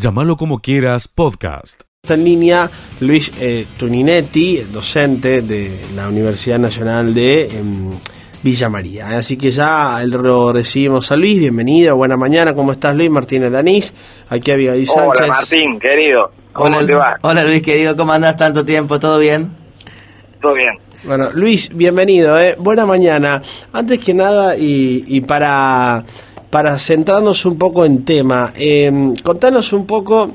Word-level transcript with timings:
Llámalo 0.00 0.36
como 0.36 0.60
quieras, 0.60 1.08
podcast. 1.08 1.82
Está 2.04 2.14
en 2.14 2.24
línea 2.24 2.70
Luis 3.00 3.32
eh, 3.40 3.66
Tuninetti, 3.76 4.58
docente 4.58 5.42
de 5.42 5.80
la 5.96 6.06
Universidad 6.06 6.60
Nacional 6.60 7.12
de 7.12 7.46
em, 7.46 7.98
Villa 8.40 8.68
María. 8.68 9.08
Así 9.18 9.36
que 9.36 9.50
ya 9.50 10.00
lo 10.04 10.52
recibimos 10.52 11.10
a 11.10 11.16
Luis, 11.16 11.40
bienvenido, 11.40 11.96
buena 11.96 12.16
mañana, 12.16 12.54
¿cómo 12.54 12.70
estás 12.70 12.94
Luis? 12.94 13.10
Martínez 13.10 13.50
Danís, 13.50 13.92
aquí 14.28 14.52
Abigail 14.52 14.86
Sánchez. 14.86 15.20
Hola 15.20 15.26
Martín, 15.26 15.80
querido, 15.80 16.30
¿cómo 16.52 16.76
hola, 16.76 16.86
te 16.86 16.94
va? 16.94 17.16
Hola 17.22 17.42
Luis, 17.42 17.62
querido, 17.62 17.96
¿cómo 17.96 18.12
andás 18.12 18.36
tanto 18.36 18.64
tiempo? 18.64 19.00
¿Todo 19.00 19.18
bien? 19.18 19.50
Todo 20.40 20.54
bien. 20.54 20.78
Bueno, 21.02 21.30
Luis, 21.32 21.70
bienvenido, 21.74 22.38
¿eh? 22.38 22.54
buena 22.56 22.86
mañana. 22.86 23.42
Antes 23.72 23.98
que 23.98 24.14
nada, 24.14 24.56
y, 24.56 25.02
y 25.08 25.22
para, 25.22 26.04
para 26.50 26.78
centrarnos 26.78 27.44
un 27.44 27.56
poco 27.56 27.84
en 27.84 28.04
tema, 28.04 28.52
eh, 28.56 29.14
contanos 29.22 29.72
un 29.72 29.86
poco 29.86 30.32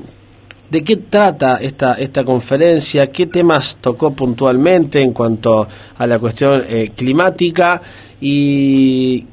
de 0.70 0.82
qué 0.82 0.96
trata 0.96 1.56
esta, 1.56 1.94
esta 1.94 2.24
conferencia, 2.24 3.10
qué 3.10 3.26
temas 3.26 3.76
tocó 3.80 4.12
puntualmente 4.12 5.00
en 5.00 5.12
cuanto 5.12 5.68
a 5.96 6.06
la 6.06 6.18
cuestión 6.18 6.62
eh, 6.68 6.90
climática 6.94 7.80
y 8.20 9.26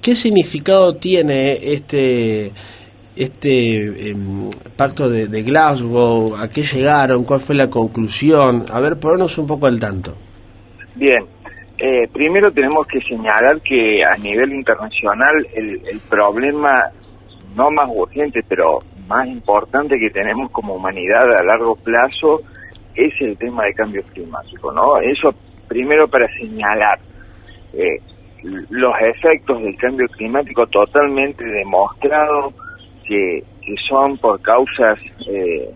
qué 0.00 0.14
significado 0.14 0.96
tiene 0.96 1.72
este 1.72 2.52
este 3.16 4.10
eh, 4.10 4.16
pacto 4.76 5.08
de, 5.08 5.26
de, 5.26 5.42
Glasgow, 5.42 6.36
a 6.36 6.50
qué 6.50 6.62
llegaron, 6.62 7.24
cuál 7.24 7.40
fue 7.40 7.54
la 7.54 7.70
conclusión. 7.70 8.66
A 8.70 8.78
ver, 8.80 8.98
ponernos 8.98 9.38
un 9.38 9.46
poco 9.46 9.66
al 9.66 9.80
tanto. 9.80 10.14
Bien, 10.94 11.24
eh, 11.78 12.08
primero 12.12 12.50
tenemos 12.52 12.86
que 12.86 13.00
señalar 13.00 13.60
que 13.60 14.02
a 14.04 14.16
nivel 14.16 14.52
internacional 14.52 15.46
el, 15.54 15.82
el, 15.86 16.00
problema 16.00 16.90
no 17.54 17.70
más 17.70 17.88
urgente, 17.92 18.42
pero 18.48 18.78
más 19.06 19.26
importante 19.28 19.98
que 19.98 20.10
tenemos 20.10 20.50
como 20.50 20.74
humanidad 20.74 21.24
a 21.38 21.44
largo 21.44 21.76
plazo 21.76 22.42
es 22.94 23.12
el 23.20 23.36
tema 23.36 23.64
de 23.64 23.74
cambio 23.74 24.02
climático, 24.12 24.72
¿no? 24.72 24.98
Eso 25.00 25.34
primero 25.68 26.08
para 26.08 26.26
señalar 26.38 26.98
eh, 27.74 28.00
los 28.70 28.94
efectos 29.00 29.62
del 29.62 29.76
cambio 29.76 30.06
climático 30.08 30.66
totalmente 30.66 31.44
demostrados 31.44 32.54
que, 33.04 33.42
que 33.60 33.74
son 33.88 34.16
por 34.18 34.40
causas 34.40 34.98
eh, 35.28 35.70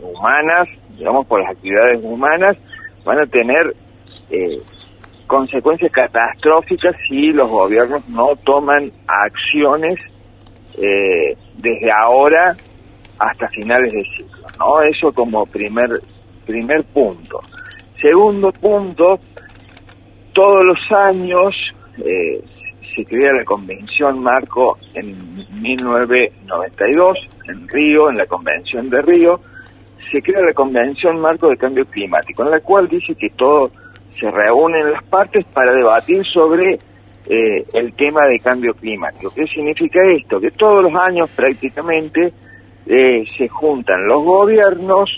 humanas, 0.00 0.68
digamos 0.96 1.26
por 1.26 1.40
las 1.40 1.52
actividades 1.52 2.00
humanas, 2.02 2.56
van 3.04 3.20
a 3.20 3.26
tener 3.26 3.74
eh, 4.30 4.60
consecuencias 5.28 5.92
catastróficas 5.92 6.96
si 7.08 7.30
los 7.30 7.48
gobiernos 7.48 8.08
no 8.08 8.34
toman 8.42 8.90
acciones 9.06 9.96
eh, 10.76 11.36
desde 11.56 11.92
ahora 11.92 12.56
hasta 13.18 13.48
finales 13.48 13.92
de 13.92 14.02
ciclo, 14.16 14.46
¿no? 14.58 14.82
Eso 14.82 15.12
como 15.12 15.46
primer 15.46 15.90
primer 16.44 16.82
punto. 16.84 17.40
Segundo 18.00 18.50
punto, 18.52 19.20
todos 20.32 20.64
los 20.64 20.78
años 20.92 21.54
eh, 21.98 22.42
se 22.94 23.04
crea 23.04 23.32
la 23.32 23.44
Convención 23.44 24.20
Marco 24.20 24.78
en 24.94 25.16
1992 25.60 27.18
en 27.48 27.68
Río, 27.68 28.10
en 28.10 28.16
la 28.16 28.26
Convención 28.26 28.88
de 28.88 29.02
Río, 29.02 29.40
se 30.10 30.22
crea 30.22 30.42
la 30.42 30.52
Convención 30.52 31.20
Marco 31.20 31.48
de 31.48 31.56
Cambio 31.56 31.84
Climático, 31.86 32.44
en 32.44 32.50
la 32.50 32.60
cual 32.60 32.88
dice 32.88 33.14
que 33.14 33.30
todo 33.30 33.70
se 34.18 34.30
reúnen 34.30 34.92
las 34.92 35.02
partes 35.04 35.44
para 35.46 35.72
debatir 35.72 36.24
sobre 36.26 36.78
eh, 37.26 37.64
el 37.74 37.92
tema 37.94 38.26
de 38.26 38.40
cambio 38.40 38.74
climático. 38.74 39.32
¿Qué 39.34 39.46
significa 39.46 40.00
esto? 40.10 40.40
Que 40.40 40.50
todos 40.50 40.82
los 40.82 40.94
años 40.94 41.30
prácticamente 41.34 42.32
eh, 42.86 43.24
se 43.36 43.48
juntan 43.48 44.06
los 44.06 44.24
gobiernos 44.24 45.10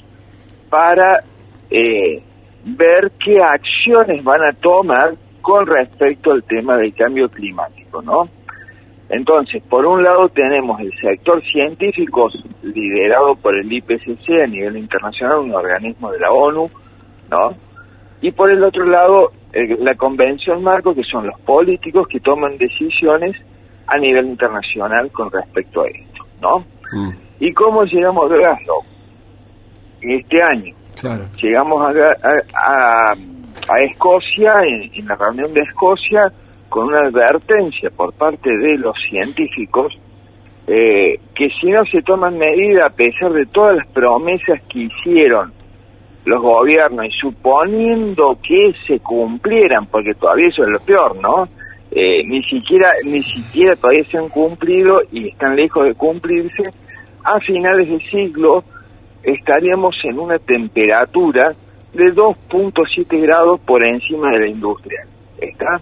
para 0.69 1.23
eh, 1.71 2.23
ver 2.65 3.13
qué 3.25 3.41
acciones 3.41 4.23
van 4.25 4.43
a 4.43 4.53
tomar 4.55 5.15
con 5.41 5.67
respecto 5.67 6.33
al 6.33 6.43
tema 6.45 6.77
del 6.77 6.95
cambio 6.95 7.29
climático, 7.29 8.03
¿no? 8.03 8.29
Entonces, 9.09 9.63
por 9.69 9.87
un 9.87 10.05
lado 10.05 10.29
tenemos 10.29 10.81
el 10.81 10.93
sector 11.01 11.43
científico 11.45 12.29
liderado 12.63 13.35
por 13.35 13.57
el 13.57 13.73
IPCC 13.73 14.43
a 14.45 14.47
nivel 14.47 14.77
internacional, 14.77 15.39
un 15.39 15.55
organismo 15.55 16.13
de 16.13 16.21
la 16.21 16.31
ONU, 16.31 16.71
¿no? 17.29 17.70
Y 18.21 18.33
por 18.33 18.51
el 18.51 18.63
otro 18.63 18.85
lado, 18.85 19.33
el, 19.53 19.83
la 19.85 19.95
Convención 19.95 20.63
Marco, 20.63 20.95
que 20.95 21.05
son 21.05 21.27
los 21.27 21.41
políticos 21.41 22.07
que 22.09 22.21
toman 22.21 22.57
decisiones 22.57 23.37
a 23.87 23.99
nivel 23.99 24.27
internacional 24.27 25.11
con 25.11 25.31
respecto 25.31 25.83
a 25.83 25.89
esto, 25.89 26.27
¿no? 26.41 26.59
Mm. 26.93 27.11
¿Y 27.41 27.53
cómo 27.53 27.85
llegamos 27.85 28.31
a 28.31 28.35
Glasgow? 28.35 28.83
Este 30.01 30.43
año. 30.43 30.75
Claro. 31.01 31.25
Llegamos 31.43 31.87
a, 31.87 31.93
a, 32.55 33.13
a 33.13 33.81
Escocia, 33.91 34.61
en, 34.63 34.91
en, 34.95 35.07
la 35.07 35.17
reunión 35.17 35.53
de 35.55 35.63
Escocia, 35.63 36.31
con 36.69 36.89
una 36.89 37.01
advertencia 37.01 37.91
por 37.91 38.13
parte 38.13 38.51
de 38.51 38.77
los 38.79 38.95
científicos 39.09 39.99
eh, 40.73 41.19
que 41.35 41.49
si 41.61 41.69
no 41.69 41.85
se 41.87 42.01
toman 42.03 42.39
medidas, 42.39 42.87
a 42.87 42.95
pesar 42.95 43.33
de 43.33 43.45
todas 43.47 43.77
las 43.77 43.89
promesas 43.89 44.61
que 44.69 44.83
hicieron 44.83 45.53
los 46.25 46.43
gobiernos 46.43 47.07
y 47.07 47.11
suponiendo 47.19 48.39
que 48.43 48.75
se 48.87 49.01
cumplieran, 49.01 49.87
porque 49.87 50.15
todavía 50.15 50.49
eso 50.49 50.65
es 50.65 50.71
lo 50.71 50.81
peor, 50.81 51.17
¿no? 51.21 51.49
Eh, 51.91 52.23
ni 52.25 52.43
siquiera 52.45 52.93
ni 53.05 53.21
siquiera 53.23 53.75
todavía 53.75 54.05
se 54.05 54.19
han 54.19 54.29
cumplido 54.29 55.03
y 55.11 55.29
están 55.29 55.57
lejos 55.57 55.85
de 55.85 55.95
cumplirse, 55.95 56.71
a 57.25 57.41
finales 57.41 57.89
de 57.91 57.99
siglo 58.01 58.63
estaríamos 59.23 59.97
en 60.05 60.19
una 60.19 60.39
temperatura 60.39 61.53
de 61.93 62.15
2.7 62.15 63.21
grados 63.23 63.61
por 63.61 63.85
encima 63.85 64.31
de 64.31 64.39
la 64.39 64.49
industria. 64.49 65.05
¿Está? 65.39 65.81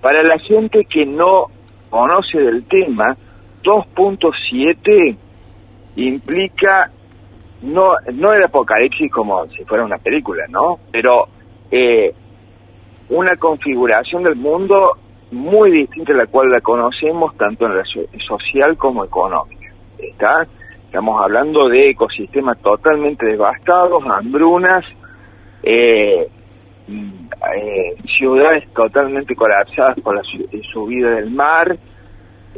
Para 0.00 0.22
la 0.22 0.38
gente 0.38 0.84
que 0.84 1.06
no 1.06 1.46
conoce 1.90 2.38
del 2.38 2.64
tema, 2.64 3.16
2.7 3.62 5.16
implica 5.96 6.90
no 7.62 7.94
no 8.12 8.32
el 8.32 8.42
apocalipsis 8.42 9.10
como 9.10 9.46
si 9.48 9.64
fuera 9.64 9.84
una 9.84 9.98
película, 9.98 10.44
¿no? 10.48 10.78
Pero 10.90 11.28
eh, 11.70 12.14
una 13.08 13.36
configuración 13.36 14.22
del 14.22 14.36
mundo 14.36 14.92
muy 15.30 15.70
distinta 15.70 16.12
a 16.12 16.16
la 16.16 16.26
cual 16.26 16.50
la 16.50 16.60
conocemos 16.60 17.36
tanto 17.36 17.66
en 17.66 17.76
la 17.76 17.84
social 18.26 18.76
como 18.76 19.04
económica. 19.04 19.72
¿Está? 19.98 20.46
Estamos 20.84 21.20
hablando 21.22 21.68
de 21.68 21.90
ecosistemas 21.90 22.58
totalmente 22.62 23.26
devastados, 23.26 24.02
hambrunas, 24.06 24.84
eh, 25.62 26.28
eh, 26.88 27.96
ciudades 28.16 28.68
totalmente 28.72 29.34
colapsadas 29.34 29.98
por 30.00 30.14
la 30.14 30.22
subida 30.72 31.10
del 31.16 31.30
mar, 31.30 31.76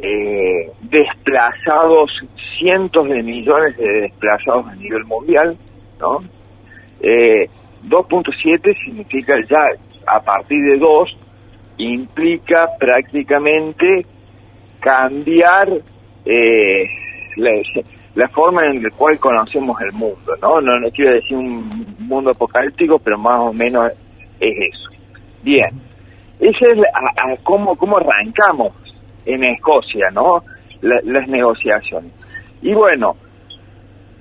eh, 0.01 0.71
desplazados, 0.81 2.11
cientos 2.57 3.07
de 3.07 3.23
millones 3.23 3.77
de 3.77 4.01
desplazados 4.01 4.67
a 4.67 4.75
nivel 4.75 5.03
mundial, 5.05 5.57
¿no? 5.99 6.23
Eh, 7.01 7.49
2.7 7.87 8.75
significa 8.83 9.35
ya 9.47 9.69
a 10.05 10.21
partir 10.21 10.61
de 10.63 10.77
2 10.77 11.17
implica 11.77 12.67
prácticamente 12.77 14.05
cambiar 14.79 15.69
eh, 16.25 16.89
la, 18.15 18.27
forma 18.29 18.65
en 18.65 18.83
la 18.83 18.89
cual 18.91 19.17
conocemos 19.19 19.79
el 19.81 19.93
mundo, 19.93 20.35
¿no? 20.41 20.59
¿no? 20.61 20.89
Quiero 20.91 21.15
decir 21.15 21.37
un 21.37 21.95
mundo 21.99 22.31
apocalíptico, 22.31 22.99
pero 22.99 23.17
más 23.17 23.39
o 23.39 23.53
menos 23.53 23.91
es 24.39 24.73
eso. 24.73 24.89
Bien, 25.41 25.69
esa 26.39 26.67
es 26.67 26.79
a 26.95 27.35
cómo, 27.43 27.75
cómo 27.75 27.97
arrancamos 27.97 28.73
en 29.25 29.43
Escocia, 29.43 30.09
¿no? 30.11 30.43
La, 30.81 30.99
las 31.03 31.27
negociaciones. 31.27 32.11
Y 32.61 32.73
bueno, 32.73 33.15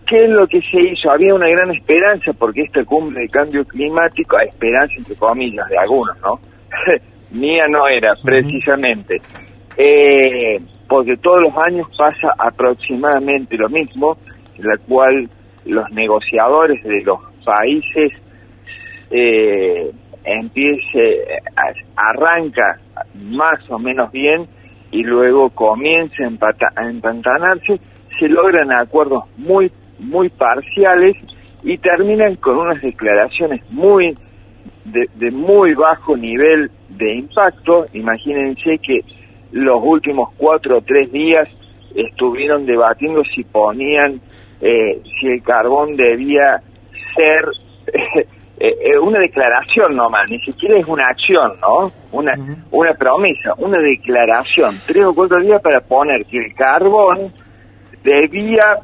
¿qué 0.06 0.24
es 0.24 0.30
lo 0.30 0.46
que 0.46 0.60
se 0.62 0.80
hizo? 0.80 1.10
Había 1.10 1.34
una 1.34 1.48
gran 1.48 1.70
esperanza 1.70 2.32
porque 2.32 2.62
esta 2.62 2.84
cumbre 2.84 3.22
de 3.22 3.28
cambio 3.28 3.64
climático, 3.64 4.36
a 4.36 4.44
esperanza 4.44 4.94
entre 4.96 5.16
comillas 5.16 5.68
de 5.68 5.78
algunos, 5.78 6.16
¿no? 6.20 6.40
Mía 7.30 7.66
no 7.68 7.86
era, 7.86 8.14
precisamente. 8.22 9.20
Eh, 9.76 10.58
porque 10.88 11.16
todos 11.18 11.42
los 11.42 11.56
años 11.56 11.86
pasa 11.96 12.32
aproximadamente 12.38 13.56
lo 13.56 13.68
mismo, 13.68 14.16
en 14.56 14.66
la 14.66 14.76
cual 14.78 15.28
los 15.66 15.90
negociadores 15.90 16.82
de 16.82 17.02
los 17.02 17.20
países 17.44 18.12
eh, 19.10 19.90
empiece, 20.24 21.24
arranca 21.96 22.78
más 23.14 23.70
o 23.70 23.78
menos 23.78 24.10
bien 24.10 24.46
y 24.90 25.02
luego 25.02 25.50
comienza 25.50 26.24
a 26.24 26.88
empantanarse, 26.88 27.80
se 28.18 28.28
logran 28.28 28.72
acuerdos 28.72 29.24
muy, 29.36 29.70
muy 29.98 30.28
parciales 30.28 31.16
y 31.62 31.76
terminan 31.78 32.36
con 32.36 32.58
unas 32.58 32.80
declaraciones 32.80 33.62
muy 33.70 34.14
de, 34.84 35.30
muy 35.32 35.74
bajo 35.74 36.16
nivel 36.16 36.70
de 36.88 37.16
impacto. 37.16 37.86
Imagínense 37.92 38.78
que 38.78 39.00
los 39.52 39.78
últimos 39.82 40.30
cuatro 40.36 40.78
o 40.78 40.80
tres 40.80 41.12
días 41.12 41.48
estuvieron 41.94 42.64
debatiendo 42.64 43.22
si 43.24 43.44
ponían, 43.44 44.20
eh, 44.60 45.00
si 45.20 45.28
el 45.28 45.42
carbón 45.42 45.96
debía 45.96 46.62
ser 47.14 47.44
eh, 48.60 48.76
eh, 48.80 48.98
una 48.98 49.20
declaración 49.20 49.96
nomás, 49.96 50.30
ni 50.30 50.38
siquiera 50.40 50.78
es 50.78 50.86
una 50.86 51.06
acción, 51.06 51.52
¿no? 51.60 51.92
Una, 52.12 52.34
una 52.70 52.94
promesa, 52.94 53.54
una 53.58 53.78
declaración, 53.78 54.80
tres 54.86 55.04
o 55.04 55.14
cuatro 55.14 55.40
días 55.40 55.62
para 55.62 55.80
poner 55.80 56.24
que 56.26 56.38
el 56.38 56.54
carbón 56.54 57.32
debía 58.02 58.78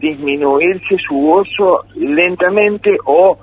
disminuirse 0.00 0.96
su 1.06 1.14
uso 1.14 1.84
lentamente 1.96 2.96
o 3.04 3.36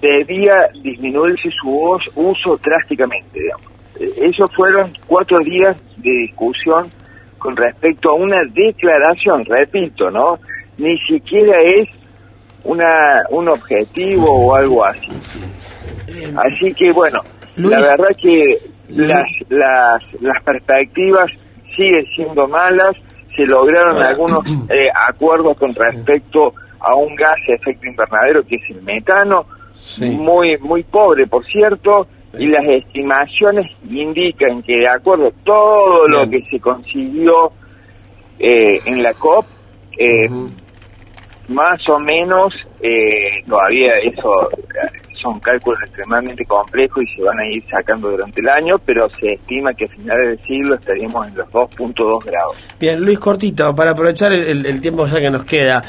debía 0.00 0.68
disminuirse 0.82 1.50
su 1.50 1.70
uso, 1.70 2.10
uso 2.14 2.58
drásticamente, 2.62 3.40
digamos. 3.40 3.66
Esos 3.98 4.54
fueron 4.54 4.92
cuatro 5.06 5.38
días 5.40 5.76
de 5.96 6.10
discusión 6.10 6.90
con 7.38 7.56
respecto 7.56 8.10
a 8.10 8.14
una 8.14 8.42
declaración, 8.52 9.44
repito, 9.44 10.10
¿no? 10.10 10.38
Ni 10.78 10.98
siquiera 11.00 11.60
es 11.60 11.88
una 12.64 13.22
un 13.30 13.48
objetivo 13.48 14.26
o 14.30 14.54
algo 14.54 14.84
así. 14.84 15.12
Así 16.36 16.74
que 16.74 16.92
bueno, 16.92 17.20
la 17.56 17.80
verdad 17.80 18.08
que 18.20 18.58
las, 18.88 19.24
las, 19.48 20.02
las 20.20 20.42
perspectivas 20.44 21.26
siguen 21.76 22.04
siendo 22.14 22.48
malas, 22.48 22.96
se 23.34 23.46
lograron 23.46 24.02
algunos 24.02 24.44
eh, 24.68 24.88
acuerdos 25.08 25.56
con 25.56 25.74
respecto 25.74 26.54
a 26.80 26.94
un 26.94 27.14
gas 27.14 27.36
de 27.46 27.54
efecto 27.54 27.86
invernadero 27.86 28.42
que 28.44 28.56
es 28.56 28.70
el 28.70 28.82
metano, 28.82 29.46
muy 30.00 30.58
muy 30.58 30.82
pobre 30.82 31.26
por 31.26 31.44
cierto, 31.46 32.06
y 32.38 32.48
las 32.48 32.64
estimaciones 32.66 33.72
indican 33.88 34.62
que 34.62 34.78
de 34.78 34.88
acuerdo 34.88 35.28
a 35.28 35.44
todo 35.44 36.08
lo 36.08 36.28
que 36.28 36.42
se 36.50 36.60
consiguió 36.60 37.52
eh, 38.38 38.80
en 38.86 39.02
la 39.02 39.12
COP, 39.14 39.44
eh, 39.98 40.28
más 41.50 41.78
o 41.88 41.98
menos, 41.98 42.54
eh, 42.80 43.42
todavía 43.46 43.92
eso 44.02 44.48
son 45.20 45.38
cálculos 45.40 45.78
extremadamente 45.84 46.44
complejos 46.46 47.04
y 47.04 47.16
se 47.16 47.22
van 47.22 47.38
a 47.38 47.46
ir 47.46 47.62
sacando 47.68 48.10
durante 48.10 48.40
el 48.40 48.48
año, 48.48 48.76
pero 48.84 49.08
se 49.10 49.34
estima 49.34 49.74
que 49.74 49.84
a 49.84 49.88
finales 49.88 50.28
del 50.28 50.46
siglo 50.46 50.76
estaríamos 50.76 51.26
en 51.28 51.34
los 51.36 51.48
2.2 51.48 52.24
grados. 52.24 52.56
Bien, 52.80 52.98
Luis 52.98 53.18
Cortito, 53.18 53.74
para 53.74 53.90
aprovechar 53.90 54.32
el 54.32 54.80
tiempo 54.80 55.06
ya 55.06 55.20
que 55.20 55.30
nos 55.30 55.44
queda, 55.44 55.82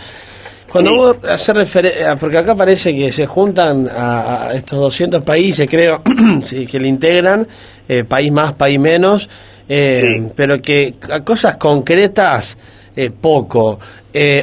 cuando 0.71 0.95
vos 0.95 1.17
haces 1.27 1.53
referencia, 1.53 2.15
porque 2.15 2.37
acá 2.37 2.55
parece 2.55 2.95
que 2.95 3.11
se 3.11 3.27
juntan 3.27 3.89
a, 3.93 4.51
estos 4.53 4.79
200 4.79 5.23
países, 5.23 5.69
creo, 5.69 6.01
que 6.49 6.79
le 6.79 6.87
integran, 6.87 7.45
eh, 7.89 8.05
país 8.05 8.31
más, 8.31 8.53
país 8.53 8.79
menos, 8.79 9.29
eh, 9.67 10.29
pero 10.33 10.61
que 10.61 10.95
a 11.11 11.25
cosas 11.25 11.57
concretas, 11.57 12.57
eh, 12.95 13.11
poco. 13.11 13.79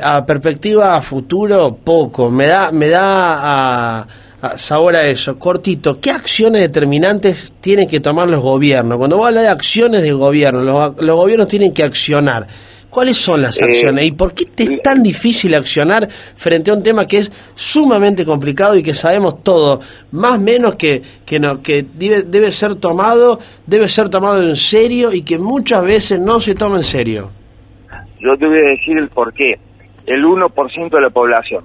A 0.02 0.24
perspectiva 0.24 0.96
a 0.96 1.02
futuro, 1.02 1.76
poco. 1.82 2.30
Me 2.30 2.46
da, 2.46 2.72
me 2.72 2.88
da 2.88 4.00
a, 4.00 4.06
sabor 4.56 4.96
a 4.96 5.06
eso. 5.06 5.38
Cortito, 5.38 6.00
¿qué 6.00 6.10
acciones 6.10 6.62
determinantes 6.62 7.52
tienen 7.60 7.88
que 7.88 8.00
tomar 8.00 8.28
los 8.28 8.42
gobiernos? 8.42 8.98
Cuando 8.98 9.16
vos 9.16 9.26
hablas 9.26 9.44
de 9.44 9.50
acciones 9.50 10.02
del 10.02 10.16
gobierno, 10.16 10.94
los 10.98 11.16
gobiernos 11.16 11.48
tienen 11.48 11.72
que 11.72 11.82
accionar. 11.82 12.46
¿Cuáles 12.90 13.18
son 13.18 13.42
las 13.42 13.60
acciones 13.60 14.06
y 14.06 14.12
por 14.12 14.32
qué 14.32 14.46
es 14.56 14.82
tan 14.82 15.02
difícil 15.02 15.54
accionar 15.54 16.08
frente 16.34 16.70
a 16.70 16.74
un 16.74 16.82
tema 16.82 17.06
que 17.06 17.18
es 17.18 17.30
sumamente 17.54 18.24
complicado 18.24 18.78
y 18.78 18.82
que 18.82 18.94
sabemos 18.94 19.42
todo, 19.42 19.80
más 20.12 20.36
o 20.36 20.40
menos 20.40 20.76
que, 20.76 21.02
que, 21.26 21.38
no, 21.38 21.62
que 21.62 21.84
debe, 21.94 22.22
debe 22.22 22.50
ser 22.50 22.76
tomado, 22.76 23.40
debe 23.66 23.90
ser 23.90 24.08
tomado 24.08 24.42
en 24.42 24.56
serio 24.56 25.12
y 25.12 25.20
que 25.20 25.36
muchas 25.36 25.82
veces 25.82 26.18
no 26.18 26.40
se 26.40 26.54
toma 26.54 26.78
en 26.78 26.84
serio? 26.84 27.37
Yo 28.20 28.36
te 28.36 28.46
voy 28.46 28.58
a 28.58 28.70
decir 28.70 28.98
el 28.98 29.08
por 29.08 29.32
qué. 29.32 29.54
El 30.06 30.24
1% 30.24 30.90
de 30.90 31.00
la 31.00 31.10
población. 31.10 31.64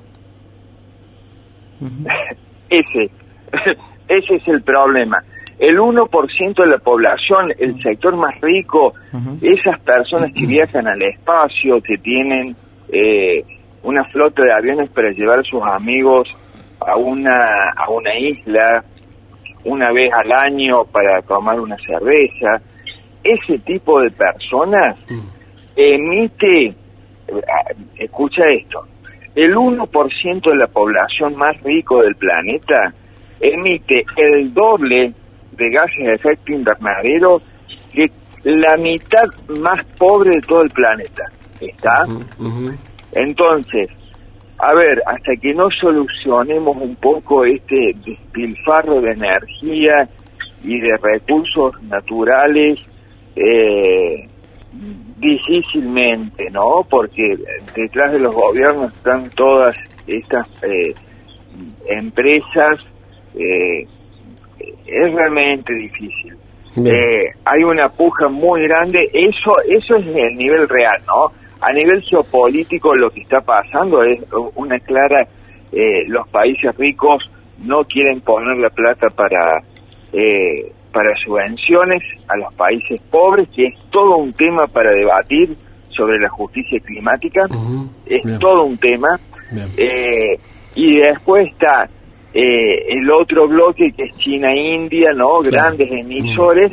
ese, 2.69 3.11
ese 4.07 4.35
es 4.35 4.47
el 4.47 4.61
problema. 4.61 5.23
El 5.59 5.77
1% 5.79 6.55
de 6.55 6.67
la 6.67 6.79
población, 6.79 7.53
el 7.57 7.81
sector 7.81 8.15
más 8.17 8.39
rico, 8.41 8.93
esas 9.41 9.79
personas 9.81 10.33
que 10.33 10.45
viajan 10.45 10.87
al 10.87 11.01
espacio, 11.01 11.79
que 11.81 11.97
tienen 11.99 12.55
eh, 12.91 13.43
una 13.83 14.03
flota 14.05 14.43
de 14.43 14.51
aviones 14.51 14.89
para 14.89 15.11
llevar 15.11 15.39
a 15.39 15.43
sus 15.43 15.61
amigos 15.61 16.27
a 16.79 16.97
una, 16.97 17.69
a 17.77 17.89
una 17.89 18.17
isla 18.17 18.83
una 19.65 19.91
vez 19.91 20.11
al 20.11 20.31
año 20.31 20.83
para 20.85 21.21
tomar 21.21 21.59
una 21.59 21.77
cerveza, 21.77 22.61
ese 23.23 23.59
tipo 23.59 24.01
de 24.01 24.11
personas 24.11 24.97
emite, 25.75 26.65
eh, 26.67 26.75
escucha 27.97 28.43
esto, 28.49 28.85
el 29.35 29.55
1% 29.55 30.49
de 30.51 30.55
la 30.55 30.67
población 30.67 31.35
más 31.35 31.59
rico 31.63 32.01
del 32.01 32.15
planeta 32.15 32.93
emite 33.39 34.05
el 34.17 34.53
doble 34.53 35.13
de 35.51 35.69
gases 35.69 36.05
de 36.05 36.13
efecto 36.13 36.51
invernadero 36.51 37.41
que 37.91 38.11
la 38.43 38.77
mitad 38.77 39.25
más 39.47 39.83
pobre 39.97 40.31
de 40.35 40.41
todo 40.41 40.63
el 40.63 40.69
planeta. 40.69 41.25
¿Está? 41.59 42.05
Entonces, 43.13 43.89
a 44.57 44.73
ver, 44.73 45.01
hasta 45.05 45.35
que 45.41 45.53
no 45.53 45.65
solucionemos 45.69 46.77
un 46.81 46.95
poco 46.95 47.45
este 47.45 47.95
despilfarro 48.05 49.01
de 49.01 49.11
energía 49.11 50.07
y 50.63 50.79
de 50.79 50.97
recursos 51.01 51.81
naturales, 51.83 52.79
eh, 53.35 54.27
difícilmente, 55.23 56.49
¿no? 56.51 56.85
Porque 56.89 57.35
detrás 57.75 58.11
de 58.11 58.19
los 58.19 58.35
gobiernos 58.35 58.93
están 58.93 59.29
todas 59.31 59.75
estas 60.07 60.47
eh, 60.63 60.93
empresas 61.87 62.73
eh, 63.35 63.87
es 64.85 65.13
realmente 65.13 65.73
difícil. 65.73 66.35
Eh, 66.75 67.25
hay 67.45 67.63
una 67.63 67.89
puja 67.89 68.27
muy 68.29 68.63
grande, 68.63 69.07
eso 69.13 69.53
eso 69.69 69.95
es 69.95 70.07
el 70.07 70.35
nivel 70.35 70.67
real, 70.67 70.99
¿no? 71.07 71.31
A 71.61 71.71
nivel 71.71 72.01
geopolítico 72.01 72.95
lo 72.95 73.11
que 73.11 73.21
está 73.21 73.41
pasando 73.41 74.03
es 74.03 74.19
una 74.55 74.79
clara, 74.79 75.27
eh, 75.71 76.07
los 76.07 76.27
países 76.29 76.75
ricos 76.77 77.29
no 77.59 77.83
quieren 77.83 78.21
poner 78.21 78.57
la 78.57 78.69
plata 78.69 79.07
para, 79.09 79.61
eh, 80.11 80.71
para 80.93 81.09
subvenciones 81.25 82.03
a 82.27 82.37
los 82.37 82.53
países 82.55 83.01
pobres, 83.01 83.49
que 83.49 83.63
es 83.63 83.75
todo 83.89 84.17
un 84.17 84.31
tema 84.31 84.67
para 84.67 84.91
debatir 84.91 85.49
sobre 85.89 86.19
la 86.19 86.29
justicia 86.29 86.79
climática, 86.79 87.47
es 88.05 88.39
todo 88.39 88.63
un 88.63 88.77
tema. 88.77 89.19
y 90.75 90.97
después 90.97 91.47
está 91.51 91.89
eh, 92.33 92.97
el 92.97 93.11
otro 93.11 93.47
bloque 93.47 93.91
que 93.91 94.03
es 94.05 94.17
China-India, 94.17 95.11
¿no? 95.13 95.39
Grandes 95.41 95.91
emisores 95.91 96.71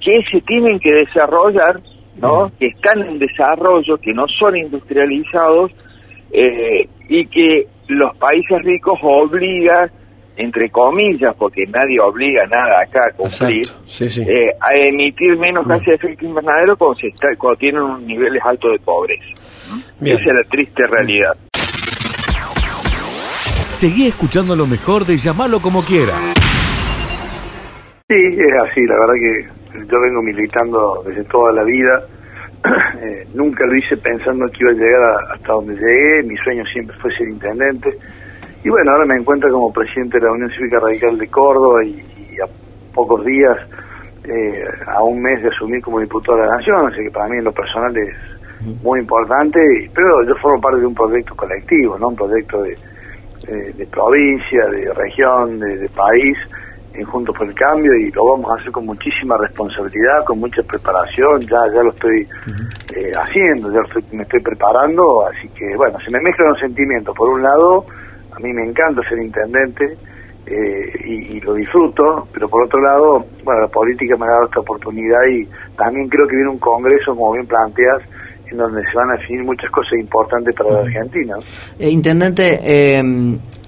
que 0.00 0.22
se 0.30 0.40
tienen 0.42 0.78
que 0.78 0.92
desarrollar, 0.92 1.80
¿no? 2.16 2.50
Que 2.58 2.68
están 2.68 3.02
en 3.08 3.18
desarrollo, 3.18 3.96
que 3.98 4.12
no 4.12 4.26
son 4.28 4.56
industrializados 4.56 5.72
eh, 6.32 6.88
y 7.08 7.26
que 7.26 7.66
los 7.88 8.16
países 8.18 8.62
ricos 8.62 8.98
obligan 9.02 9.90
entre 10.40 10.70
comillas, 10.70 11.34
porque 11.36 11.66
nadie 11.66 12.00
obliga 12.00 12.46
nada 12.46 12.80
acá 12.82 13.00
a 13.08 13.12
cumplir, 13.12 13.66
eh, 14.26 14.50
a 14.58 14.74
emitir 14.74 15.36
menos 15.36 15.66
gases 15.66 15.86
de 15.86 15.94
efecto 15.94 16.24
invernadero 16.24 16.76
cuando, 16.76 16.98
se 16.98 17.08
está, 17.08 17.28
cuando 17.36 17.58
tienen 17.58 17.82
un 17.82 18.06
niveles 18.06 18.42
altos 18.42 18.72
de 18.72 18.78
pobreza. 18.78 19.34
Esa 20.00 20.20
es 20.20 20.26
la 20.26 20.44
triste 20.50 20.86
realidad. 20.86 21.36
Seguí 23.74 24.06
escuchando 24.06 24.56
lo 24.56 24.66
mejor 24.66 25.04
de 25.04 25.18
llamarlo 25.18 25.60
como 25.60 25.82
quiera. 25.82 26.14
Sí, 28.08 28.16
es 28.16 28.62
así, 28.62 28.80
la 28.86 28.94
verdad 28.98 29.14
que 29.14 29.60
yo 29.78 30.00
vengo 30.00 30.22
militando 30.22 31.02
desde 31.06 31.24
toda 31.24 31.52
la 31.52 31.64
vida. 31.64 32.00
Eh, 33.02 33.26
nunca 33.32 33.64
lo 33.64 33.74
hice 33.74 33.96
pensando 33.96 34.44
que 34.48 34.58
iba 34.60 34.70
a 34.70 34.74
llegar 34.74 35.00
hasta 35.32 35.52
donde 35.54 35.74
llegué. 35.74 36.22
Mi 36.24 36.36
sueño 36.36 36.62
siempre 36.70 36.94
fue 36.98 37.10
ser 37.16 37.28
intendente. 37.28 37.88
Y 38.62 38.68
bueno, 38.68 38.92
ahora 38.92 39.06
me 39.06 39.18
encuentro 39.18 39.50
como 39.50 39.72
presidente 39.72 40.18
de 40.18 40.26
la 40.26 40.32
Unión 40.32 40.50
Cívica 40.50 40.78
Radical 40.80 41.16
de 41.16 41.28
Córdoba 41.28 41.84
y, 41.84 42.38
a 42.40 42.46
pocos 42.94 43.24
días, 43.24 43.56
eh, 44.24 44.64
a 44.86 45.02
un 45.02 45.22
mes 45.22 45.42
de 45.42 45.48
asumir 45.48 45.82
como 45.82 46.00
diputado 46.00 46.38
de 46.38 46.46
la 46.46 46.56
Nación, 46.56 46.86
así 46.86 47.02
que 47.04 47.10
para 47.10 47.28
mí 47.28 47.38
en 47.38 47.44
lo 47.44 47.52
personal 47.52 47.96
es 47.96 48.14
muy 48.82 49.00
importante, 49.00 49.60
pero 49.94 50.22
yo 50.26 50.34
formo 50.36 50.60
parte 50.60 50.80
de 50.80 50.86
un 50.86 50.94
proyecto 50.94 51.34
colectivo, 51.34 51.98
no 51.98 52.08
un 52.08 52.16
proyecto 52.16 52.62
de, 52.62 52.76
de, 53.46 53.86
provincia, 53.86 54.66
de 54.66 54.92
región, 54.92 55.58
de, 55.58 55.88
país, 55.88 56.36
en 56.92 57.04
Juntos 57.04 57.36
por 57.36 57.46
el 57.46 57.54
Cambio, 57.54 57.94
y 57.94 58.10
lo 58.10 58.26
vamos 58.26 58.50
a 58.50 58.60
hacer 58.60 58.72
con 58.72 58.84
muchísima 58.84 59.36
responsabilidad, 59.38 60.24
con 60.26 60.40
mucha 60.40 60.62
preparación, 60.62 61.40
ya 61.40 61.58
ya 61.72 61.82
lo 61.82 61.90
estoy 61.90 62.26
eh, 62.96 63.12
haciendo, 63.14 63.72
ya 63.72 63.80
me 64.12 64.24
estoy 64.24 64.40
preparando, 64.40 65.26
así 65.26 65.48
que 65.50 65.74
bueno, 65.76 65.98
se 66.04 66.10
me 66.10 66.20
mezclan 66.20 66.48
los 66.48 66.60
sentimientos. 66.60 67.14
Por 67.16 67.30
un 67.30 67.42
lado, 67.42 67.86
a 68.40 68.46
mí 68.46 68.52
me 68.52 68.64
encanta 68.64 69.02
ser 69.08 69.18
intendente, 69.18 69.96
eh, 70.46 70.92
y, 71.04 71.40
lo 71.40 71.54
disfruto, 71.54 72.26
pero 72.32 72.48
por 72.48 72.64
otro 72.64 72.80
lado, 72.80 73.24
bueno, 73.44 73.60
la 73.60 73.68
política 73.68 74.16
me 74.16 74.26
ha 74.26 74.30
dado 74.30 74.44
esta 74.46 74.60
oportunidad 74.60 75.20
y 75.30 75.46
también 75.76 76.08
creo 76.08 76.26
que 76.26 76.36
viene 76.36 76.50
un 76.50 76.58
congreso, 76.58 77.14
como 77.14 77.32
bien 77.32 77.46
planteas, 77.46 78.02
en 78.50 78.56
donde 78.56 78.82
se 78.82 78.96
van 78.96 79.10
a 79.10 79.16
definir 79.16 79.44
muchas 79.44 79.70
cosas 79.70 79.92
importantes 79.92 80.54
para 80.54 80.72
la 80.72 80.80
Argentina. 80.80 81.36
Eh, 81.78 81.90
intendente, 81.90 82.58
eh, 82.62 83.02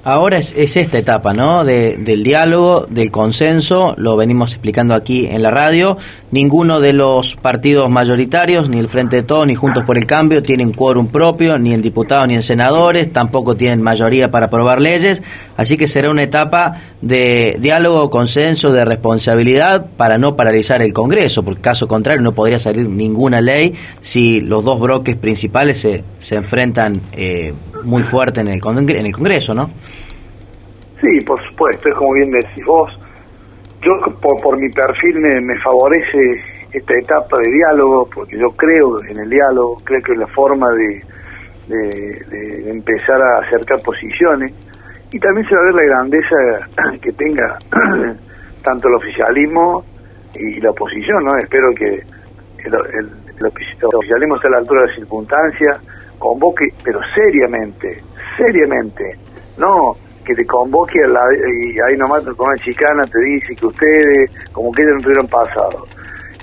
ahora 0.04 0.38
es, 0.38 0.54
es, 0.56 0.76
esta 0.76 0.98
etapa, 0.98 1.32
¿no? 1.32 1.64
De, 1.64 1.96
del 1.96 2.22
diálogo, 2.22 2.86
del 2.88 3.10
consenso, 3.10 3.94
lo 3.96 4.16
venimos 4.16 4.52
explicando 4.52 4.94
aquí 4.94 5.26
en 5.26 5.42
la 5.42 5.50
radio. 5.50 5.96
Ninguno 6.30 6.80
de 6.80 6.92
los 6.92 7.36
partidos 7.36 7.90
mayoritarios, 7.90 8.68
ni 8.68 8.78
el 8.78 8.88
Frente 8.88 9.16
de 9.16 9.22
Todos, 9.22 9.46
ni 9.46 9.54
Juntos 9.54 9.84
por 9.84 9.98
el 9.98 10.06
Cambio, 10.06 10.42
tienen 10.42 10.72
quórum 10.72 11.08
propio, 11.08 11.58
ni 11.58 11.74
en 11.74 11.82
diputados 11.82 12.26
ni 12.28 12.34
en 12.34 12.42
senadores, 12.42 13.12
tampoco 13.12 13.56
tienen 13.56 13.82
mayoría 13.82 14.30
para 14.30 14.46
aprobar 14.46 14.80
leyes, 14.80 15.22
así 15.56 15.76
que 15.76 15.88
será 15.88 16.10
una 16.10 16.22
etapa 16.22 16.80
de 17.02 17.56
diálogo, 17.60 18.08
consenso, 18.10 18.72
de 18.72 18.84
responsabilidad 18.84 19.86
para 19.96 20.18
no 20.18 20.36
paralizar 20.36 20.82
el 20.82 20.92
Congreso, 20.92 21.42
porque 21.42 21.60
caso 21.60 21.86
contrario 21.86 22.22
no 22.22 22.32
podría 22.32 22.58
salir 22.58 22.88
ninguna 22.88 23.40
ley 23.40 23.74
si 24.00 24.40
los 24.40 24.64
dos 24.64 24.80
bloques 24.80 25.16
principales 25.16 25.78
se, 25.78 26.04
se 26.18 26.36
enfrentan 26.36 26.94
eh, 27.12 27.52
muy 27.84 28.02
fuerte 28.02 28.40
en 28.40 28.48
el, 28.48 28.60
en 28.64 29.06
el 29.06 29.12
Congreso, 29.12 29.54
¿no? 29.54 29.68
Sí, 31.00 31.20
por 31.26 31.42
supuesto, 31.48 31.88
es 31.88 31.94
como 31.96 32.12
bien 32.14 32.30
decís 32.30 32.64
vos. 32.64 32.90
Yo, 33.82 33.92
por, 34.20 34.40
por 34.40 34.56
mi 34.56 34.68
perfil, 34.68 35.18
me, 35.18 35.40
me, 35.40 35.58
favorece 35.60 36.18
esta 36.72 36.94
etapa 36.94 37.36
de 37.44 37.50
diálogo, 37.50 38.08
porque 38.14 38.38
yo 38.38 38.50
creo 38.50 39.02
en 39.08 39.18
el 39.18 39.28
diálogo, 39.28 39.78
creo 39.84 40.00
que 40.00 40.12
es 40.12 40.18
la 40.18 40.28
forma 40.28 40.68
de, 40.70 41.02
de, 41.66 42.70
empezar 42.70 43.20
a 43.20 43.46
acercar 43.46 43.82
posiciones, 43.82 44.52
y 45.10 45.18
también 45.18 45.46
se 45.48 45.56
va 45.56 45.62
a 45.62 45.64
ver 45.64 45.74
la 45.74 45.84
grandeza 45.84 46.36
que 47.02 47.12
tenga 47.12 47.58
tanto 48.62 48.88
el 48.88 48.94
oficialismo 48.94 49.84
y 50.38 50.60
la 50.60 50.70
oposición, 50.70 51.24
¿no? 51.24 51.36
Espero 51.38 51.74
que 51.74 52.02
el, 52.64 52.74
el, 52.74 53.10
el 53.38 53.46
oficialismo 53.46 54.36
esté 54.36 54.46
a 54.46 54.50
la 54.52 54.58
altura 54.58 54.82
de 54.82 54.86
las 54.86 54.96
circunstancias, 54.96 55.80
convoque, 56.22 56.68
pero 56.84 57.00
seriamente, 57.14 57.98
seriamente, 58.36 59.18
no 59.58 59.96
que 60.24 60.34
te 60.36 60.46
convoque 60.46 61.02
a 61.02 61.08
la, 61.08 61.24
y 61.34 61.74
ahí 61.82 61.98
nomás 61.98 62.22
con 62.22 62.46
una 62.46 62.56
chicana 62.58 63.02
te 63.10 63.18
dice 63.18 63.56
que 63.56 63.66
ustedes, 63.66 64.30
como 64.52 64.70
que 64.70 64.82
ellos 64.82 64.94
no 64.94 65.00
tuvieron 65.02 65.26
pasado. 65.26 65.84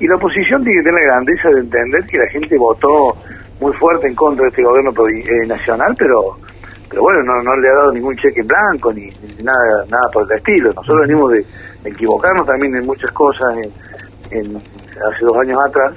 Y 0.01 0.07
la 0.07 0.15
oposición 0.15 0.61
tiene 0.63 0.81
que 0.81 0.89
tener 0.89 1.07
la 1.07 1.13
grandeza 1.13 1.49
de 1.49 1.59
entender 1.61 2.03
que 2.11 2.17
la 2.17 2.27
gente 2.27 2.57
votó 2.57 3.15
muy 3.61 3.71
fuerte 3.73 4.07
en 4.07 4.15
contra 4.15 4.43
de 4.43 4.49
este 4.49 4.63
gobierno 4.63 4.91
eh, 4.91 5.47
nacional, 5.47 5.95
pero 5.97 6.35
pero 6.89 7.03
bueno, 7.03 7.19
no, 7.21 7.41
no 7.43 7.55
le 7.55 7.69
ha 7.69 7.75
dado 7.75 7.91
ningún 7.93 8.15
cheque 8.15 8.41
en 8.41 8.47
blanco 8.47 8.91
ni, 8.91 9.07
nada 9.43 9.85
nada 9.87 10.09
por 10.11 10.25
el 10.29 10.37
estilo. 10.37 10.73
Nosotros 10.73 11.07
venimos 11.07 11.31
de, 11.31 11.45
equivocarnos 11.85 12.45
también 12.47 12.75
en 12.75 12.85
muchas 12.85 13.11
cosas 13.11 13.47
en, 14.31 14.39
en 14.39 14.57
hace 14.57 15.23
dos 15.23 15.37
años 15.37 15.57
atrás 15.69 15.93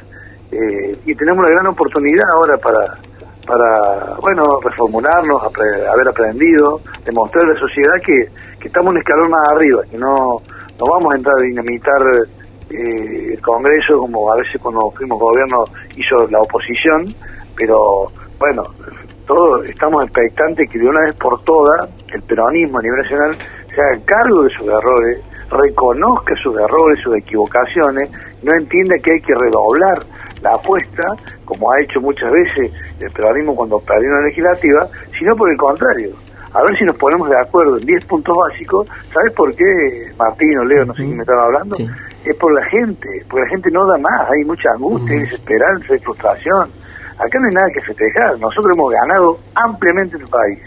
eh, 0.52 0.96
y 1.06 1.14
tenemos 1.14 1.42
la 1.44 1.50
gran 1.50 1.66
oportunidad 1.66 2.28
ahora 2.34 2.56
para 2.58 2.98
para, 3.46 4.16
bueno, 4.20 4.61
reformularnos, 4.62 5.42
haber 5.42 6.08
aprendido, 6.08 6.80
demostrar 7.04 7.44
a 7.44 7.52
la 7.52 7.58
sociedad 7.58 7.94
que, 8.04 8.28
que 8.61 8.68
estamos 8.68 8.90
un 8.90 8.99
escalón 8.99 9.30
más 9.30 9.49
arriba, 9.52 9.82
que 9.90 9.99
no, 9.99 10.40
no 10.78 10.84
vamos 10.90 11.12
a 11.12 11.16
entrar 11.16 11.34
a 11.38 11.42
dinamitar 11.42 12.02
eh, 12.70 13.34
el 13.34 13.40
Congreso 13.40 13.99
como 13.99 14.32
a 14.32 14.37
veces 14.37 14.61
cuando 14.61 14.90
fuimos 14.92 15.18
gobierno 15.18 15.64
hizo 15.96 16.26
la 16.30 16.40
oposición, 16.40 17.06
pero 17.56 18.11
bueno, 18.38 18.62
todos 19.26 19.66
estamos 19.66 20.04
expectantes 20.04 20.70
que 20.70 20.78
de 20.78 20.88
una 20.88 21.00
vez 21.02 21.14
por 21.16 21.42
todas 21.44 21.88
el 22.12 22.22
peronismo 22.22 22.78
a 22.78 22.82
nivel 22.82 23.02
nacional 23.02 23.37
se 23.75 23.80
haga 23.80 24.04
cargo 24.04 24.42
de 24.42 24.50
sus 24.50 24.68
errores, 24.68 25.20
reconozca 25.50 26.34
sus 26.42 26.54
errores, 26.54 27.00
sus 27.02 27.16
equivocaciones, 27.16 28.11
no 28.42 28.52
entienda 28.54 28.96
que 29.02 29.12
hay 29.12 29.20
que 29.20 29.34
redoblar 29.34 30.02
la 30.42 30.54
apuesta, 30.54 31.04
como 31.44 31.70
ha 31.70 31.80
hecho 31.82 32.00
muchas 32.00 32.30
veces 32.30 32.72
el 33.00 33.11
peronismo 33.11 33.54
cuando 33.54 33.78
perdió 33.80 34.11
la 34.11 34.26
legislativa, 34.26 34.88
sino 35.18 35.37
por 35.37 35.50
el 35.50 35.56
contrario. 35.56 36.11
A 36.54 36.62
ver 36.62 36.76
si 36.78 36.84
nos 36.84 36.96
ponemos 36.96 37.30
de 37.30 37.38
acuerdo 37.38 37.78
en 37.78 37.87
10 37.87 38.04
puntos 38.04 38.37
básicos. 38.37 38.87
¿Sabes 39.12 39.32
por 39.32 39.54
qué, 39.54 39.64
Martín 40.18 40.58
o 40.58 40.64
Leo, 40.64 40.84
no 40.84 40.94
sé 40.94 41.02
quién 41.02 41.16
me 41.16 41.22
estaba 41.22 41.46
hablando? 41.46 41.76
Sí. 41.76 41.88
Es 42.25 42.37
por 42.37 42.52
la 42.52 42.64
gente, 42.66 43.08
porque 43.28 43.44
la 43.44 43.50
gente 43.50 43.70
no 43.70 43.87
da 43.87 43.96
más, 43.96 44.30
hay 44.30 44.44
mucha 44.44 44.70
angustia, 44.72 45.14
hay 45.14 45.20
desesperanza, 45.20 45.94
hay 45.94 46.00
frustración. 46.00 46.68
Acá 47.18 47.38
no 47.38 47.46
hay 47.46 47.54
nada 47.54 47.68
que 47.72 47.80
festejar, 47.80 48.38
nosotros 48.38 48.76
hemos 48.76 48.92
ganado 48.92 49.38
ampliamente 49.54 50.16
el 50.16 50.25
país 50.25 50.58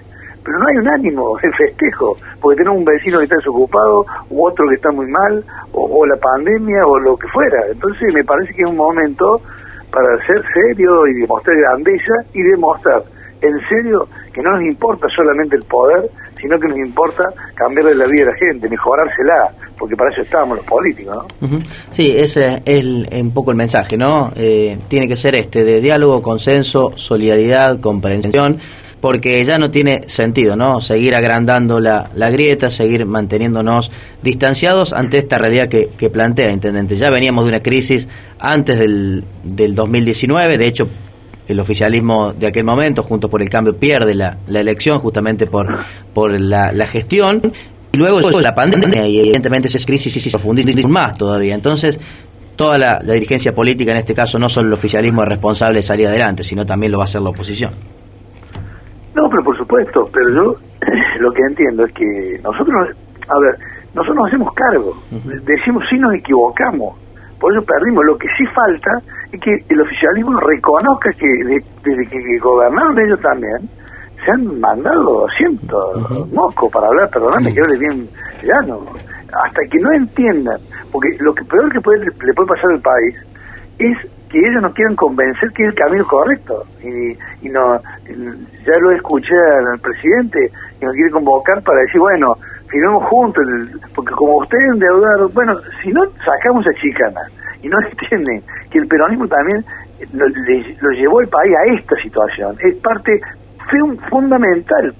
pero 0.45 0.59
no 0.59 0.67
hay 0.67 0.77
un 0.77 0.87
ánimo 0.87 1.37
de 1.41 1.51
festejo, 1.53 2.15
porque 2.39 2.57
tenemos 2.57 2.77
un 2.77 2.85
vecino 2.85 3.17
que 3.17 3.23
está 3.23 3.35
desocupado, 3.37 4.05
u 4.29 4.45
otro 4.45 4.67
que 4.69 4.75
está 4.75 4.91
muy 4.91 5.07
mal, 5.07 5.43
o, 5.73 5.99
o, 5.99 6.05
la 6.05 6.15
pandemia, 6.17 6.85
o 6.85 6.99
lo 6.99 7.17
que 7.17 7.27
fuera. 7.29 7.65
Entonces 7.71 8.13
me 8.13 8.23
parece 8.23 8.53
que 8.53 8.61
es 8.61 8.69
un 8.69 8.77
momento 8.77 9.41
para 9.95 10.17
ser 10.27 10.43
serio 10.53 11.07
y 11.07 11.21
demostrar 11.21 11.55
grandeza 11.55 12.13
y 12.33 12.41
demostrar 12.43 13.01
en 13.41 13.53
serio 13.69 14.07
que 14.33 14.41
no 14.41 14.51
nos 14.51 14.63
importa 14.63 15.07
solamente 15.15 15.55
el 15.55 15.63
poder, 15.63 16.09
sino 16.37 16.59
que 16.59 16.67
nos 16.67 16.77
importa 16.77 17.23
cambiarle 17.53 17.95
la 17.95 18.05
vida 18.05 18.23
a 18.23 18.31
la 18.31 18.35
gente, 18.35 18.67
mejorársela, 18.67 19.51
porque 19.79 19.95
para 19.95 20.11
eso 20.11 20.21
estábamos 20.21 20.57
los 20.57 20.65
políticos, 20.65 21.25
¿no? 21.41 21.59
Sí, 21.93 22.13
ese 22.17 22.45
es 22.45 22.61
el, 22.65 23.07
un 23.09 23.31
poco 23.31 23.51
el 23.51 23.57
mensaje, 23.57 23.95
¿no? 23.95 24.31
Eh, 24.35 24.77
tiene 24.89 25.07
que 25.07 25.15
ser 25.15 25.35
este, 25.35 25.63
de 25.63 25.79
diálogo, 25.79 26.21
consenso, 26.21 26.91
solidaridad, 26.95 27.79
comprensión, 27.79 28.59
porque 29.05 29.45
ya 29.45 29.59
no 29.59 29.69
tiene 29.69 30.01
sentido, 30.07 30.55
¿no? 30.55 30.81
Seguir 30.81 31.13
agrandando 31.13 31.79
la, 31.79 32.09
la 32.15 32.31
grieta, 32.31 32.71
seguir 32.71 33.05
manteniéndonos 33.05 33.91
distanciados 34.23 34.93
ante 34.93 35.19
esta 35.19 35.37
realidad 35.37 35.69
que, 35.69 36.09
plantea, 36.09 36.49
Intendente. 36.49 36.95
Ya 36.95 37.11
veníamos 37.11 37.45
de 37.45 37.49
una 37.49 37.59
crisis 37.61 38.07
antes 38.39 38.79
del, 38.79 39.23
del 39.43 39.75
2019, 39.75 40.57
de 40.57 40.65
hecho, 40.65 40.87
el 41.47 41.59
oficialismo 41.59 42.33
de 42.33 42.47
aquel 42.47 42.63
momento, 42.63 43.03
junto 43.03 43.29
por 43.29 43.43
el 43.43 43.49
cambio, 43.49 43.77
pierde 43.77 44.15
la, 44.15 44.39
la 44.47 44.59
elección 44.59 44.97
justamente 44.97 45.45
por, 45.45 45.77
por 46.11 46.41
la, 46.41 46.71
la 46.71 46.87
gestión. 46.87 47.53
Y 47.91 47.97
luego 47.97 48.41
la 48.41 48.55
pandemia, 48.55 49.07
y 49.07 49.19
evidentemente 49.19 49.67
esa 49.67 49.77
crisis 49.85 50.13
se 50.13 50.31
profundiza 50.31 50.87
más 50.87 51.13
todavía. 51.13 51.53
Entonces, 51.53 51.99
toda 52.55 52.79
la, 52.79 52.99
la 53.03 53.13
dirigencia 53.13 53.53
política, 53.53 53.91
en 53.91 53.97
este 53.97 54.15
caso, 54.15 54.39
no 54.39 54.49
solo 54.49 54.69
el 54.69 54.73
oficialismo 54.73 55.21
es 55.21 55.29
responsable 55.29 55.77
de 55.77 55.83
salir 55.83 56.07
adelante, 56.07 56.43
sino 56.43 56.65
también 56.65 56.91
lo 56.91 56.97
va 56.97 57.03
a 57.03 57.05
hacer 57.05 57.21
la 57.21 57.29
oposición. 57.29 57.69
No, 59.15 59.29
pero 59.29 59.43
por 59.43 59.57
supuesto, 59.57 60.09
pero 60.13 60.29
yo 60.29 60.55
lo 61.19 61.31
que 61.31 61.41
entiendo 61.47 61.85
es 61.85 61.93
que 61.93 62.39
nosotros, 62.43 62.89
a 63.27 63.39
ver, 63.39 63.57
nosotros 63.93 64.17
nos 64.17 64.27
hacemos 64.27 64.53
cargo, 64.53 64.93
decimos 65.45 65.83
sí 65.89 65.97
nos 65.97 66.13
equivocamos, 66.13 66.97
por 67.39 67.53
eso 67.53 67.65
perdimos. 67.65 68.03
Lo 68.05 68.17
que 68.17 68.27
sí 68.37 68.45
falta 68.53 68.91
es 69.31 69.39
que 69.39 69.51
el 69.69 69.81
oficialismo 69.81 70.39
reconozca 70.39 71.11
que 71.13 71.27
de, 71.27 71.63
desde 71.83 72.09
que 72.09 72.39
gobernaron 72.39 72.99
ellos 72.99 73.19
también, 73.21 73.69
se 74.23 74.31
han 74.31 74.59
mandado 74.59 75.27
cientos 75.37 75.95
uh 75.95 75.99
-huh. 75.99 76.33
moscos 76.33 76.71
para 76.71 76.87
hablar, 76.87 77.09
perdóname, 77.09 77.53
que 77.53 77.61
hable 77.61 77.77
bien 77.77 78.09
llano, 78.43 78.81
hasta 79.31 79.61
que 79.69 79.77
no 79.81 79.93
entiendan, 79.93 80.59
porque 80.91 81.09
lo 81.19 81.33
que 81.33 81.43
peor 81.45 81.71
que 81.71 81.81
puede, 81.81 82.05
le 82.05 82.33
puede 82.33 82.49
pasar 82.49 82.71
al 82.71 82.81
país 82.81 83.15
es 83.79 83.97
que 84.35 84.49
ellos 84.49 84.61
no 84.61 84.73
quieren 84.73 84.97
convencer 84.97 85.49
que 85.53 85.63
es 85.63 85.69
el 85.69 85.75
camino 85.75 86.05
correcto. 86.05 86.65
Y, 86.83 87.47
y 87.47 87.49
no 87.49 87.79
ya 88.65 88.73
lo 88.81 88.91
escuché 88.91 89.33
al 89.33 89.79
presidente 89.79 90.51
que 90.77 90.85
nos 90.85 90.93
quiere 90.93 91.09
convocar 91.09 91.63
para 91.63 91.79
decir 91.79 92.01
bueno 92.01 92.35
firmemos 92.67 93.03
juntos 93.05 93.45
porque 93.95 94.13
como 94.13 94.37
ustedes 94.39 94.73
endeudaron 94.73 95.31
bueno 95.33 95.55
si 95.81 95.89
no 95.93 96.01
sacamos 96.25 96.67
a 96.67 96.73
chicana. 96.73 97.21
Y 97.61 97.69
no 97.69 97.77
entienden 97.89 98.43
que 98.69 98.79
el 98.79 98.87
peronismo 98.87 99.25
también 99.25 99.63
lo, 100.11 100.27
le, 100.27 100.75
lo 100.81 100.89
llevó 100.89 101.21
el 101.21 101.29
país 101.29 101.55
a 101.55 101.73
esta 101.73 101.95
situación. 102.03 102.57
Es 102.59 102.75
parte 102.75 103.21
fue 103.69 103.81
un 103.81 103.97
fundamental 103.97 104.93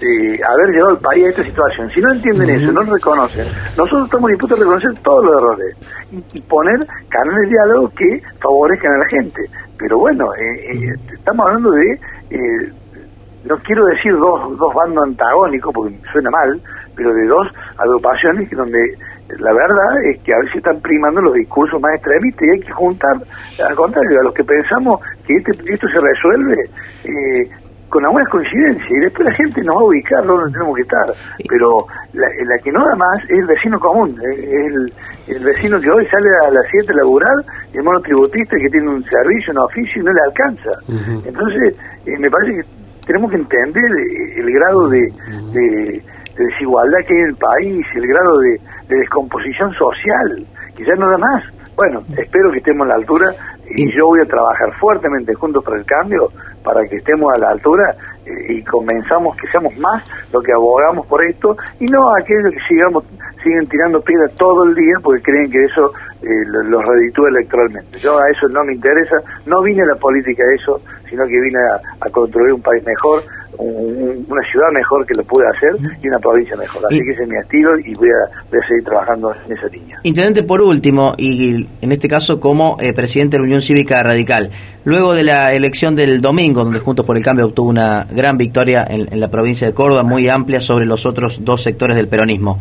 de 0.00 0.40
haber 0.44 0.70
llevado 0.74 0.90
al 0.90 0.98
país 0.98 1.26
a 1.26 1.30
esta 1.30 1.42
situación. 1.42 1.90
Si 1.90 2.00
no 2.00 2.12
entienden 2.12 2.48
uh 2.48 2.52
-huh. 2.52 2.62
eso, 2.62 2.72
no 2.72 2.82
lo 2.82 2.94
reconocen, 2.94 3.46
nosotros 3.76 4.04
estamos 4.04 4.30
dispuestos 4.30 4.58
a 4.58 4.62
reconocer 4.62 4.94
todos 5.02 5.24
los 5.24 5.34
errores 5.42 5.76
y, 6.10 6.38
y 6.38 6.42
poner 6.42 6.78
canales 7.08 7.42
de 7.42 7.48
diálogo 7.48 7.88
que 7.90 8.22
favorezcan 8.40 8.92
a 8.92 8.98
la 8.98 9.06
gente. 9.06 9.42
Pero 9.78 9.98
bueno, 9.98 10.26
eh, 10.34 10.74
eh, 10.74 10.94
estamos 11.12 11.46
hablando 11.46 11.70
de, 11.70 11.92
eh, 12.30 12.72
no 13.44 13.56
quiero 13.58 13.84
decir 13.86 14.12
dos, 14.12 14.58
dos 14.58 14.74
bandos 14.74 15.04
antagónicos 15.04 15.72
porque 15.74 15.98
suena 16.12 16.30
mal, 16.30 16.60
pero 16.96 17.14
de 17.14 17.26
dos 17.26 17.48
agrupaciones 17.78 18.50
donde 18.50 18.78
la 19.38 19.52
verdad 19.52 20.04
es 20.10 20.20
que 20.22 20.34
a 20.34 20.38
veces 20.40 20.56
están 20.56 20.80
primando 20.80 21.20
los 21.20 21.34
discursos 21.34 21.80
más 21.80 21.94
extremistas 21.94 22.42
y 22.42 22.50
hay 22.50 22.60
que 22.60 22.72
juntar, 22.72 23.16
al 23.68 23.76
contrario, 23.76 24.20
a 24.20 24.24
los 24.24 24.34
que 24.34 24.44
pensamos 24.44 25.00
que 25.26 25.34
este, 25.34 25.52
esto 25.72 25.86
se 25.88 26.00
resuelve, 26.00 26.70
eh, 27.04 27.50
con 27.90 28.04
algunas 28.06 28.28
coincidencias 28.28 28.88
y 28.88 29.00
después 29.00 29.26
la 29.26 29.34
gente 29.34 29.60
nos 29.62 29.76
va 29.76 29.80
a 29.80 29.84
ubicar 29.84 30.24
donde 30.24 30.52
tenemos 30.52 30.76
que 30.76 30.82
estar. 30.82 31.06
Pero 31.48 31.84
la, 32.14 32.26
la 32.46 32.56
que 32.62 32.70
no 32.70 32.84
da 32.86 32.94
más 32.94 33.18
es 33.24 33.38
el 33.38 33.46
vecino 33.46 33.78
común 33.80 34.16
el, 34.22 34.92
el 35.26 35.44
vecino 35.44 35.80
que 35.80 35.90
hoy 35.90 36.06
sale 36.06 36.28
a 36.46 36.50
las 36.50 36.64
7 36.70 36.92
a 36.92 36.96
laburar 36.96 37.36
el 37.74 37.82
monotributista 37.82 38.56
que 38.56 38.70
tiene 38.70 38.88
un 38.88 39.02
servicio, 39.04 39.52
un 39.52 39.58
oficio 39.58 40.02
y 40.02 40.04
no 40.04 40.12
le 40.12 40.22
alcanza. 40.22 40.70
Uh 40.88 40.92
-huh. 40.92 41.26
entonces 41.26 41.74
eh, 42.06 42.18
me 42.18 42.30
parece 42.30 42.62
que 42.62 42.64
tenemos 43.06 43.30
que 43.30 43.36
entender 43.36 43.90
el 44.36 44.48
grado 44.52 44.88
de, 44.88 45.00
de, 45.52 45.62
de, 45.90 46.44
desigualdad 46.46 46.98
que 47.06 47.14
hay 47.14 47.20
en 47.20 47.28
el 47.28 47.36
país 47.36 47.86
el 47.96 48.06
grado 48.06 48.38
de, 48.38 48.50
de 48.88 48.96
descomposición 49.02 49.72
social 49.74 50.46
que 50.76 50.84
ya 50.84 50.94
no 50.94 51.10
da 51.10 51.18
más. 51.18 51.42
Bueno, 51.76 52.02
espero 52.16 52.50
que 52.52 52.58
estemos 52.58 52.84
a 52.86 52.90
la 52.90 52.94
altura 52.96 53.32
Y 53.72 53.86
yo 53.96 54.06
voy 54.06 54.20
a 54.20 54.24
trabajar 54.26 54.72
fuertemente 54.78 55.32
juntos 55.34 55.62
por 55.64 55.78
el 55.78 55.84
cambio 55.84 56.28
para 56.62 56.86
que 56.86 56.96
estemos 56.96 57.32
a 57.34 57.38
la 57.38 57.50
altura 57.50 57.94
eh, 58.26 58.54
y 58.54 58.64
comenzamos 58.64 59.36
que 59.36 59.46
seamos 59.48 59.76
más 59.78 60.04
lo 60.32 60.40
que 60.40 60.52
abogamos 60.52 61.06
por 61.06 61.24
esto 61.24 61.56
y 61.78 61.86
no 61.86 62.14
aquellos 62.14 62.52
que 62.52 62.60
sigamos 62.68 63.04
siguen 63.42 63.66
tirando 63.68 64.00
piedras 64.00 64.32
todo 64.36 64.64
el 64.64 64.74
día 64.74 64.94
porque 65.02 65.22
creen 65.22 65.50
que 65.50 65.64
eso 65.64 65.92
eh, 66.22 66.28
los 66.46 66.84
reditúa 66.84 67.30
electoralmente. 67.30 67.98
Yo 67.98 68.18
a 68.18 68.28
eso 68.28 68.46
no 68.48 68.62
me 68.64 68.74
interesa, 68.74 69.16
no 69.46 69.62
vine 69.62 69.82
a 69.82 69.86
la 69.86 69.94
política 69.94 70.42
a 70.42 70.54
eso, 70.54 70.80
sino 71.08 71.24
que 71.24 71.40
vine 71.40 71.58
a, 71.58 72.10
construir 72.10 72.52
un 72.52 72.60
país 72.60 72.84
mejor, 72.84 73.22
una 73.58 74.42
ciudad 74.50 74.70
mejor 74.72 75.06
que 75.06 75.14
lo 75.16 75.24
pueda 75.24 75.50
hacer 75.50 75.70
y 76.02 76.08
una 76.08 76.18
provincia 76.18 76.56
mejor. 76.56 76.82
Así 76.86 77.00
que 77.00 77.12
ese 77.12 77.22
es 77.22 77.28
mi 77.28 77.36
estilo 77.36 77.78
y 77.78 77.92
voy 77.94 78.08
a, 78.08 78.66
seguir 78.66 78.84
trabajando 78.84 79.34
en 79.46 79.56
esa 79.56 79.66
línea. 79.66 79.98
Intendente, 80.02 80.42
por 80.42 80.62
último, 80.62 81.14
y 81.18 81.66
en 81.80 81.92
este 81.92 82.08
caso 82.08 82.40
como 82.40 82.76
eh, 82.80 82.92
presidente 82.92 83.36
de 83.36 83.40
la 83.40 83.44
Unión 83.44 83.62
Cívica 83.62 84.02
Radical, 84.02 84.50
luego 84.84 85.14
de 85.14 85.24
la 85.24 85.52
elección 85.52 85.96
del 85.96 86.20
domingo, 86.20 86.64
donde 86.64 86.80
Juntos 86.80 87.04
por 87.04 87.16
el 87.16 87.22
Cambio 87.22 87.46
obtuvo 87.46 87.68
una 87.68 88.06
gran 88.10 88.38
victoria 88.38 88.86
en 88.88 89.20
la 89.20 89.28
provincia 89.28 89.66
de 89.66 89.74
Córdoba, 89.74 90.02
muy 90.02 90.28
amplia 90.28 90.60
sobre 90.60 90.86
los 90.86 91.06
otros 91.06 91.44
dos 91.44 91.62
sectores 91.62 91.96
del 91.96 92.08
peronismo, 92.08 92.58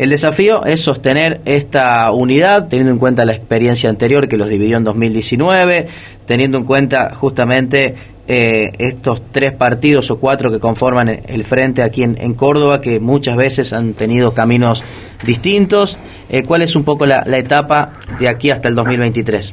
el 0.00 0.08
desafío 0.08 0.64
es 0.64 0.80
sostener 0.80 1.42
esta 1.44 2.10
unidad, 2.12 2.68
teniendo 2.68 2.92
en 2.92 2.98
cuenta 2.98 3.24
la 3.24 3.34
experiencia 3.34 3.90
anterior 3.90 4.28
que 4.28 4.36
los 4.36 4.48
dividió 4.48 4.78
en 4.78 4.84
2019, 4.84 5.88
teniendo 6.24 6.56
en 6.56 6.64
cuenta 6.64 7.14
justamente 7.14 7.96
eh, 8.32 8.70
estos 8.78 9.32
tres 9.32 9.50
partidos 9.50 10.08
o 10.12 10.20
cuatro 10.20 10.52
que 10.52 10.60
conforman 10.60 11.08
el 11.08 11.42
frente 11.42 11.82
aquí 11.82 12.04
en, 12.04 12.34
Córdoba, 12.34 12.80
que 12.80 13.00
muchas 13.00 13.36
veces 13.36 13.72
han 13.72 13.94
tenido 13.94 14.32
caminos 14.34 14.84
distintos. 15.26 15.98
Eh, 16.28 16.44
¿Cuál 16.46 16.62
es 16.62 16.76
un 16.76 16.84
poco 16.84 17.06
la, 17.06 17.24
etapa 17.36 17.94
de 18.20 18.28
aquí 18.28 18.52
hasta 18.52 18.68
el 18.68 18.76
2023? 18.76 19.52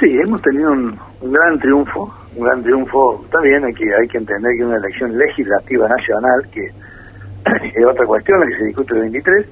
Sí, 0.00 0.10
hemos 0.24 0.40
tenido 0.40 0.72
un, 0.72 0.98
gran 1.20 1.58
triunfo, 1.58 2.14
un 2.36 2.44
gran 2.46 2.62
triunfo. 2.62 3.22
Bien, 3.42 3.62
hay 3.62 3.74
que, 3.74 3.84
hay 3.94 4.08
que 4.08 4.16
entender 4.16 4.52
que 4.56 4.64
una 4.64 4.78
elección 4.78 5.18
legislativa 5.18 5.86
nacional 5.86 6.48
que 6.50 6.64
es 7.78 7.86
otra 7.86 8.06
cuestión 8.06 8.40
la 8.40 8.46
que 8.46 8.56
se 8.56 8.64
discute 8.68 8.94
el 8.94 9.00
23. 9.02 9.46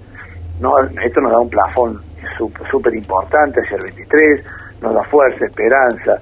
No, 0.62 0.78
esto 0.80 1.20
nos 1.20 1.30
da 1.30 1.40
un 1.40 1.50
plafón 1.50 2.00
súper 2.70 2.94
importante 2.94 3.60
hacia 3.60 3.76
el 3.76 3.82
23, 3.82 4.44
nos 4.80 4.94
da 4.94 5.04
fuerza, 5.04 5.44
esperanza 5.44 6.18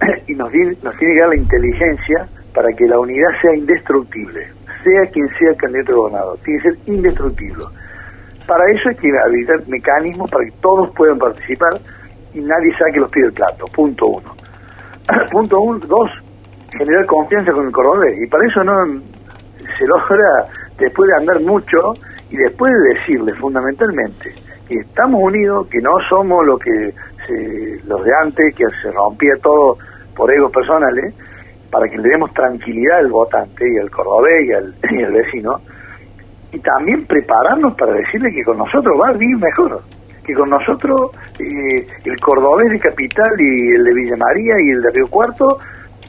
y 0.28 0.34
nos, 0.34 0.48
nos 0.82 0.96
tiene 0.96 1.14
que 1.14 1.20
dar 1.20 1.28
la 1.28 1.36
inteligencia 1.36 2.28
para 2.54 2.68
que 2.72 2.86
la 2.86 2.98
unidad 2.98 3.28
sea 3.42 3.56
indestructible, 3.56 4.46
sea 4.82 5.10
quien 5.10 5.28
sea 5.38 5.50
el 5.50 5.56
candidato 5.56 5.92
a 5.92 5.96
gobernador, 5.96 6.38
tiene 6.44 6.62
que 6.62 6.70
ser 6.70 6.78
indestructible. 6.94 7.64
Para 8.46 8.64
eso 8.70 8.88
hay 8.90 8.96
que 8.96 9.08
habilitar 9.18 9.68
mecanismos 9.68 10.30
para 10.30 10.44
que 10.44 10.52
todos 10.60 10.94
puedan 10.94 11.18
participar 11.18 11.72
y 12.34 12.40
nadie 12.40 12.70
saque 12.78 13.00
los 13.00 13.10
pies 13.10 13.26
del 13.26 13.34
plato, 13.34 13.64
punto 13.74 14.06
uno. 14.06 14.34
punto 15.32 15.60
uno, 15.60 15.78
dos, 15.86 16.10
generar 16.78 17.06
confianza 17.06 17.52
con 17.52 17.66
el 17.66 17.72
cordobés 17.72 18.16
y 18.22 18.26
para 18.26 18.46
eso 18.46 18.62
no 18.62 18.74
se 19.78 19.86
logra 19.86 20.46
después 20.78 21.08
de 21.08 21.16
andar 21.16 21.40
mucho 21.40 21.94
y 22.30 22.36
después 22.36 22.70
de 22.70 22.98
decirle 22.98 23.34
fundamentalmente 23.34 24.32
que 24.68 24.78
estamos 24.80 25.20
unidos, 25.22 25.66
que 25.68 25.78
no 25.78 25.92
somos 26.08 26.44
lo 26.46 26.58
que 26.58 26.94
los 27.86 28.04
de 28.04 28.10
antes, 28.22 28.54
que 28.54 28.64
se 28.82 28.90
rompía 28.90 29.34
todo 29.42 29.78
por 30.14 30.32
egos 30.32 30.52
personales, 30.52 31.14
para 31.70 31.88
que 31.88 31.98
le 31.98 32.08
demos 32.08 32.32
tranquilidad 32.32 32.98
al 32.98 33.08
votante 33.08 33.64
y 33.68 33.78
al 33.78 33.90
cordobés 33.90 34.46
y 34.90 35.02
al, 35.02 35.12
vecino, 35.12 35.60
y 36.52 36.58
también 36.60 37.04
prepararnos 37.06 37.74
para 37.74 37.92
decirle 37.92 38.30
que 38.32 38.44
con 38.44 38.58
nosotros 38.58 38.94
va 39.00 39.08
a 39.08 39.12
vivir 39.12 39.36
mejor, 39.38 39.82
que 40.24 40.34
con 40.34 40.48
nosotros 40.48 41.10
eh, 41.40 41.86
el 42.04 42.16
cordobés 42.20 42.70
de 42.70 42.78
Capital 42.78 43.34
y 43.38 43.74
el 43.76 43.84
de 43.84 43.94
Villa 43.94 44.16
María 44.16 44.54
y 44.60 44.70
el 44.70 44.82
de 44.82 44.90
Río 44.90 45.08
Cuarto 45.08 45.58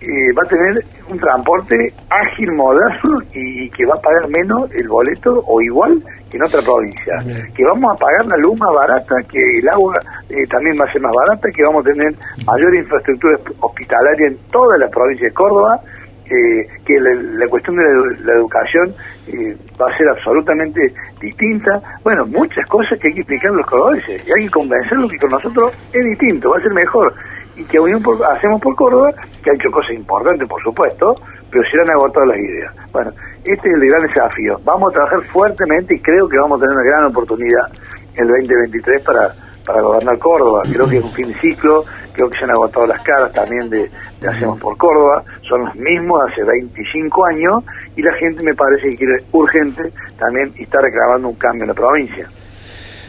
eh, 0.01 0.33
va 0.37 0.43
a 0.43 0.49
tener 0.49 0.83
un 1.09 1.17
transporte 1.17 1.75
ágil, 2.09 2.51
moderno 2.53 3.17
y, 3.33 3.69
que 3.69 3.85
va 3.85 3.93
a 3.97 4.01
pagar 4.01 4.29
menos 4.29 4.69
el 4.73 4.87
boleto 4.87 5.41
o 5.47 5.61
igual 5.61 6.03
que 6.29 6.37
en 6.37 6.43
otra 6.43 6.61
provincia. 6.61 7.15
Que 7.55 7.63
vamos 7.63 7.93
a 7.93 7.95
pagar 7.95 8.25
la 8.25 8.37
luz 8.37 8.59
más 8.59 8.75
barata, 8.75 9.15
que 9.29 9.39
el 9.39 9.69
agua 9.69 9.95
eh, 10.29 10.45
también 10.49 10.75
va 10.79 10.85
a 10.85 10.91
ser 10.91 11.01
más 11.01 11.13
barata, 11.15 11.47
que 11.49 11.63
vamos 11.63 11.85
a 11.85 11.91
tener 11.91 12.13
mayor 12.45 12.75
infraestructura 12.75 13.39
hospitalaria 13.61 14.27
en 14.27 14.37
toda 14.51 14.77
la 14.77 14.87
provincia 14.89 15.27
de 15.27 15.33
Córdoba. 15.33 15.79
que 16.25 16.93
la, 16.99 17.47
cuestión 17.47 17.77
de 17.77 17.83
la, 18.25 18.33
educación 18.33 18.93
eh, 19.27 19.55
va 19.79 19.85
a 19.85 19.97
ser 19.97 20.09
absolutamente 20.09 20.81
distinta. 21.21 21.79
Bueno, 22.03 22.25
muchas 22.25 22.67
cosas 22.67 22.99
que 22.99 23.07
hay 23.07 23.13
que 23.13 23.21
explicar 23.21 23.51
a 23.51 23.55
los 23.55 23.65
cordobeses 23.67 24.27
y 24.27 24.31
hay 24.31 24.45
que 24.45 24.51
convencerlos 24.51 25.11
que 25.11 25.19
con 25.19 25.29
nosotros 25.29 25.71
es 25.93 26.03
distinto, 26.03 26.49
va 26.49 26.57
a 26.57 26.61
ser 26.61 26.73
mejor 26.73 27.13
y 27.55 27.63
que 27.65 27.79
Unión 27.79 28.03
hacemos 28.29 28.61
por 28.61 28.75
Córdoba, 28.75 29.11
que 29.43 29.51
ha 29.51 29.53
hecho 29.53 29.71
cosas 29.71 29.93
importantes, 29.95 30.47
por 30.47 30.61
supuesto, 30.61 31.15
pero 31.49 31.63
se 31.69 31.79
han 31.79 31.91
agotado 31.91 32.25
las 32.25 32.37
ideas. 32.37 32.75
Bueno, 32.91 33.11
este 33.45 33.69
es 33.69 33.75
el 33.75 33.89
gran 33.89 34.01
desafío. 34.07 34.59
Vamos 34.63 34.91
a 34.91 34.93
trabajar 34.93 35.21
fuertemente 35.23 35.95
y 35.95 35.99
creo 35.99 36.27
que 36.27 36.37
vamos 36.37 36.59
a 36.59 36.65
tener 36.65 36.75
una 36.75 36.85
gran 36.85 37.05
oportunidad 37.05 37.71
el 38.15 38.27
2023 38.27 39.03
para, 39.03 39.33
para 39.65 39.81
gobernar 39.81 40.17
Córdoba. 40.19 40.63
Creo 40.71 40.87
que 40.87 40.97
es 40.97 41.03
un 41.03 41.11
fin 41.11 41.27
de 41.27 41.35
ciclo, 41.35 41.83
creo 42.13 42.29
que 42.29 42.39
se 42.39 42.45
han 42.45 42.51
agotado 42.51 42.87
las 42.87 43.01
caras 43.01 43.31
también 43.33 43.69
de, 43.69 43.89
de 44.19 44.27
Hacemos 44.27 44.59
por 44.59 44.77
Córdoba, 44.77 45.23
son 45.47 45.65
los 45.65 45.75
mismos 45.75 46.21
hace 46.29 46.43
25 46.43 47.25
años 47.25 47.63
y 47.95 48.01
la 48.01 48.13
gente 48.15 48.43
me 48.43 48.53
parece 48.53 48.89
que 48.89 48.97
quiere 48.97 49.23
urgente 49.31 49.91
también 50.17 50.51
estar 50.57 50.81
reclamando 50.81 51.29
un 51.29 51.35
cambio 51.35 51.63
en 51.63 51.69
la 51.69 51.73
provincia. 51.73 52.29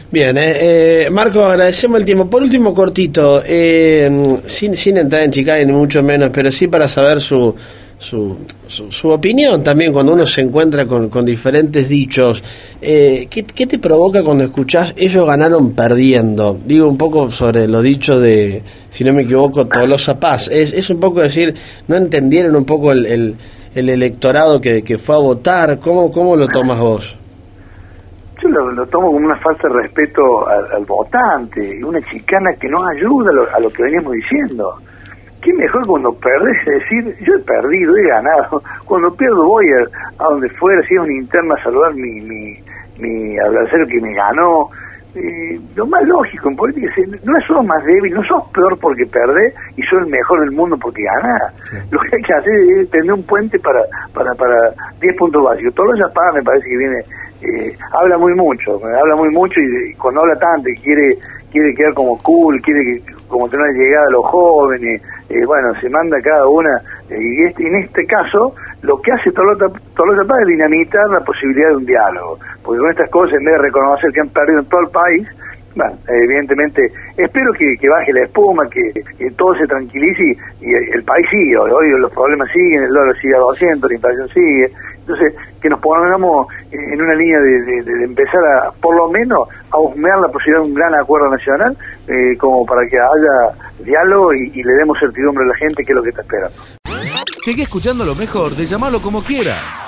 Bien, 0.09 0.37
eh, 0.37 1.05
eh, 1.05 1.09
Marco, 1.09 1.43
agradecemos 1.43 1.99
el 1.99 2.05
tiempo. 2.05 2.29
Por 2.29 2.41
último, 2.41 2.73
cortito, 2.73 3.41
eh, 3.45 4.39
sin, 4.45 4.73
sin 4.73 4.97
entrar 4.97 5.23
en 5.23 5.31
chica 5.31 5.57
ni 5.57 5.71
mucho 5.73 6.01
menos, 6.01 6.29
pero 6.33 6.49
sí 6.49 6.67
para 6.67 6.87
saber 6.87 7.19
su, 7.19 7.53
su, 7.99 8.37
su, 8.67 9.09
opinión 9.09 9.61
también 9.63 9.91
cuando 9.91 10.13
uno 10.13 10.25
se 10.25 10.39
encuentra 10.39 10.85
con, 10.85 11.09
con 11.09 11.25
diferentes 11.25 11.89
dichos. 11.89 12.41
Eh, 12.81 13.27
¿qué, 13.29 13.43
¿qué, 13.43 13.67
te 13.67 13.79
provoca 13.79 14.23
cuando 14.23 14.45
escuchás 14.45 14.93
ellos 14.95 15.27
ganaron 15.27 15.73
perdiendo? 15.73 16.57
Digo 16.65 16.87
un 16.87 16.97
poco 16.97 17.29
sobre 17.29 17.67
lo 17.67 17.81
dicho 17.81 18.17
de, 18.17 18.61
si 18.89 19.03
no 19.03 19.11
me 19.11 19.23
equivoco, 19.23 19.67
Tolosa 19.67 20.17
Paz. 20.17 20.47
Es, 20.47 20.71
es 20.71 20.89
un 20.89 21.01
poco 21.01 21.19
decir, 21.19 21.53
no 21.89 21.97
entendieron 21.97 22.55
un 22.55 22.63
poco 22.63 22.93
el, 22.93 23.05
el, 23.05 23.35
el 23.75 23.89
electorado 23.89 24.61
que, 24.61 24.83
que 24.83 24.97
fue 24.97 25.15
a 25.15 25.19
votar. 25.19 25.79
¿Cómo, 25.79 26.09
¿Cómo 26.13 26.37
lo 26.37 26.47
tomas 26.47 26.79
vos? 26.79 27.17
Yo 28.47 28.71
lo, 28.71 28.85
tomo 28.87 29.07
como 29.11 29.25
una 29.25 29.37
falta 29.37 29.67
de 29.67 29.75
respeto 29.81 30.47
al, 30.47 30.85
votante, 30.85 31.83
una 31.83 32.01
chicana 32.01 32.51
que 32.59 32.67
no 32.69 32.85
ayuda 32.87 33.31
a 33.53 33.59
lo, 33.59 33.69
que 33.69 33.83
veníamos 33.83 34.13
diciendo. 34.13 34.75
¿Qué 35.41 35.53
mejor 35.53 35.85
cuando 35.85 36.13
perdés 36.13 36.65
decir, 36.65 37.15
yo 37.25 37.35
he 37.35 37.39
perdido, 37.39 37.95
he 37.97 38.07
ganado? 38.07 38.61
Cuando 38.85 39.13
pierdo 39.13 39.45
voy 39.45 39.65
a, 39.71 40.23
donde 40.23 40.49
fuera, 40.51 40.81
si 40.87 40.95
es 40.95 40.99
una 40.99 41.13
interna, 41.13 41.55
a 41.55 41.63
saludar 41.63 41.93
mi, 41.93 42.21
mi, 42.21 42.57
mi 42.99 43.37
adversario 43.39 43.87
que 43.87 44.01
me 44.01 44.13
ganó. 44.13 44.69
Eh, 45.15 45.59
lo 45.75 45.87
más 45.87 46.03
lógico 46.03 46.49
en 46.49 46.55
política 46.55 46.93
es, 46.95 47.25
no 47.25 47.33
sos 47.47 47.65
más 47.65 47.83
débil, 47.85 48.13
no 48.13 48.23
sos 48.23 48.43
peor 48.53 48.77
porque 48.77 49.05
perdés 49.05 49.53
y 49.75 49.81
sos 49.83 50.03
el 50.03 50.07
mejor 50.07 50.41
del 50.41 50.51
mundo 50.51 50.77
porque 50.79 51.01
ganás. 51.01 51.53
Lo 51.89 51.99
que 52.01 52.17
hay 52.17 52.21
que 52.21 52.33
hacer 52.33 52.53
es 52.53 52.89
tener 52.91 53.13
un 53.13 53.23
puente 53.23 53.57
para 53.57 53.81
para 54.13 54.35
para 54.35 54.73
10 54.99 55.17
puntos 55.17 55.43
básicos. 55.43 55.73
Todo 55.73 55.95
eso 55.95 56.05
para 56.13 56.33
me 56.33 56.43
parece 56.43 56.69
que 56.69 56.77
viene 56.77 57.03
eh, 57.41 57.77
habla 57.93 58.17
muy 58.17 58.33
mucho, 58.33 58.79
habla 58.83 59.15
muy 59.15 59.29
mucho 59.29 59.59
y, 59.59 59.93
cuando 59.95 60.21
habla 60.21 60.35
tanto 60.39 60.69
y 60.69 60.75
quiere 60.77 61.09
quiere 61.51 61.73
quedar 61.73 61.93
como 61.93 62.17
cool, 62.23 62.61
quiere 62.61 62.83
que, 62.83 63.13
como 63.27 63.47
tener 63.49 63.71
llegada 63.73 64.05
a 64.07 64.11
los 64.11 64.25
jóvenes, 64.25 65.01
eh, 65.29 65.45
bueno, 65.45 65.73
se 65.81 65.89
manda 65.89 66.17
cada 66.21 66.47
una, 66.47 66.81
eh, 67.09 67.19
y 67.19 67.43
este, 67.45 67.67
en 67.67 67.75
este 67.75 68.05
caso, 68.05 68.53
lo 68.81 68.97
que 69.01 69.11
hace 69.11 69.31
Tolota 69.31 69.67
Paz 69.67 70.41
es 70.41 70.47
dinamitar 70.47 71.09
la 71.09 71.19
posibilidad 71.21 71.69
de 71.69 71.75
un 71.77 71.85
diálogo, 71.85 72.39
porque 72.63 72.79
con 72.79 72.91
estas 72.91 73.09
cosas, 73.09 73.33
en 73.39 73.45
vez 73.45 73.55
de 73.55 73.61
reconocer 73.61 74.11
que 74.11 74.21
han 74.21 74.29
perdido 74.29 74.59
en 74.59 74.65
todo 74.69 74.81
el 74.81 74.89
país, 74.89 75.27
bueno, 75.75 75.93
evidentemente, 76.07 76.91
espero 77.17 77.51
que, 77.53 77.87
baje 77.87 78.11
la 78.11 78.23
espuma, 78.23 78.63
que, 78.69 79.31
todo 79.37 79.55
se 79.55 79.67
tranquilice 79.67 80.23
y, 80.61 80.73
el 80.73 81.03
país 81.03 81.25
sigue, 81.29 81.57
hoy 81.57 81.91
los 81.99 82.11
problemas 82.11 82.49
siguen, 82.51 82.83
el 82.83 82.89
dólar 82.89 83.15
sigue 83.21 83.35
a 83.35 83.39
200, 83.39 83.89
la 83.89 83.95
inflación 83.95 84.29
sigue, 84.29 84.71
entonces 85.07 85.33
que 85.61 85.69
nos 85.69 85.79
pongamos 85.79 86.47
en 86.71 87.01
una 87.01 87.15
línea 87.15 87.39
de, 87.39 88.03
empezar 88.03 88.43
a, 88.43 88.71
por 88.71 88.95
lo 88.95 89.09
menos, 89.09 89.47
a 89.71 89.79
husmear 89.79 90.19
la 90.19 90.27
posibilidad 90.27 90.61
de 90.61 90.67
un 90.67 90.73
gran 90.73 90.93
acuerdo 90.95 91.29
nacional, 91.29 91.77
eh, 92.07 92.37
como 92.37 92.65
para 92.65 92.81
que 92.87 92.97
haya 92.97 93.85
diálogo 93.85 94.33
y, 94.33 94.61
le 94.61 94.73
demos 94.73 94.97
certidumbre 94.99 95.45
a 95.45 95.47
la 95.47 95.57
gente 95.57 95.83
que 95.83 95.93
es 95.93 95.95
lo 95.95 96.03
que 96.03 96.09
está 96.09 96.21
esperando. 96.21 96.57
Sigue 97.41 97.63
escuchando 97.63 98.03
lo 98.03 98.15
mejor 98.15 98.51
de 98.51 98.65
llamarlo 98.65 99.01
como 99.01 99.23
quieras. 99.23 99.85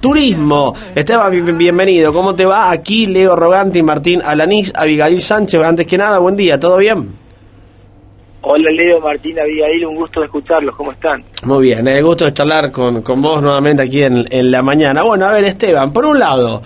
Turismo. 0.00 0.74
Esteban, 0.94 1.30
bienvenido. 1.56 2.12
¿Cómo 2.12 2.34
te 2.34 2.44
va? 2.44 2.70
Aquí 2.70 3.06
Leo 3.06 3.36
Rogante 3.36 3.78
y 3.78 3.82
Martín 3.82 4.20
Alanís, 4.20 4.72
Abigail 4.74 5.20
Sánchez. 5.20 5.62
Antes 5.62 5.86
que 5.86 5.96
nada, 5.96 6.18
buen 6.18 6.36
día, 6.36 6.58
¿todo 6.58 6.78
bien? 6.78 7.21
Hola 8.44 8.70
Leo, 8.72 9.00
Martín, 9.00 9.38
Abigail, 9.38 9.86
un 9.86 9.94
gusto 9.94 10.20
de 10.20 10.26
escucharlos, 10.26 10.74
¿cómo 10.74 10.90
están? 10.90 11.22
Muy 11.44 11.66
bien, 11.66 11.86
es 11.86 12.02
gusto 12.02 12.24
de 12.24 12.34
charlar 12.34 12.72
con, 12.72 13.00
con 13.02 13.22
vos 13.22 13.40
nuevamente 13.40 13.82
aquí 13.82 14.02
en, 14.02 14.24
en 14.30 14.50
la 14.50 14.62
mañana. 14.62 15.04
Bueno, 15.04 15.26
a 15.26 15.32
ver 15.32 15.44
Esteban, 15.44 15.92
por 15.92 16.06
un 16.06 16.18
lado, 16.18 16.60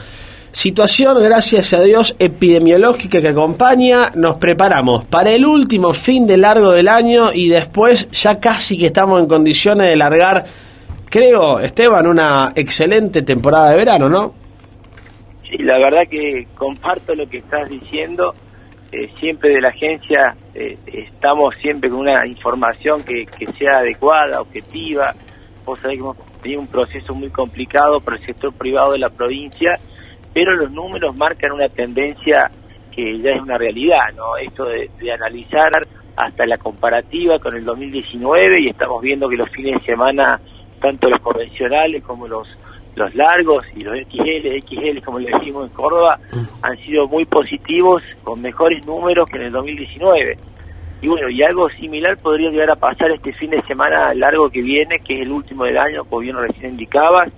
situación, 0.52 1.22
gracias 1.22 1.74
a 1.74 1.82
Dios, 1.82 2.16
epidemiológica 2.18 3.20
que 3.20 3.28
acompaña, 3.28 4.10
nos 4.14 4.36
preparamos 4.36 5.04
para 5.04 5.32
el 5.32 5.44
último 5.44 5.92
fin 5.92 6.26
de 6.26 6.38
largo 6.38 6.70
del 6.70 6.88
año 6.88 7.34
y 7.34 7.50
después 7.50 8.08
ya 8.10 8.40
casi 8.40 8.78
que 8.78 8.86
estamos 8.86 9.20
en 9.20 9.26
condiciones 9.26 9.88
de 9.88 9.96
largar, 9.96 10.46
creo, 11.10 11.60
Esteban, 11.60 12.06
una 12.06 12.52
excelente 12.56 13.20
temporada 13.20 13.72
de 13.72 13.76
verano, 13.76 14.08
¿no? 14.08 14.32
Sí, 15.42 15.58
la 15.58 15.78
verdad 15.78 16.08
que 16.10 16.46
comparto 16.56 17.14
lo 17.14 17.28
que 17.28 17.38
estás 17.38 17.68
diciendo. 17.68 18.32
Eh, 18.92 19.10
siempre 19.18 19.50
de 19.50 19.60
la 19.60 19.68
agencia 19.68 20.36
eh, 20.58 20.78
estamos 20.86 21.54
siempre 21.60 21.90
con 21.90 22.00
una 22.00 22.26
información 22.26 23.04
que, 23.04 23.26
que 23.26 23.44
sea 23.52 23.80
adecuada, 23.80 24.40
objetiva. 24.40 25.14
Vos 25.66 25.78
sabés 25.80 25.98
que 25.98 26.02
hemos 26.02 26.16
tenido 26.40 26.60
un 26.62 26.66
proceso 26.68 27.14
muy 27.14 27.28
complicado 27.28 28.00
para 28.00 28.16
el 28.16 28.24
sector 28.24 28.54
privado 28.54 28.92
de 28.92 29.00
la 29.00 29.10
provincia, 29.10 29.78
pero 30.32 30.54
los 30.54 30.70
números 30.70 31.14
marcan 31.14 31.52
una 31.52 31.68
tendencia 31.68 32.50
que 32.90 33.18
ya 33.20 33.32
es 33.32 33.42
una 33.42 33.58
realidad, 33.58 34.14
¿no? 34.14 34.38
Esto 34.38 34.64
de, 34.64 34.90
de 34.98 35.12
analizar 35.12 35.70
hasta 36.16 36.46
la 36.46 36.56
comparativa 36.56 37.38
con 37.38 37.54
el 37.54 37.62
2019 37.62 38.62
y 38.62 38.70
estamos 38.70 39.02
viendo 39.02 39.28
que 39.28 39.36
los 39.36 39.50
fines 39.50 39.74
de 39.74 39.80
semana, 39.80 40.40
tanto 40.80 41.10
los 41.10 41.20
convencionales 41.20 42.02
como 42.02 42.26
los 42.26 42.48
los 42.96 43.14
largos 43.14 43.64
y 43.76 43.85
los 43.85 43.92
XL, 43.92 44.59
XL 44.66 45.04
como 45.04 45.18
le 45.18 45.30
decimos 45.30 45.68
en 45.68 45.74
Córdoba, 45.74 46.18
han 46.62 46.76
sido 46.78 47.06
muy 47.06 47.24
positivos, 47.26 48.02
con 48.24 48.40
mejores 48.40 48.85
números 48.87 49.28
que 49.30 49.37
en 49.37 49.44
el 49.44 49.52
2019. 49.52 50.37
Y 51.02 51.09
bueno, 51.09 51.28
y 51.28 51.42
algo 51.42 51.68
similar 51.68 52.16
podría 52.16 52.50
llegar 52.50 52.70
a 52.70 52.76
pasar 52.76 53.11
este 53.11 53.32
fin 53.35 53.50
de 53.50 53.62
semana 53.62 54.12
largo 54.14 54.48
que 54.48 54.62
viene, 54.62 54.98
que 55.00 55.14
es 55.14 55.20
el 55.22 55.30
último 55.30 55.64
del 55.64 55.76
año, 55.76 56.04
como 56.04 56.22
bien 56.22 56.37
recién 56.37 56.70
indicabas. 56.70 57.30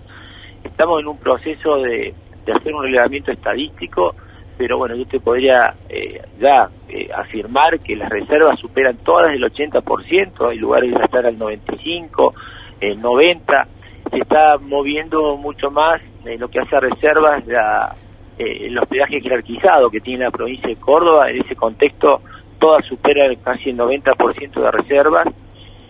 Estamos 0.63 1.01
en 1.01 1.09
un 1.09 1.19
proceso 1.19 1.79
de, 1.79 2.15
de 2.47 2.53
hacer 2.53 2.73
un 2.73 2.85
relevamiento 2.85 3.33
estadístico, 3.33 4.15
pero 4.57 4.79
bueno, 4.79 4.95
yo 4.97 5.07
te 5.07 5.21
podría 5.21 5.75
eh, 5.89 6.21
ya 6.41 6.69
eh, 6.89 7.09
afirmar 7.15 7.79
que 7.81 7.97
las 7.97 8.09
reservas 8.09 8.59
superan 8.61 8.97
todas 8.99 9.33
el 9.33 9.43
80%, 9.43 10.51
hay 10.51 10.59
lugares 10.59 10.95
que 10.95 11.05
estar 11.05 11.27
al 11.27 11.39
95%, 11.39 12.33
el 12.81 13.01
90%, 13.03 13.67
se 14.11 14.19
está 14.19 14.59
moviendo 14.59 15.37
mucho 15.37 15.71
más 15.71 16.01
en 16.25 16.41
lo 16.41 16.49
que 16.49 16.61
hace 16.61 16.77
a 16.77 16.81
reservas 16.81 17.47
la, 17.47 17.95
eh, 18.39 18.67
el 18.67 18.79
hospedaje 18.79 19.21
jerarquizado 19.21 19.91
que 19.91 20.01
tiene 20.01 20.25
la 20.25 20.31
provincia 20.31 20.69
de 20.69 20.77
Córdoba. 20.77 21.29
En 21.29 21.41
ese 21.45 21.57
contexto, 21.57 22.21
todas 22.59 22.85
superan 22.87 23.35
casi 23.37 23.71
el 23.71 23.79
90% 23.79 24.61
de 24.61 24.71
reservas, 24.71 25.27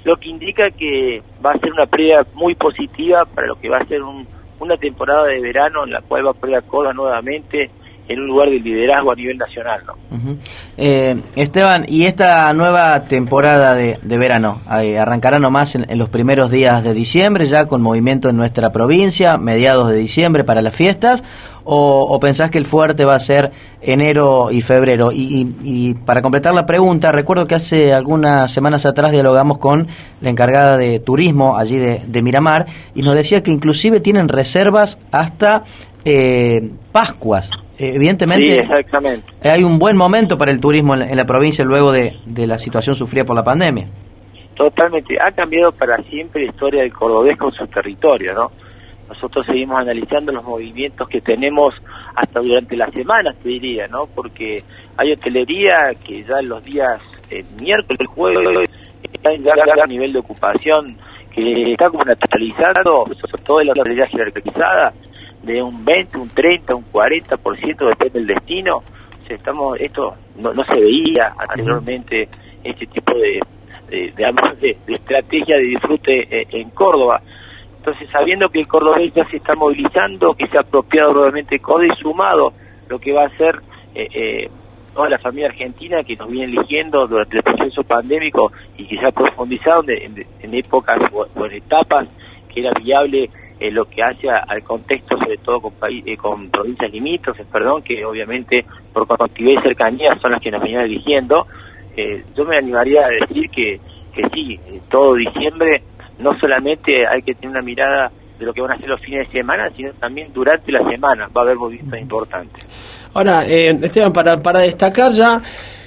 lo 0.05 0.17
que 0.17 0.31
indica 0.31 0.71
que 0.71 1.23
va 1.45 1.53
a 1.53 1.59
ser 1.59 1.73
una 1.73 1.87
pérdida 1.87 2.25
muy 2.35 2.55
positiva 2.55 3.25
para 3.25 3.49
lo 3.49 3.61
que 3.61 3.69
va 3.69 3.79
a 3.79 3.87
ser 3.87 4.03
un, 4.03 4.27
una 4.61 4.77
temporada 4.77 5.25
de 5.25 5.41
verano 5.41 5.85
en 5.85 5.93
la 5.93 6.03
cual 6.03 6.27
va 6.27 6.31
a 6.31 6.35
perder 6.35 6.63
Córdoba 6.65 6.95
nuevamente 6.95 7.71
en 8.09 8.21
un 8.21 8.27
lugar 8.27 8.49
de 8.49 8.59
liderazgo 8.59 9.13
a 9.13 9.15
nivel 9.15 9.37
nacional. 9.37 9.83
¿no? 9.87 10.37
eh, 10.77 11.17
Esteban, 11.37 11.85
¿y 11.87 12.05
esta 12.05 12.53
nueva 12.55 13.05
temporada 13.05 13.75
de, 13.75 13.99
verano 14.03 14.61
eh, 14.81 14.99
arrancará 14.99 15.39
nomás 15.39 15.75
en, 15.75 15.87
en, 15.89 15.99
los 15.99 16.09
primeros 16.09 16.51
días 16.51 16.83
de 16.83 16.95
diciembre, 16.95 17.47
ya 17.47 17.67
con 17.67 17.83
movimiento 17.83 18.31
en 18.31 18.37
nuestra 18.37 18.73
provincia, 18.73 19.37
mediados 19.37 19.91
de 19.91 19.97
diciembre 19.97 20.43
para 20.43 20.63
las 20.63 20.75
fiestas? 20.75 21.23
¿O, 21.71 22.07
o 22.09 22.19
pensás 22.19 22.51
que 22.51 22.57
el 22.57 22.65
fuerte 22.65 23.05
va 23.05 23.15
a 23.15 23.21
ser 23.21 23.53
enero 23.83 24.51
y 24.51 24.63
febrero? 24.63 25.13
Y, 25.13 25.19
y, 25.19 25.57
y, 25.65 25.95
para 25.95 26.23
completar 26.23 26.55
la 26.55 26.65
pregunta, 26.65 27.13
recuerdo 27.13 27.47
que 27.47 27.57
hace 27.57 27.93
algunas 27.93 28.51
semanas 28.51 28.87
atrás 28.87 29.13
dialogamos 29.13 29.59
con 29.59 29.87
la 30.23 30.31
encargada 30.31 30.79
de 30.79 30.99
turismo 30.99 31.59
allí 31.59 31.77
de, 31.77 32.01
de 32.07 32.23
Miramar 32.23 32.65
y 32.95 33.03
nos 33.03 33.15
decía 33.15 33.43
que 33.43 33.51
inclusive 33.51 34.01
tienen 34.01 34.29
reservas 34.29 34.99
hasta 35.13 35.65
eh, 36.07 36.71
Pascuas 36.91 37.51
evidentemente 37.79 38.47
sí, 38.47 38.59
exactamente. 38.59 39.27
hay 39.49 39.63
un 39.65 39.79
buen 39.79 39.97
momento 39.97 40.37
para 40.37 40.51
el 40.51 40.61
turismo 40.61 40.95
en 40.95 41.01
la, 41.01 41.11
en 41.11 41.17
la 41.17 41.25
provincia 41.25 41.65
luego 41.65 41.93
de, 41.93 42.17
de, 42.27 42.47
la 42.47 42.59
situación 42.59 42.95
sufrida 42.95 43.25
por 43.25 43.37
la 43.37 43.45
pandemia. 43.45 43.87
Totalmente, 44.55 45.17
ha 45.21 45.31
cambiado 45.31 45.71
para 45.73 45.97
siempre 46.05 46.45
la 46.45 46.51
historia 46.51 46.83
del 46.83 46.93
cordobés 46.93 47.37
con 47.37 47.53
su 47.53 47.67
territorio, 47.69 48.35
¿no? 48.35 48.51
Nosotros 49.09 49.47
seguimos 49.47 49.81
analizando 49.81 50.33
los 50.33 50.45
movimientos 50.45 51.09
que 51.09 51.21
tenemos 51.21 51.75
hasta 52.15 52.41
durante 52.41 52.77
las 52.77 52.93
semanas, 52.93 53.37
te 53.43 53.49
diría, 53.49 53.85
¿no? 53.91 54.03
Porque 54.15 54.63
hay 54.97 55.13
hotelería 55.13 55.95
que 56.05 56.25
ya 56.25 56.43
los 56.43 56.63
días 56.65 57.01
eh, 57.31 57.45
miércoles, 57.61 58.07
jueves, 58.09 58.71
está 59.13 59.33
en 59.33 59.45
ya, 59.45 59.87
nivel 59.87 60.13
de 60.13 60.19
ocupación 60.19 60.97
que 61.35 61.73
está 61.73 61.89
como 61.89 62.05
naturalizado, 62.05 63.07
sobre 63.07 63.43
todo 63.45 63.61
en 63.61 63.69
la 63.69 63.73
hotelería 63.73 64.07
jerarquizada, 64.09 64.93
de 65.43 65.63
un 65.63 65.85
20, 65.85 66.19
un 66.19 66.29
30, 66.29 66.75
un 66.75 66.85
40%, 66.93 67.89
depende 67.89 68.19
del 68.19 68.27
destino. 68.27 68.77
O 68.79 69.27
sea, 69.27 69.37
estamos, 69.37 69.81
esto 69.81 70.15
no, 70.37 70.53
no 70.53 70.65
se 70.65 70.77
veía 70.77 71.33
anteriormente, 71.39 72.29
este 72.65 72.87
tipo 72.87 73.15
de, 73.15 73.41
de, 73.89 74.13
de, 74.17 74.77
estrategia 74.95 75.57
de 75.57 75.63
disfrute 75.63 76.47
en 76.59 76.71
Córdoba. 76.71 77.21
Entonces, 77.79 78.09
sabiendo 78.11 78.49
que 78.51 78.61
el 78.61 78.67
cordobés 78.67 79.15
ya 79.15 79.27
se 79.29 79.39
está 79.39 79.55
movilizando, 79.55 80.35
que 80.35 80.47
se 80.49 80.59
ha 80.59 80.61
apropiado 80.61 81.13
nuevamente 81.15 81.59
Córdoba 81.59 81.95
y 81.95 82.03
sumado 82.03 82.53
lo 82.89 82.99
que 82.99 83.13
va 83.13 83.25
a 83.25 83.37
ser 83.37 83.61
eh, 83.95 84.09
eh, 84.13 84.51
toda 84.95 85.09
la 85.09 85.19
familia 85.19 85.49
argentina 85.49 86.03
que 86.03 86.17
nos 86.17 86.29
viene 86.29 86.53
eligiendo 86.53 87.07
durante 87.07 87.37
el 87.37 87.43
proceso 87.43 87.85
pandémico 87.85 88.53
y 88.77 88.87
que 88.87 88.99
se 88.99 89.07
ha 89.07 89.13
profundizado 89.13 89.85
en, 89.89 90.19
en, 90.19 90.27
en 90.41 90.55
épocas 90.55 90.99
o, 91.13 91.27
o 91.35 91.47
en 91.47 91.53
etapas 91.53 92.09
que 92.53 92.61
era 92.61 92.73
viable 92.73 93.31
eh, 93.61 93.71
lo 93.71 93.87
que 93.87 94.03
hace 94.03 94.29
al 94.29 94.63
contexto, 94.63 95.19
sobre 95.19 95.37
todo 95.39 95.61
con, 95.61 95.73
eh, 95.91 96.17
con 96.17 96.49
provincias 96.51 96.93
limítrofes, 96.93 97.47
perdón, 97.47 97.83
que 97.83 98.05
obviamente 98.05 98.65
por 98.93 99.07
conectividad 99.07 99.61
y 99.61 99.69
cercanía 99.69 100.19
son 100.21 100.33
las 100.33 100.41
que 100.41 100.51
nos 100.51 100.63
venían 100.63 100.83
eligiendo. 100.83 101.47
Eh, 101.97 102.25
yo 102.37 102.45
me 102.45 102.57
animaría 102.57 103.07
a 103.07 103.09
decir 103.09 103.51
que, 103.51 103.81
que 104.15 104.29
sí, 104.33 104.61
todo 104.89 105.15
diciembre 105.15 105.83
no 106.19 106.39
solamente 106.39 107.07
hay 107.07 107.23
que 107.23 107.35
tener 107.35 107.51
una 107.51 107.63
mirada 107.63 108.11
de 108.39 108.47
lo 108.47 108.53
que 108.53 108.61
van 108.61 108.73
a 108.73 108.75
hacer 108.75 108.89
los 108.89 109.01
fines 109.01 109.27
de 109.27 109.41
semana, 109.41 109.71
sino 109.77 109.93
también 109.95 110.33
durante 110.33 110.71
la 110.71 110.89
semana 110.89 111.29
va 111.37 111.41
a 111.41 111.45
haber 111.45 111.57
movimientos 111.57 112.01
importantes. 112.01 112.65
Ahora, 113.15 113.45
eh, 113.47 113.77
Esteban, 113.83 114.13
para, 114.13 114.41
para 114.41 114.61
destacar 114.61 115.13
ya 115.13 115.41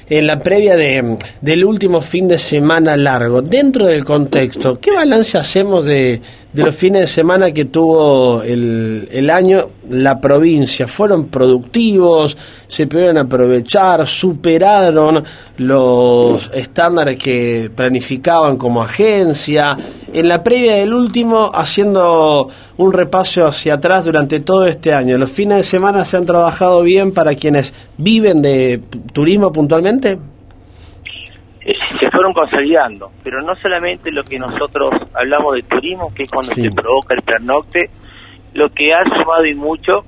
en 0.10 0.28
la 0.28 0.40
previa 0.40 0.76
de, 0.76 1.18
del 1.40 1.64
último 1.64 2.02
fin 2.02 2.28
de 2.28 2.38
semana 2.38 2.98
largo, 2.98 3.42
dentro 3.42 3.86
del 3.86 4.04
contexto, 4.04 4.80
¿qué 4.82 4.92
balance 4.92 5.38
hacemos 5.38 5.86
de, 5.86 6.20
de 6.54 6.64
los 6.64 6.76
fines 6.76 7.02
de 7.02 7.08
semana 7.08 7.52
que 7.52 7.66
tuvo 7.66 8.42
el, 8.44 9.08
el 9.12 9.30
año 9.30 9.70
la 9.90 10.20
provincia? 10.20 10.88
¿Fueron 10.88 11.28
productivos? 11.28 12.38
¿Se 12.68 12.88
pudieron 12.88 13.18
aprovechar? 13.18 14.06
¿Superaron 14.08 15.24
los 15.58 16.50
estándares 16.54 17.18
que 17.18 17.72
planificaban 17.74 18.58
como 18.58 18.82
agencia? 18.82 19.78
En 20.14 20.28
la 20.28 20.44
previa 20.44 20.76
del 20.76 20.94
último, 20.94 21.52
haciendo 21.54 22.50
un 22.78 22.92
repaso 22.92 23.48
hacia 23.48 23.76
atrás 23.76 24.06
durante 24.06 24.42
todo 24.42 24.68
este 24.68 24.94
año, 24.94 25.18
¿los 25.18 25.32
fines 25.32 25.58
de 25.58 25.64
semana 25.64 26.04
se 26.04 26.18
han 26.18 26.26
trabajado 26.26 26.84
bien 26.84 27.14
para 27.14 27.36
quienes 27.36 27.74
viven 27.98 28.42
de 28.42 28.82
turismo 29.14 29.52
puntualmente? 29.52 30.18
Fueron 32.12 32.34
consolidando, 32.34 33.10
pero 33.24 33.42
no 33.42 33.56
solamente 33.56 34.12
lo 34.12 34.24
que 34.24 34.38
nosotros 34.38 34.92
hablamos 35.14 35.56
de 35.56 35.62
turismo, 35.64 36.14
que 36.14 36.24
es 36.24 36.32
cuando 36.32 36.54
sí. 36.54 36.66
se 36.66 36.72
provoca 36.72 37.16
el 37.16 37.22
pernocte, 37.22 37.90
lo 38.54 38.70
que 38.70 38.94
ha 38.94 39.04
sumado 39.16 39.46
y 39.46 39.56
mucho 39.56 40.04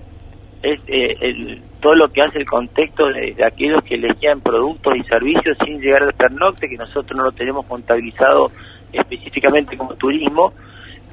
es 0.61 0.79
eh, 0.87 1.07
el, 1.21 1.61
todo 1.81 1.95
lo 1.95 2.07
que 2.07 2.21
hace 2.21 2.39
el 2.39 2.45
contexto 2.45 3.07
de, 3.07 3.33
de, 3.33 3.45
aquellos 3.45 3.83
que 3.83 3.95
elegían 3.95 4.39
productos 4.39 4.95
y 4.97 5.03
servicios 5.03 5.57
sin 5.65 5.79
llegar 5.79 6.03
al 6.03 6.13
pernocte, 6.13 6.67
que 6.67 6.77
nosotros 6.77 7.17
no 7.17 7.25
lo 7.25 7.31
tenemos 7.31 7.65
contabilizado 7.65 8.47
específicamente 8.91 9.77
como 9.77 9.95
turismo, 9.95 10.53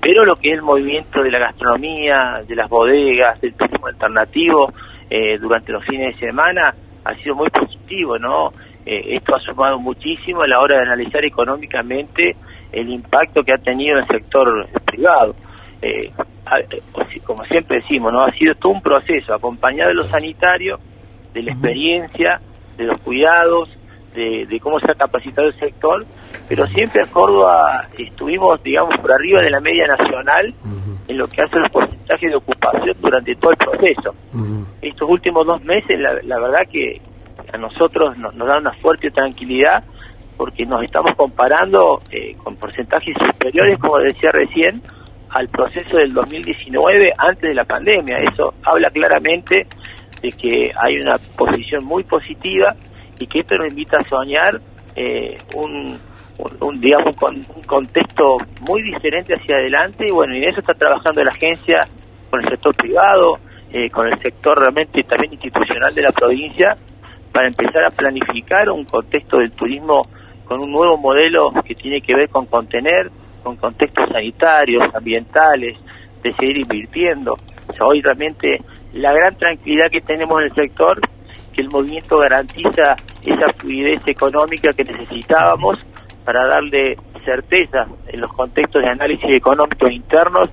pero 0.00 0.24
lo 0.24 0.34
que 0.36 0.50
es 0.50 0.54
el 0.56 0.62
movimiento 0.62 1.22
de 1.22 1.30
la 1.30 1.38
gastronomía, 1.38 2.42
de 2.46 2.54
las 2.56 2.68
bodegas, 2.68 3.40
del 3.40 3.54
turismo 3.54 3.86
alternativo 3.86 4.72
eh, 5.08 5.38
durante 5.38 5.72
los 5.72 5.84
fines 5.84 6.14
de 6.14 6.26
semana 6.26 6.74
ha 7.04 7.14
sido 7.16 7.34
muy 7.34 7.48
positivo, 7.50 8.18
¿no? 8.18 8.52
Eh, 8.86 9.16
esto 9.16 9.34
ha 9.34 9.40
sumado 9.40 9.78
muchísimo 9.78 10.42
a 10.42 10.48
la 10.48 10.60
hora 10.60 10.76
de 10.76 10.82
analizar 10.82 11.24
económicamente 11.24 12.36
el 12.72 12.88
impacto 12.88 13.42
que 13.42 13.52
ha 13.52 13.58
tenido 13.58 13.96
en 13.96 14.04
el 14.04 14.08
sector 14.08 14.66
privado. 14.84 15.34
Eh, 15.82 16.10
como 17.24 17.44
siempre 17.44 17.78
decimos, 17.80 18.12
no 18.12 18.24
ha 18.24 18.32
sido 18.32 18.54
todo 18.54 18.72
un 18.72 18.82
proceso 18.82 19.34
acompañado 19.34 19.90
de 19.90 19.94
lo 19.94 20.04
sanitario, 20.04 20.78
de 21.32 21.42
la 21.42 21.52
experiencia, 21.52 22.40
de 22.76 22.84
los 22.84 22.98
cuidados, 22.98 23.68
de, 24.14 24.46
de 24.46 24.58
cómo 24.58 24.80
se 24.80 24.90
ha 24.90 24.94
capacitado 24.94 25.46
el 25.46 25.54
sector, 25.54 26.04
pero 26.48 26.66
siempre 26.66 27.02
en 27.02 27.08
Córdoba 27.10 27.86
estuvimos, 27.96 28.60
digamos, 28.62 29.00
por 29.00 29.12
arriba 29.12 29.40
de 29.40 29.50
la 29.50 29.60
media 29.60 29.86
nacional 29.86 30.52
en 31.06 31.18
lo 31.18 31.28
que 31.28 31.42
hace 31.42 31.60
los 31.60 31.68
porcentajes 31.70 32.30
de 32.30 32.36
ocupación 32.36 32.96
durante 33.00 33.34
todo 33.36 33.52
el 33.52 33.56
proceso. 33.56 34.14
Estos 34.82 35.08
últimos 35.08 35.46
dos 35.46 35.62
meses, 35.62 35.98
la, 36.00 36.14
la 36.24 36.40
verdad 36.40 36.60
que 36.70 37.00
a 37.52 37.58
nosotros 37.58 38.16
nos, 38.18 38.34
nos 38.34 38.48
da 38.48 38.58
una 38.58 38.72
fuerte 38.74 39.10
tranquilidad 39.10 39.84
porque 40.36 40.64
nos 40.64 40.82
estamos 40.82 41.14
comparando 41.16 42.00
eh, 42.10 42.32
con 42.42 42.56
porcentajes 42.56 43.14
superiores, 43.30 43.78
como 43.78 43.98
decía 43.98 44.30
recién, 44.32 44.80
al 45.28 45.46
proceso 45.48 45.98
del 45.98 46.14
2019 46.14 47.12
antes 47.18 47.42
de 47.42 47.54
la 47.54 47.64
pandemia. 47.64 48.16
Eso 48.32 48.54
habla 48.64 48.88
claramente 48.90 49.66
de 50.22 50.28
que 50.30 50.72
hay 50.74 50.96
una 51.02 51.18
posición 51.36 51.84
muy 51.84 52.04
positiva 52.04 52.74
y 53.18 53.26
que 53.26 53.40
esto 53.40 53.54
nos 53.56 53.68
invita 53.68 53.98
a 53.98 54.08
soñar 54.08 54.60
eh, 54.96 55.36
un, 55.56 55.98
un, 56.60 56.80
digamos 56.80 57.14
con 57.16 57.36
un 57.36 57.62
contexto 57.64 58.38
muy 58.66 58.82
diferente 58.82 59.34
hacia 59.34 59.56
adelante 59.56 60.06
y 60.08 60.12
bueno 60.12 60.34
y 60.34 60.38
en 60.38 60.48
eso 60.48 60.60
está 60.60 60.72
trabajando 60.74 61.22
la 61.22 61.30
agencia 61.30 61.80
con 62.30 62.42
el 62.42 62.50
sector 62.50 62.74
privado 62.74 63.38
eh, 63.72 63.88
con 63.90 64.06
el 64.06 64.18
sector 64.20 64.58
realmente 64.58 65.02
también 65.04 65.34
institucional 65.34 65.94
de 65.94 66.02
la 66.02 66.12
provincia 66.12 66.76
para 67.32 67.46
empezar 67.46 67.84
a 67.84 67.90
planificar 67.90 68.68
un 68.70 68.84
contexto 68.84 69.38
del 69.38 69.50
turismo 69.52 70.02
con 70.44 70.58
un 70.64 70.72
nuevo 70.72 70.96
modelo 70.96 71.52
que 71.64 71.74
tiene 71.74 72.00
que 72.00 72.14
ver 72.14 72.28
con 72.28 72.46
contener 72.46 73.10
con 73.42 73.56
contextos 73.56 74.08
sanitarios 74.10 74.84
ambientales 74.94 75.78
de 76.22 76.32
seguir 76.34 76.58
invirtiendo 76.58 77.34
o 77.68 77.72
sea, 77.72 77.86
hoy 77.86 78.02
realmente 78.02 78.58
la 78.92 79.12
gran 79.12 79.36
tranquilidad 79.36 79.90
que 79.90 80.00
tenemos 80.00 80.38
en 80.40 80.44
el 80.46 80.54
sector 80.54 81.00
que 81.52 81.62
el 81.62 81.68
movimiento 81.68 82.18
garantiza 82.18 82.96
esa 83.22 83.52
fluidez 83.56 84.02
económica 84.06 84.70
que 84.76 84.84
necesitábamos 84.84 85.78
para 86.24 86.46
darle 86.46 86.96
certeza 87.24 87.86
en 88.08 88.20
los 88.20 88.32
contextos 88.32 88.82
de 88.82 88.88
análisis 88.88 89.30
económicos 89.30 89.90
internos 89.92 90.50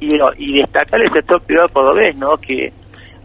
y, 0.00 0.08
y 0.38 0.58
destacar 0.58 1.00
el 1.00 1.12
sector 1.12 1.42
privado 1.42 1.68
cordobés, 1.68 2.16
¿no? 2.16 2.36
Que 2.36 2.72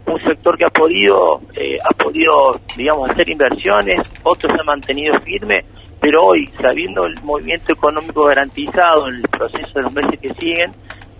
un 0.06 0.20
sector 0.22 0.56
que 0.56 0.64
ha 0.64 0.70
podido 0.70 1.40
eh, 1.56 1.78
ha 1.84 1.92
podido 1.94 2.52
digamos 2.76 3.10
hacer 3.10 3.28
inversiones, 3.28 3.98
otros 4.22 4.52
se 4.52 4.60
han 4.60 4.66
mantenido 4.66 5.18
firme, 5.20 5.64
pero 6.00 6.22
hoy 6.24 6.46
sabiendo 6.60 7.02
el 7.06 7.14
movimiento 7.24 7.72
económico 7.72 8.24
garantizado 8.24 9.08
en 9.08 9.16
el 9.16 9.22
proceso 9.22 9.72
de 9.74 9.82
los 9.82 9.94
meses 9.94 10.20
que 10.20 10.32
siguen, 10.34 10.70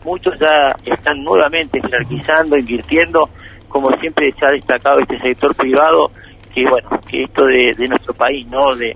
muchos 0.04 0.38
ya 0.38 0.68
están 0.84 1.20
nuevamente 1.20 1.80
jerarquizando, 1.80 2.56
invirtiendo, 2.56 3.28
como 3.68 3.86
siempre 3.98 4.30
se 4.32 4.46
ha 4.46 4.50
destacado 4.50 5.00
este 5.00 5.18
sector 5.18 5.54
privado, 5.54 6.10
que 6.54 6.64
bueno, 6.70 6.88
que 7.10 7.24
esto 7.24 7.42
de, 7.42 7.72
nuestro 7.88 8.14
país, 8.14 8.46
¿no? 8.46 8.60
De, 8.78 8.94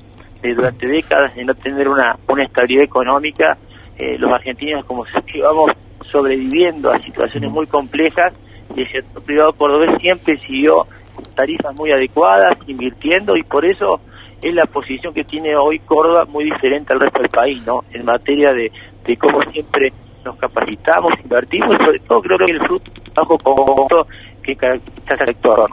durante 0.55 0.87
décadas 0.87 1.35
de 1.35 1.45
no 1.45 1.55
tener 1.55 1.87
una, 1.89 2.17
una 2.29 2.45
estabilidad 2.45 2.85
económica, 2.85 3.59
eh, 3.99 4.17
los 4.19 4.33
argentinos 4.33 4.87
como 4.87 5.05
que 5.27 5.43
vamos 5.43 5.73
sobreviviendo 6.11 6.91
a 6.91 6.99
situaciones 6.99 7.51
muy 7.51 7.67
complejas 7.67 8.33
el 8.77 8.91
sector 8.91 9.23
privado 9.23 9.53
cordobés 9.53 10.01
siempre 10.01 10.37
siguió 10.39 10.87
tarifas 11.35 11.75
muy 11.79 11.93
adecuadas, 11.93 12.57
invirtiendo 12.67 13.37
y 13.37 13.43
por 13.43 13.65
eso 13.65 14.01
es 14.43 14.55
la 14.55 14.65
posición 14.67 15.13
que 15.13 15.25
tiene 15.25 15.55
hoy 15.57 15.79
Córdoba 15.81 16.25
muy 16.25 16.45
diferente 16.45 16.93
al 16.93 17.01
resto 17.01 17.21
del 17.21 17.31
país, 17.31 17.65
¿no? 17.67 17.85
En 17.93 18.05
materia 18.05 18.53
de, 18.53 18.73
de 19.05 19.17
cómo 19.17 19.43
siempre 19.53 19.93
nos 20.25 20.37
capacitamos, 20.37 21.13
invertimos 21.23 21.77
y 21.79 21.85
sobre 21.85 21.99
todo 22.01 22.21
creo 22.21 22.39
que 22.39 22.53
el 22.53 22.61
fruto 22.61 22.91
bajo 23.15 23.37
conjunto 23.39 24.07
que 24.43 24.57
caracteriza 24.57 25.15
al 25.15 25.27
sector. 25.27 25.71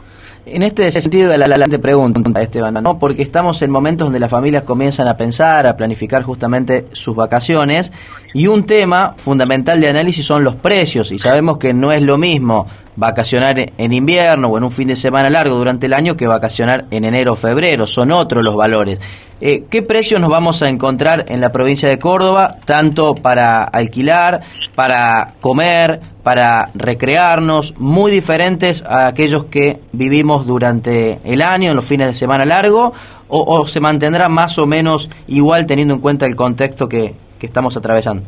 En 0.50 0.62
este 0.62 0.90
sentido, 0.90 1.36
la, 1.36 1.46
la, 1.46 1.66
te 1.66 1.78
pregunta, 1.78 2.40
Esteban, 2.40 2.74
¿no? 2.82 2.98
porque 2.98 3.22
estamos 3.22 3.60
en 3.60 3.70
momentos 3.70 4.06
donde 4.06 4.18
las 4.18 4.30
familias 4.30 4.62
comienzan 4.62 5.06
a 5.06 5.16
pensar, 5.16 5.66
a 5.66 5.76
planificar 5.76 6.22
justamente 6.22 6.86
sus 6.92 7.14
vacaciones, 7.14 7.92
y 8.32 8.46
un 8.46 8.64
tema 8.64 9.14
fundamental 9.18 9.80
de 9.80 9.88
análisis 9.88 10.24
son 10.24 10.44
los 10.44 10.54
precios, 10.54 11.12
y 11.12 11.18
sabemos 11.18 11.58
que 11.58 11.74
no 11.74 11.92
es 11.92 12.00
lo 12.00 12.16
mismo 12.16 12.66
vacacionar 12.96 13.72
en 13.76 13.92
invierno 13.92 14.48
o 14.48 14.58
en 14.58 14.64
un 14.64 14.72
fin 14.72 14.88
de 14.88 14.96
semana 14.96 15.28
largo 15.28 15.56
durante 15.56 15.86
el 15.86 15.92
año 15.92 16.16
que 16.16 16.26
vacacionar 16.26 16.86
en 16.90 17.04
enero 17.04 17.34
o 17.34 17.36
febrero, 17.36 17.86
son 17.86 18.10
otros 18.10 18.42
los 18.42 18.56
valores. 18.56 18.98
Eh, 19.40 19.66
¿Qué 19.70 19.82
precios 19.82 20.20
nos 20.20 20.30
vamos 20.30 20.62
a 20.62 20.68
encontrar 20.68 21.26
en 21.28 21.40
la 21.40 21.52
provincia 21.52 21.88
de 21.88 21.98
Córdoba, 22.00 22.56
tanto 22.64 23.14
para 23.14 23.62
alquilar, 23.62 24.40
para 24.74 25.34
comer, 25.40 26.00
para 26.24 26.70
recrearnos, 26.74 27.78
muy 27.78 28.10
diferentes 28.10 28.82
a 28.82 29.06
aquellos 29.06 29.44
que 29.44 29.78
vivimos 29.92 30.44
durante 30.44 31.20
el 31.24 31.40
año, 31.42 31.70
en 31.70 31.76
los 31.76 31.84
fines 31.84 32.08
de 32.08 32.14
semana 32.14 32.44
largo, 32.44 32.92
o, 33.28 33.66
se 33.66 33.78
mantendrá 33.78 34.28
más 34.28 34.58
o 34.58 34.66
menos 34.66 35.08
igual 35.28 35.66
teniendo 35.66 35.94
en 35.94 36.00
cuenta 36.00 36.26
el 36.26 36.34
contexto 36.34 36.88
que, 36.88 37.14
que 37.38 37.46
estamos 37.46 37.76
atravesando? 37.76 38.24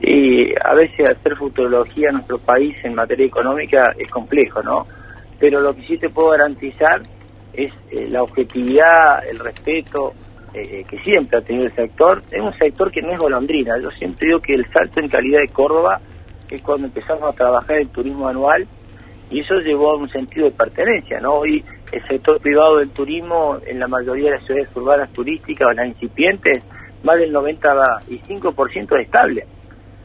Sí, 0.00 0.54
a 0.64 0.72
veces 0.74 1.10
hacer 1.10 1.36
futurología 1.36 2.08
en 2.08 2.14
nuestro 2.14 2.38
país 2.38 2.74
en 2.82 2.94
materia 2.94 3.26
económica 3.26 3.92
es 3.98 4.08
complejo, 4.08 4.62
¿no? 4.62 4.86
Pero 5.38 5.60
lo 5.60 5.74
que 5.74 5.82
sí 5.82 5.98
te 5.98 6.08
puedo 6.08 6.30
garantizar 6.30 7.02
es 7.58 7.72
eh, 7.90 8.08
la 8.08 8.22
objetividad, 8.22 9.26
el 9.28 9.40
respeto 9.40 10.14
eh, 10.54 10.84
que 10.88 10.98
siempre 11.00 11.38
ha 11.38 11.42
tenido 11.42 11.66
el 11.66 11.74
sector. 11.74 12.22
Es 12.30 12.40
un 12.40 12.52
sector 12.54 12.90
que 12.92 13.02
no 13.02 13.12
es 13.12 13.18
golondrina. 13.18 13.76
Yo 13.82 13.90
siempre 13.90 14.28
digo 14.28 14.40
que 14.40 14.54
el 14.54 14.64
salto 14.72 15.00
en 15.00 15.08
calidad 15.08 15.40
de 15.40 15.48
Córdoba 15.48 16.00
es 16.48 16.62
cuando 16.62 16.86
empezamos 16.86 17.24
a 17.24 17.32
trabajar 17.36 17.78
el 17.78 17.88
turismo 17.88 18.28
anual 18.28 18.66
y 19.30 19.40
eso 19.40 19.56
llevó 19.56 19.92
a 19.92 19.96
un 19.96 20.08
sentido 20.08 20.46
de 20.46 20.52
pertenencia, 20.52 21.20
¿no? 21.20 21.34
Hoy 21.34 21.62
el 21.92 22.06
sector 22.06 22.40
privado 22.40 22.78
del 22.78 22.90
turismo 22.90 23.58
en 23.66 23.80
la 23.80 23.88
mayoría 23.88 24.30
de 24.30 24.36
las 24.36 24.46
ciudades 24.46 24.68
urbanas 24.74 25.12
turísticas 25.12 25.68
o 25.68 25.72
las 25.72 25.88
incipientes, 25.88 26.64
más 27.02 27.18
del 27.18 27.34
95% 27.34 28.98
es 28.98 29.04
estable. 29.04 29.46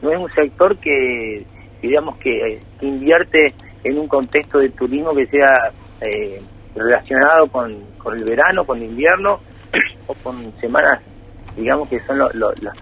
No 0.02 0.10
es 0.10 0.18
un 0.18 0.30
sector 0.34 0.76
que, 0.78 1.46
digamos, 1.80 2.18
que, 2.18 2.60
invierte 2.82 3.46
en 3.84 3.98
un 3.98 4.08
contexto 4.08 4.58
de 4.58 4.70
turismo 4.70 5.14
que 5.14 5.26
sea 5.26 5.72
eh, 6.02 6.40
relacionado 6.74 7.46
con, 7.48 7.74
con 7.98 8.14
el 8.14 8.24
verano, 8.24 8.64
con 8.64 8.78
el 8.78 8.84
invierno 8.84 9.40
o 10.06 10.14
con 10.14 10.52
semanas, 10.60 11.00
digamos 11.56 11.88
que 11.88 12.00
son 12.00 12.18
los 12.18 12.30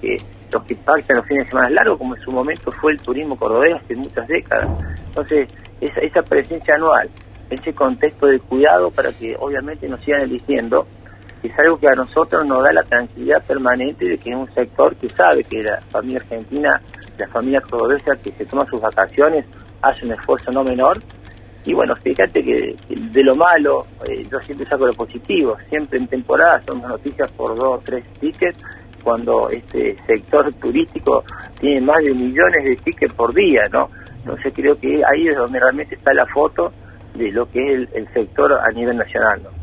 que 0.00 0.16
los 0.52 0.64
que 0.64 0.74
pactan 0.76 1.16
los 1.16 1.26
fines 1.26 1.44
de 1.46 1.50
semana 1.50 1.70
largos, 1.70 1.98
como 1.98 2.14
en 2.14 2.22
su 2.22 2.30
momento 2.30 2.70
fue 2.72 2.92
el 2.92 3.00
turismo 3.00 3.36
cordobés 3.36 3.74
hace 3.74 3.96
muchas 3.96 4.28
décadas. 4.28 4.68
Entonces, 5.06 5.48
esa, 5.80 6.00
esa 6.00 6.22
presencia 6.22 6.74
anual, 6.74 7.08
ese 7.48 7.72
contexto 7.72 8.26
de 8.26 8.38
cuidado 8.38 8.90
para 8.90 9.10
que 9.12 9.34
obviamente 9.40 9.88
nos 9.88 10.00
sigan 10.02 10.20
eligiendo, 10.20 10.86
es 11.42 11.58
algo 11.58 11.76
que 11.76 11.88
a 11.88 11.94
nosotros 11.94 12.44
nos 12.44 12.62
da 12.62 12.72
la 12.72 12.82
tranquilidad 12.82 13.42
permanente 13.46 14.04
de 14.04 14.18
que 14.18 14.30
es 14.30 14.36
un 14.36 14.52
sector 14.54 14.94
que 14.96 15.08
sabe 15.08 15.42
que 15.42 15.62
la 15.62 15.80
familia 15.90 16.18
argentina, 16.20 16.80
la 17.18 17.28
familia 17.28 17.60
cordobesa 17.62 18.14
que 18.22 18.30
se 18.32 18.46
toma 18.46 18.66
sus 18.66 18.80
vacaciones, 18.80 19.46
hace 19.80 20.04
un 20.04 20.12
esfuerzo 20.12 20.52
no 20.52 20.62
menor 20.62 21.00
y 21.64 21.74
bueno, 21.74 21.94
fíjate 21.96 22.42
que 22.42 22.76
de 22.88 23.22
lo 23.22 23.34
malo, 23.36 23.84
eh, 24.08 24.26
yo 24.30 24.40
siempre 24.40 24.66
saco 24.66 24.86
lo 24.86 24.92
positivo. 24.92 25.56
Siempre 25.68 25.98
en 25.98 26.08
temporada 26.08 26.60
son 26.66 26.82
noticias 26.82 27.30
por 27.32 27.54
dos 27.54 27.78
o 27.78 27.82
tres 27.84 28.04
tickets, 28.20 28.58
cuando 29.02 29.48
este 29.50 29.96
sector 30.06 30.52
turístico 30.54 31.24
tiene 31.60 31.80
más 31.80 32.02
de 32.02 32.14
millones 32.14 32.64
de 32.64 32.76
tickets 32.76 33.14
por 33.14 33.32
día, 33.32 33.62
¿no? 33.70 33.88
Entonces 34.18 34.52
creo 34.54 34.78
que 34.78 35.02
ahí 35.04 35.28
es 35.28 35.36
donde 35.36 35.58
realmente 35.58 35.94
está 35.94 36.12
la 36.14 36.26
foto 36.26 36.72
de 37.14 37.30
lo 37.30 37.48
que 37.50 37.60
es 37.60 37.78
el, 37.78 37.88
el 37.94 38.08
sector 38.12 38.52
a 38.52 38.70
nivel 38.72 38.96
nacional, 38.96 39.42
¿no? 39.42 39.61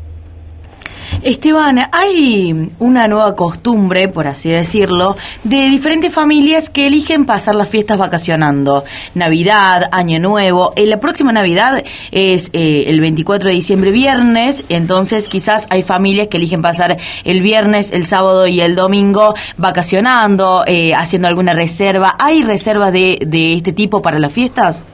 Esteban, 1.22 1.78
hay 1.92 2.70
una 2.78 3.08
nueva 3.08 3.36
costumbre, 3.36 4.08
por 4.08 4.26
así 4.26 4.50
decirlo, 4.50 5.16
de 5.44 5.56
diferentes 5.68 6.12
familias 6.12 6.70
que 6.70 6.86
eligen 6.86 7.26
pasar 7.26 7.54
las 7.54 7.68
fiestas 7.68 7.98
vacacionando. 7.98 8.84
Navidad, 9.14 9.88
Año 9.92 10.18
Nuevo. 10.18 10.72
En 10.76 10.90
la 10.90 11.00
próxima 11.00 11.32
Navidad 11.32 11.82
es 12.10 12.50
eh, 12.52 12.84
el 12.86 13.00
24 13.00 13.48
de 13.48 13.54
diciembre, 13.54 13.90
viernes, 13.90 14.64
entonces 14.68 15.28
quizás 15.28 15.66
hay 15.70 15.82
familias 15.82 16.28
que 16.28 16.36
eligen 16.36 16.62
pasar 16.62 16.96
el 17.24 17.42
viernes, 17.42 17.92
el 17.92 18.06
sábado 18.06 18.46
y 18.46 18.60
el 18.60 18.74
domingo 18.74 19.34
vacacionando, 19.56 20.64
eh, 20.66 20.94
haciendo 20.94 21.28
alguna 21.28 21.52
reserva. 21.52 22.16
¿Hay 22.18 22.42
reservas 22.42 22.92
de, 22.92 23.18
de 23.26 23.54
este 23.54 23.72
tipo 23.72 24.00
para 24.00 24.18
las 24.18 24.32
fiestas? 24.32 24.86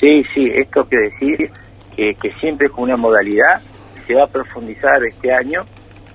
Sí, 0.00 0.22
sí, 0.34 0.42
esto 0.54 0.84
quiere 0.84 1.10
decir 1.10 1.50
que, 1.94 2.14
que 2.14 2.32
siempre 2.32 2.66
es 2.66 2.72
una 2.76 2.96
modalidad 2.96 3.60
va 4.14 4.24
a 4.24 4.26
profundizar 4.26 5.04
este 5.06 5.32
año 5.32 5.60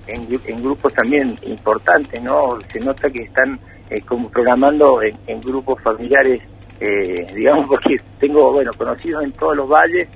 en, 0.06 0.26
en 0.46 0.62
grupos 0.62 0.92
también 0.94 1.34
importantes, 1.46 2.22
¿no? 2.22 2.58
Se 2.68 2.80
nota 2.80 3.10
que 3.10 3.22
están 3.22 3.58
eh, 3.90 4.00
como 4.02 4.28
programando 4.28 5.00
en, 5.02 5.40
grupos 5.40 5.82
familiares, 5.82 6.42
eh, 6.80 7.26
digamos, 7.34 7.68
porque 7.68 7.96
tengo, 8.18 8.52
bueno, 8.52 8.70
conocidos 8.76 9.24
en 9.24 9.32
todos 9.32 9.56
los 9.56 9.68
valles 9.68 10.08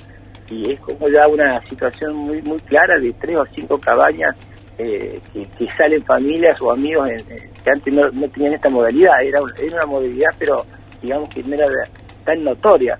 y 0.50 0.72
es 0.72 0.80
como 0.80 1.08
ya 1.08 1.26
una 1.28 1.60
situación 1.68 2.14
muy 2.14 2.42
muy 2.42 2.58
clara 2.60 2.98
de 2.98 3.12
tres 3.14 3.36
o 3.38 3.46
cinco 3.54 3.78
cabañas 3.78 4.36
eh, 4.76 5.18
que, 5.32 5.66
salen 5.78 6.04
familias 6.04 6.60
o 6.60 6.72
amigos 6.72 7.08
que 7.64 7.70
antes 7.70 7.94
no, 7.94 8.10
no, 8.10 8.28
tenían 8.28 8.54
esta 8.54 8.68
modalidad, 8.68 9.22
era, 9.22 9.38
era 9.58 9.76
una 9.76 9.86
modalidad 9.86 10.30
pero 10.38 10.56
digamos 11.00 11.28
que 11.30 11.42
no 11.44 11.54
era 11.54 11.66
tan 12.24 12.44
notoria 12.44 12.98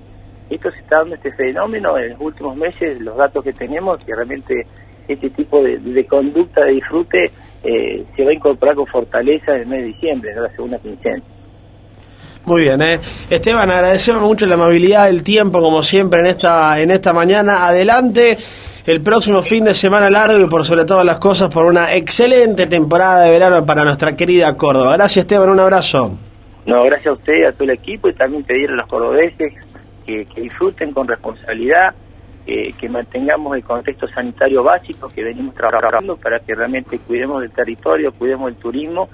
esto 0.54 0.70
se 0.70 0.78
está 0.78 0.98
dando 0.98 1.14
este 1.14 1.32
fenómeno 1.32 1.98
en 1.98 2.10
los 2.10 2.20
últimos 2.20 2.56
meses, 2.56 3.00
los 3.00 3.16
datos 3.16 3.44
que 3.44 3.52
tenemos, 3.52 3.96
que 3.98 4.14
realmente 4.14 4.66
este 5.08 5.30
tipo 5.30 5.62
de, 5.62 6.06
conducta 6.06 6.64
de 6.64 6.72
disfrute 6.72 7.30
eh, 7.62 8.04
se 8.16 8.24
va 8.24 8.30
a 8.30 8.34
incorporar 8.34 8.74
con 8.74 8.86
fortaleza 8.86 9.54
en 9.54 9.62
el 9.62 9.66
mes 9.66 9.80
de 9.80 9.86
diciembre, 9.86 10.30
en 10.32 10.42
la 10.42 10.50
segunda 10.50 10.78
quincena. 10.78 11.22
Muy 12.44 12.62
bien, 12.62 12.82
¿eh? 12.82 12.98
Esteban, 13.30 13.70
agradecemos 13.70 14.22
mucho 14.22 14.46
la 14.46 14.54
amabilidad 14.54 15.06
del 15.06 15.22
tiempo, 15.22 15.60
como 15.60 15.82
siempre, 15.82 16.20
en 16.20 16.26
esta, 16.26 16.80
en 16.80 16.90
esta 16.90 17.12
mañana. 17.12 17.68
Adelante 17.68 18.36
el 18.86 19.00
próximo 19.00 19.42
fin 19.42 19.64
de 19.64 19.74
semana 19.74 20.10
largo 20.10 20.40
y 20.40 20.48
por 20.48 20.64
sobre 20.64 20.84
todas 20.84 21.04
las 21.04 21.18
cosas 21.18 21.48
por 21.50 21.66
una 21.66 21.94
excelente 21.94 22.66
temporada 22.66 23.22
de 23.22 23.30
verano 23.30 23.64
para 23.64 23.84
nuestra 23.84 24.16
querida 24.16 24.56
Córdoba. 24.56 24.94
Gracias 24.94 25.24
Esteban, 25.24 25.50
un 25.50 25.60
abrazo. 25.60 26.18
No, 26.66 26.82
gracias 26.84 27.08
a 27.08 27.12
usted 27.12 27.32
y 27.42 27.44
a 27.44 27.52
todo 27.52 27.64
el 27.64 27.70
equipo 27.70 28.08
y 28.08 28.14
también 28.14 28.42
pedir 28.42 28.70
a 28.70 28.74
los 28.74 28.88
cordobeses 28.88 29.52
que, 30.27 30.40
disfruten 30.40 30.92
con 30.92 31.09
responsabilidad, 31.09 31.94
eh, 32.46 32.72
que 32.79 32.88
mantengamos 32.88 33.57
el 33.57 33.64
contexto 33.64 34.09
sanitario 34.09 34.62
básico 34.62 35.09
que 35.09 35.22
venimos 35.22 35.55
trabajando 35.55 36.16
para 36.16 36.40
que 36.40 36.55
realmente 36.55 36.98
cuidemos 36.98 37.40
del 37.40 37.51
territorio, 37.53 38.12
cuidemos 38.12 38.46
del 38.53 38.57
turismo 38.61 39.09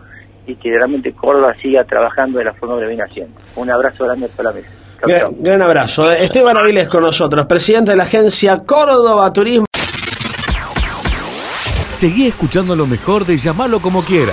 y 0.47 0.57
que 0.57 0.71
realmente 0.71 1.13
Córdoba 1.13 1.55
siga 1.61 1.85
trabajando 1.85 2.39
de 2.39 2.45
la 2.45 2.55
forma 2.55 2.77
que 2.77 2.83
lo 2.83 2.89
viene 2.89 3.03
haciendo. 3.05 3.39
Un 3.57 3.71
abrazo 3.71 4.05
grande 4.05 4.29
para 4.29 4.51
la 4.51 4.57
mesa. 4.57 4.69
Chau, 5.01 5.09
Gran, 5.09 5.21
chau. 5.21 5.35
gran 5.41 5.63
abrazo. 5.63 6.11
Esteban 6.11 6.57
Aviles 6.57 6.89
con 6.89 7.03
nosotros, 7.03 7.47
presidente 7.47 7.91
de 7.93 7.97
la 7.99 8.05
agencia 8.05 8.65
Córdoba 8.65 9.33
Turismo. 9.33 9.67
Seguí 11.95 12.29
escuchando 12.29 12.75
lo 12.77 12.87
mejor 12.87 13.27
de 13.27 13.37
Llamalo 13.37 13.81
como 13.81 14.03
quiera. 14.03 14.33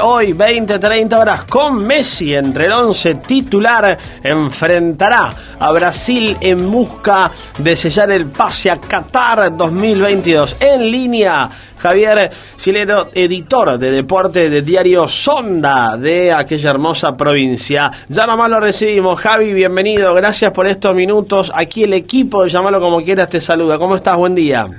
Hoy, 0.00 0.32
20-30 0.32 1.20
horas, 1.20 1.44
con 1.44 1.86
Messi 1.86 2.34
entre 2.34 2.64
el 2.64 2.72
11 2.72 3.16
titular, 3.16 3.98
enfrentará 4.24 5.30
a 5.58 5.70
Brasil 5.70 6.34
en 6.40 6.70
busca 6.70 7.30
de 7.58 7.76
sellar 7.76 8.10
el 8.10 8.30
pase 8.30 8.70
a 8.70 8.80
Qatar 8.80 9.54
2022. 9.54 10.62
En 10.62 10.90
línea, 10.90 11.50
Javier 11.76 12.30
Silero, 12.56 13.08
editor 13.14 13.76
de 13.76 13.90
deporte 13.90 14.48
de 14.48 14.62
diario 14.62 15.06
Sonda 15.08 15.98
de 15.98 16.32
aquella 16.32 16.70
hermosa 16.70 17.14
provincia. 17.14 17.90
Ya 18.08 18.24
nomás 18.24 18.48
lo 18.48 18.60
recibimos. 18.60 19.20
Javi, 19.20 19.52
bienvenido. 19.52 20.14
Gracias 20.14 20.52
por 20.52 20.66
estos 20.66 20.94
minutos. 20.94 21.52
Aquí 21.54 21.84
el 21.84 21.92
equipo 21.92 22.44
de 22.44 22.48
Llamalo 22.48 22.80
como 22.80 23.04
quieras 23.04 23.28
te 23.28 23.42
saluda. 23.42 23.76
¿Cómo 23.76 23.96
estás? 23.96 24.16
Buen 24.16 24.34
día. 24.34 24.70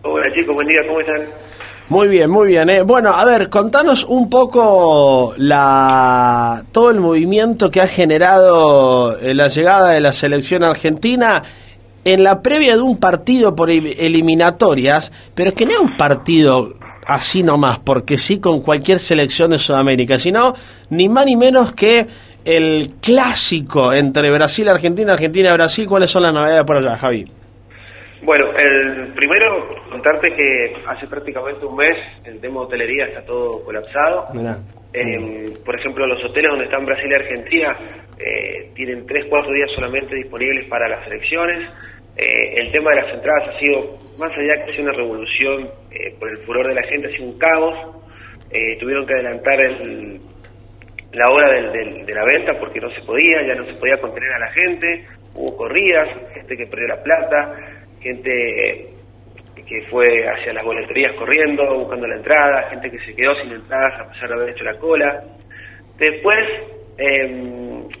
Hola 0.00 0.32
chicos, 0.32 0.54
buen 0.54 0.66
día, 0.66 0.80
¿cómo 0.86 1.00
están? 1.00 1.45
Muy 1.88 2.08
bien, 2.08 2.28
muy 2.30 2.48
bien. 2.48 2.68
eh. 2.68 2.82
Bueno, 2.82 3.10
a 3.10 3.24
ver, 3.24 3.48
contanos 3.48 4.04
un 4.04 4.28
poco 4.28 5.34
la 5.36 6.64
todo 6.72 6.90
el 6.90 6.98
movimiento 7.00 7.70
que 7.70 7.80
ha 7.80 7.86
generado 7.86 9.16
eh, 9.18 9.34
la 9.34 9.46
llegada 9.48 9.90
de 9.90 10.00
la 10.00 10.12
selección 10.12 10.64
argentina 10.64 11.42
en 12.04 12.24
la 12.24 12.42
previa 12.42 12.74
de 12.74 12.82
un 12.82 12.96
partido 12.98 13.54
por 13.54 13.70
el- 13.70 13.86
eliminatorias, 13.98 15.12
pero 15.34 15.54
que 15.54 15.64
no 15.64 15.72
es 15.74 15.78
un 15.78 15.96
partido 15.96 16.74
así 17.06 17.44
nomás, 17.44 17.78
porque 17.78 18.18
sí 18.18 18.38
con 18.40 18.62
cualquier 18.62 18.98
selección 18.98 19.52
de 19.52 19.60
Sudamérica, 19.60 20.18
sino 20.18 20.54
ni 20.90 21.08
más 21.08 21.24
ni 21.26 21.36
menos 21.36 21.72
que 21.72 22.06
el 22.44 22.94
clásico 23.00 23.92
entre 23.92 24.30
Brasil, 24.32 24.68
Argentina, 24.68 25.12
Argentina, 25.12 25.52
Brasil. 25.52 25.86
¿Cuáles 25.88 26.10
son 26.10 26.24
las 26.24 26.34
novedades 26.34 26.64
por 26.64 26.78
allá, 26.78 26.96
Javi? 26.96 27.26
Bueno, 28.26 28.46
el 28.58 29.12
primero, 29.14 29.68
contarte 29.88 30.34
que 30.34 30.74
hace 30.86 31.06
prácticamente 31.06 31.64
un 31.64 31.76
mes 31.76 31.96
el 32.26 32.40
tema 32.40 32.54
de 32.60 32.66
hotelería 32.66 33.06
está 33.06 33.24
todo 33.24 33.64
colapsado. 33.64 34.26
Eh, 34.92 35.52
por 35.64 35.78
ejemplo, 35.78 36.04
los 36.08 36.24
hoteles 36.24 36.50
donde 36.50 36.64
están 36.64 36.84
Brasil 36.84 37.08
y 37.08 37.14
Argentina 37.14 37.78
eh, 38.18 38.70
tienen 38.74 39.06
3, 39.06 39.26
4 39.30 39.52
días 39.52 39.70
solamente 39.76 40.16
disponibles 40.16 40.66
para 40.68 40.88
las 40.88 41.06
elecciones. 41.06 41.70
Eh, 42.16 42.54
el 42.56 42.72
tema 42.72 42.90
de 42.90 43.02
las 43.02 43.14
entradas 43.14 43.54
ha 43.54 43.58
sido, 43.60 43.84
más 44.18 44.32
allá 44.36 44.54
que 44.64 44.72
ha 44.72 44.74
sido 44.74 44.88
una 44.88 44.92
revolución 44.98 45.70
eh, 45.92 46.14
por 46.18 46.28
el 46.28 46.38
furor 46.38 46.66
de 46.66 46.74
la 46.74 46.82
gente, 46.88 47.06
ha 47.06 47.10
sido 47.12 47.26
un 47.26 47.38
caos. 47.38 47.74
Eh, 48.50 48.76
tuvieron 48.80 49.06
que 49.06 49.14
adelantar 49.14 49.60
el, 49.64 50.20
la 51.12 51.30
hora 51.30 51.52
del- 51.52 51.72
del- 51.72 52.06
de 52.06 52.14
la 52.14 52.24
venta 52.24 52.58
porque 52.58 52.80
no 52.80 52.90
se 52.90 53.02
podía, 53.02 53.46
ya 53.46 53.54
no 53.54 53.66
se 53.66 53.74
podía 53.74 53.98
contener 54.00 54.32
a 54.32 54.38
la 54.40 54.50
gente, 54.52 55.04
hubo 55.34 55.56
corridas, 55.56 56.08
gente 56.34 56.56
que 56.56 56.66
perdió 56.66 56.88
la 56.88 57.02
plata, 57.02 57.54
gente 58.06 58.96
que 59.66 59.82
fue 59.88 60.06
hacia 60.28 60.52
las 60.52 60.64
boleterías 60.64 61.12
corriendo, 61.14 61.64
buscando 61.74 62.06
la 62.06 62.16
entrada, 62.16 62.70
gente 62.70 62.90
que 62.90 62.98
se 63.04 63.14
quedó 63.14 63.34
sin 63.36 63.52
entradas 63.52 64.00
a 64.00 64.12
pesar 64.12 64.28
de 64.28 64.34
haber 64.34 64.50
hecho 64.50 64.64
la 64.64 64.78
cola. 64.78 65.24
Después, 65.98 66.44
eh, 66.98 67.42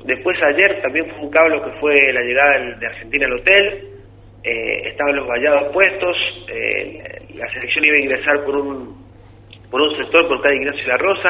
después 0.04 0.36
ayer 0.54 0.80
también 0.80 1.10
fue 1.10 1.24
un 1.24 1.30
cable 1.30 1.60
que 1.62 1.80
fue 1.80 2.12
la 2.12 2.20
llegada 2.20 2.76
de 2.78 2.86
Argentina 2.86 3.26
al 3.26 3.40
hotel, 3.40 3.96
eh, 4.44 4.88
estaban 4.90 5.16
los 5.16 5.26
vallados 5.26 5.72
puestos, 5.72 6.16
eh, 6.52 7.02
la 7.34 7.48
selección 7.48 7.84
iba 7.84 7.96
a 7.96 8.00
ingresar 8.00 8.44
por 8.44 8.56
un 8.56 9.06
por 9.70 9.82
un 9.82 9.96
sector 9.96 10.28
por 10.28 10.40
calle 10.40 10.56
Ignacio 10.56 10.88
La 10.88 10.96
Rosa. 10.96 11.28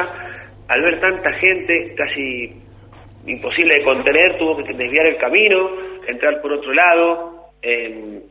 Al 0.67 0.81
ver 0.83 0.99
tanta 0.99 1.33
gente, 1.33 1.95
casi 1.95 2.61
imposible 3.25 3.75
de 3.75 3.83
contener, 3.83 4.37
tuvo 4.37 4.57
que 4.57 4.73
desviar 4.73 5.07
el 5.07 5.17
camino, 5.17 5.69
entrar 6.07 6.39
por 6.41 6.53
otro 6.53 6.71
lado. 6.73 7.51
Eh, 7.61 8.21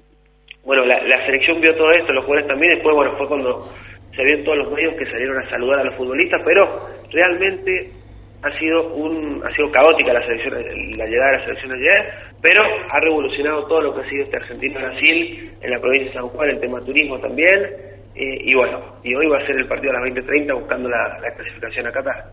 bueno, 0.66 0.84
la, 0.84 1.24
selección 1.24 1.60
vio 1.60 1.74
todo 1.76 1.92
esto, 1.92 2.12
los 2.12 2.24
jugadores 2.24 2.48
también. 2.48 2.74
Después, 2.74 2.96
bueno, 2.96 3.16
fue 3.16 3.28
cuando 3.28 3.72
se 4.14 4.22
vieron 4.24 4.44
todos 4.44 4.58
los 4.58 4.72
medios 4.72 4.96
que 4.96 5.06
salieron 5.06 5.38
a 5.38 5.48
saludar 5.48 5.78
a 5.78 5.84
los 5.84 5.94
futbolistas, 5.94 6.42
pero 6.44 6.88
realmente 7.12 7.92
ha 8.42 8.58
sido 8.58 8.82
un 8.94 9.42
ha 9.44 9.54
sido 9.54 9.70
caótica 9.70 10.12
la 10.12 10.26
selección 10.26 10.54
la 10.98 11.06
llegada 11.06 11.30
de 11.30 11.38
la 11.38 11.44
selección 11.44 11.70
ayer, 11.76 12.14
pero 12.42 12.62
ha 12.90 13.00
revolucionado 13.00 13.60
todo 13.68 13.80
lo 13.80 13.94
que 13.94 14.00
ha 14.00 14.04
sido 14.04 14.24
este 14.24 14.36
Argentina 14.36 14.80
Brasil 14.80 15.52
en 15.62 15.70
la 15.70 15.78
provincia 15.78 16.08
de 16.08 16.14
San 16.14 16.28
Juan, 16.28 16.50
el 16.50 16.60
tema 16.60 16.78
turismo 16.80 17.18
también. 17.20 17.62
eh, 18.16 18.38
y 18.42 18.54
bueno, 18.54 18.80
y 19.04 19.14
hoy 19.14 19.26
va 19.28 19.38
a 19.38 19.46
ser 19.46 19.56
el 19.56 19.68
partido 19.68 19.92
a 19.92 20.00
las 20.00 20.10
20:30 20.10 20.54
buscando 20.58 20.88
la, 20.88 21.18
la 21.20 21.30
clasificación 21.30 21.86
a 21.86 21.92
Qatar. 21.92 22.24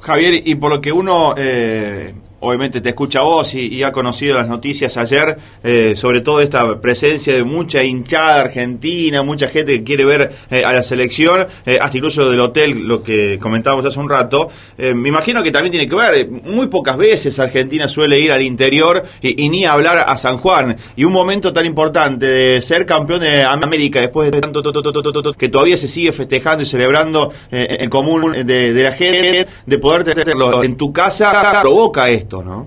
Javier, 0.00 0.34
y 0.44 0.54
por 0.54 0.70
lo 0.70 0.80
que 0.80 0.92
uno 0.92 1.34
eh, 1.36 2.12
obviamente 2.40 2.80
te 2.80 2.90
escucha 2.90 3.20
vos 3.20 3.54
y, 3.54 3.82
ha 3.82 3.92
conocido 3.92 4.36
las 4.36 4.48
noticias 4.48 4.96
ayer, 4.96 5.36
eh, 5.62 5.94
sobre 5.96 6.20
todo 6.20 6.40
esta 6.40 6.80
presencia 6.80 7.34
de 7.34 7.44
mucha 7.44 7.82
hinchada 7.82 8.40
argentina, 8.40 9.22
mucha 9.22 9.48
gente 9.48 9.78
que 9.78 9.84
quiere 9.84 10.04
ver 10.04 10.32
eh, 10.50 10.64
a 10.64 10.72
la 10.72 10.82
selección, 10.82 11.46
eh, 11.64 11.78
hasta 11.80 11.96
incluso 11.96 12.28
del 12.28 12.40
hotel, 12.40 12.86
lo 12.86 13.02
que 13.02 13.38
comentábamos 13.38 13.84
hace 13.84 14.00
un 14.00 14.08
rato, 14.08 14.48
me 14.78 15.08
imagino 15.08 15.42
que 15.42 15.50
también 15.50 15.72
tiene 15.72 15.88
que 15.88 15.96
ver, 15.96 16.28
muy 16.28 16.66
pocas 16.66 16.96
veces 16.96 17.38
Argentina 17.38 17.88
suele 17.88 18.18
ir 18.18 18.32
al 18.32 18.42
interior 18.42 19.02
y, 19.22 19.48
ni 19.48 19.64
hablar 19.64 20.04
a 20.06 20.16
San 20.16 20.38
Juan, 20.38 20.76
y 20.96 21.04
un 21.04 21.12
momento 21.12 21.52
tan 21.52 21.66
importante 21.66 22.26
de 22.26 22.62
ser 22.62 22.84
campeón 22.84 23.20
de 23.20 23.42
América 23.42 24.00
después 24.00 24.30
de 24.30 24.40
tanto 24.40 24.62
to, 24.62 24.72
to, 24.72 24.82
to, 24.82 24.92
to, 24.92 25.12
to, 25.12 25.22
to, 25.22 25.32
que 25.34 25.48
todavía 25.48 25.76
se 25.76 25.88
sigue 25.88 26.12
festejando 26.12 26.62
y 26.62 26.66
celebrando 26.66 27.32
en 27.50 27.88
común 27.88 28.32
de, 28.32 28.72
de 28.72 28.82
la 28.82 28.92
gente, 28.92 29.46
de 29.64 29.78
poder 29.78 30.04
tenerlo 30.04 30.62
en 30.62 30.76
tu 30.76 30.92
casa, 30.92 31.60
provoca 31.62 32.08
esto, 32.10 32.25
¿no? 32.28 32.66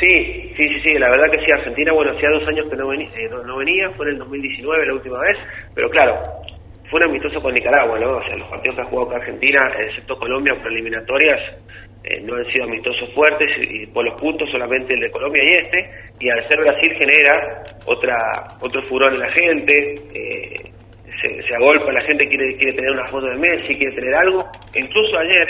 Sí, 0.00 0.52
sí, 0.56 0.64
sí, 0.68 0.80
sí, 0.84 0.98
la 0.98 1.10
verdad 1.10 1.30
que 1.30 1.44
sí, 1.44 1.52
Argentina, 1.52 1.92
bueno, 1.92 2.12
hacía 2.12 2.28
dos 2.30 2.46
años 2.48 2.68
que 2.68 2.76
no 2.76 2.88
venía, 2.88 3.08
eh, 3.08 3.28
no, 3.30 3.56
venía, 3.56 3.90
fue 3.90 4.06
en 4.06 4.12
el 4.12 4.18
2019 4.18 4.86
la 4.86 4.94
última 4.94 5.18
vez, 5.20 5.36
pero 5.74 5.88
claro, 5.90 6.20
fue 6.90 7.00
un 7.00 7.10
amistoso 7.10 7.40
con 7.40 7.54
Nicaragua, 7.54 7.98
¿no? 7.98 8.16
O 8.16 8.22
sea, 8.24 8.36
los 8.36 8.48
partidos 8.48 8.76
que 8.76 8.82
ha 8.82 8.86
jugado 8.86 9.08
acá 9.08 9.16
Argentina, 9.18 9.60
excepto 9.78 10.16
Colombia 10.18 10.54
por 10.60 10.72
eliminatorias, 10.72 11.40
eh, 12.04 12.20
no 12.24 12.34
han 12.34 12.46
sido 12.46 12.64
amistosos 12.64 13.14
fuertes 13.14 13.48
y, 13.58 13.82
y 13.82 13.86
por 13.86 14.04
los 14.04 14.20
puntos 14.20 14.50
solamente 14.50 14.92
el 14.92 15.00
de 15.00 15.10
Colombia 15.10 15.42
y 15.44 15.54
este, 15.54 15.90
y 16.20 16.30
al 16.30 16.42
ser 16.42 16.58
Brasil 16.58 16.92
genera 16.98 17.62
otra 17.86 18.16
otro 18.60 18.82
furor 18.88 19.12
en 19.12 19.20
la 19.20 19.32
gente, 19.32 19.94
eh, 20.14 20.72
se, 21.22 21.42
se 21.46 21.54
agolpa, 21.54 21.92
la 21.92 22.02
gente 22.02 22.26
quiere 22.26 22.56
quiere 22.56 22.74
tener 22.74 22.90
una 22.90 23.06
foto 23.06 23.26
de 23.26 23.36
Messi, 23.36 23.74
quiere 23.74 23.94
tener 23.94 24.16
algo, 24.16 24.42
incluso 24.74 25.16
ayer 25.16 25.46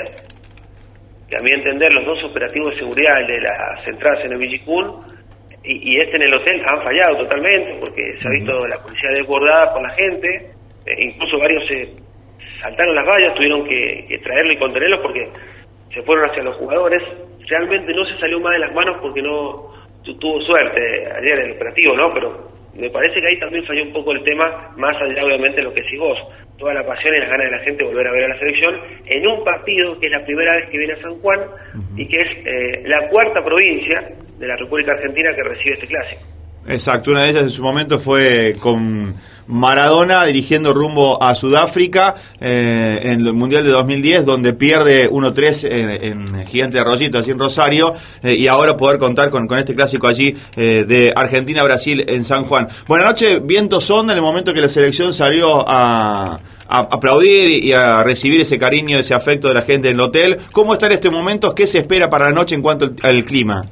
que 1.33 1.37
a 1.41 1.45
mi 1.45 1.51
entender 1.53 1.91
los 1.95 2.05
dos 2.05 2.25
operativos 2.29 2.69
de 2.71 2.77
seguridad, 2.85 3.21
el 3.23 3.27
de 3.27 3.41
las 3.41 3.87
entradas 3.89 4.21
en 4.27 4.33
el 4.35 4.39
Villicún 4.39 5.01
y, 5.65 5.95
y 5.95 6.01
este 6.01 6.17
en 6.17 6.23
el 6.29 6.35
hotel, 6.35 6.61
han 6.67 6.83
fallado 6.85 7.17
totalmente 7.25 7.81
porque 7.81 8.03
se 8.21 8.29
ha 8.29 8.31
visto 8.33 8.67
la 8.69 8.77
policía 8.77 9.09
desbordada 9.17 9.73
por 9.73 9.81
la 9.83 9.95
gente, 9.95 10.29
eh, 10.85 10.95
incluso 11.09 11.39
varios 11.39 11.65
se 11.69 11.89
saltaron 12.61 12.95
las 12.95 13.07
vallas, 13.07 13.35
tuvieron 13.35 13.65
que, 13.65 14.05
que 14.09 14.19
traerlo 14.19 14.53
y 14.53 14.57
contenerlos 14.59 15.01
porque 15.01 15.27
se 15.95 16.03
fueron 16.03 16.29
hacia 16.29 16.43
los 16.43 16.57
jugadores. 16.57 17.03
Realmente 17.49 17.93
no 17.95 18.05
se 18.05 18.19
salió 18.19 18.39
más 18.41 18.53
de 18.53 18.59
las 18.61 18.75
manos 18.75 18.99
porque 19.01 19.23
no 19.23 19.71
tu- 20.05 20.19
tuvo 20.19 20.41
suerte 20.43 20.81
ayer 21.17 21.39
el 21.47 21.53
operativo, 21.53 21.97
¿no? 21.97 22.13
Pero 22.13 22.49
me 22.75 22.91
parece 22.91 23.21
que 23.21 23.29
ahí 23.29 23.39
también 23.39 23.65
falló 23.67 23.83
un 23.85 23.93
poco 23.93 24.13
el 24.13 24.23
tema, 24.25 24.73
más 24.77 24.97
allá 25.01 25.25
obviamente 25.25 25.57
de 25.57 25.63
lo 25.65 25.75
que 25.75 25.83
decís 25.83 25.99
vos, 25.99 26.19
toda 26.59 26.75
la 26.75 26.87
pasión 26.87 27.15
y 27.15 27.21
las 27.21 27.29
ganas 27.29 27.51
de 27.51 27.57
la 27.57 27.65
gente 27.65 27.85
de 27.85 27.91
volver 27.91 28.07
a 28.07 28.13
ver 28.13 28.25
a 28.25 28.29
la 28.29 28.39
selección 28.39 28.81
en 29.07 29.27
un 29.29 29.45
partido 29.45 29.99
que 29.99 30.07
es 30.07 30.13
la 30.13 30.25
primera 30.25 30.57
vez 30.57 30.71
que 30.71 30.79
viene 30.79 30.95
a 30.95 31.03
San 31.03 31.21
Juan 31.21 31.41
y 31.97 32.07
que 32.07 32.17
es 32.17 32.47
eh, 32.47 32.83
la 32.87 33.09
cuarta 33.09 33.45
provincia 33.45 34.01
de 34.39 34.47
la 34.47 34.57
República 34.57 34.93
Argentina 34.93 35.31
que 35.35 35.43
recibe 35.43 35.75
este 35.75 35.87
clásico. 35.87 36.23
Exacto, 36.67 37.11
una 37.11 37.23
de 37.23 37.31
ellas 37.31 37.43
en 37.43 37.51
su 37.51 37.63
momento 37.63 37.99
fue 37.99 38.55
con 38.61 39.17
Maradona 39.49 40.25
dirigiendo 40.25 40.73
rumbo 40.73 41.21
a 41.21 41.35
Sudáfrica 41.35 42.15
eh, 42.41 43.01
en 43.03 43.27
el 43.27 43.33
Mundial 43.33 43.65
de 43.65 43.71
2010, 43.71 44.25
donde 44.25 44.53
pierde 44.53 45.11
1-3 45.11 45.69
en, 45.71 45.91
en 45.91 46.47
Gigante 46.47 46.79
de 46.79 46.85
Rosito, 46.85 47.19
así 47.19 47.33
en 47.33 47.39
Rosario, 47.39 47.93
eh, 48.23 48.35
y 48.35 48.47
ahora 48.47 48.77
poder 48.77 48.99
contar 48.99 49.31
con, 49.31 49.53
este 49.59 49.75
clásico 49.75 50.07
allí 50.07 50.37
eh, 50.57 50.85
de 50.87 51.13
Argentina-Brasil 51.15 52.05
en 52.09 52.25
San 52.25 52.45
Juan. 52.45 52.69
Buenas 52.87 53.09
noches, 53.09 53.45
viento 53.45 53.81
sonda 53.81 54.13
en 54.13 54.19
el 54.19 54.25
momento 54.25 54.53
que 54.55 54.61
la 54.61 54.69
selección 54.69 55.13
salió 55.13 55.69
a, 55.69 56.39
a 56.69 56.79
aplaudir 56.79 57.51
y 57.51 57.73
a 57.73 58.05
recibir 58.05 58.41
ese 58.41 58.57
cariño, 58.57 58.99
ese 58.99 59.15
afecto 59.15 59.49
de 59.49 59.55
la 59.55 59.63
gente 59.63 59.89
en 59.89 59.95
el 59.95 60.01
hotel. 60.01 60.39
¿Cómo 60.53 60.75
está 60.75 60.87
en 60.87 60.93
este 60.93 61.11
momento? 61.11 61.55
¿Qué 61.55 61.67
se 61.67 61.81
espera 61.81 62.09
para 62.09 62.27
la 62.27 62.33
noche 62.33 62.55
en 62.55 62.63
cuanto 62.63 62.93
al 63.03 63.25
clima? 63.25 63.63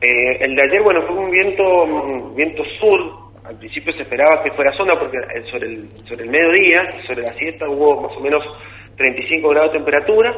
Eh, 0.00 0.38
el 0.40 0.54
de 0.56 0.62
ayer, 0.62 0.82
bueno, 0.82 1.02
fue 1.06 1.16
un 1.16 1.30
viento, 1.30 1.84
un 1.84 2.34
viento 2.34 2.62
sur. 2.80 3.30
Al 3.44 3.58
principio 3.58 3.92
se 3.92 4.02
esperaba 4.02 4.42
que 4.42 4.52
fuera 4.52 4.72
zona 4.72 4.98
porque 4.98 5.18
eh, 5.18 5.44
sobre 5.50 5.68
el, 5.68 5.88
sobre 6.08 6.24
el 6.24 6.30
mediodía, 6.30 6.80
sobre 7.06 7.22
la 7.22 7.34
siesta, 7.34 7.68
hubo 7.68 8.00
más 8.00 8.16
o 8.16 8.20
menos 8.20 8.40
35 8.96 9.48
grados 9.50 9.72
de 9.72 9.78
temperatura. 9.78 10.32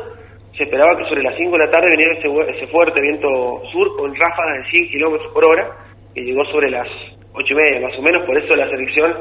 Se 0.56 0.64
esperaba 0.64 0.96
que 0.96 1.04
sobre 1.04 1.22
las 1.22 1.36
5 1.36 1.52
de 1.52 1.64
la 1.64 1.70
tarde 1.70 1.90
viniera 1.90 2.18
ese, 2.18 2.56
ese 2.56 2.66
fuerte 2.72 3.00
viento 3.00 3.62
sur 3.70 3.96
con 3.96 4.14
ráfagas 4.14 4.64
de 4.64 4.70
100 4.70 4.88
kilómetros 4.88 5.32
por 5.32 5.44
hora. 5.44 5.70
que 6.12 6.22
llegó 6.22 6.44
sobre 6.46 6.70
las 6.70 6.86
ocho 7.34 7.54
y 7.54 7.56
media 7.56 7.88
más 7.88 7.98
o 7.98 8.02
menos, 8.02 8.26
por 8.26 8.36
eso 8.36 8.54
la 8.54 8.68
selección 8.68 9.14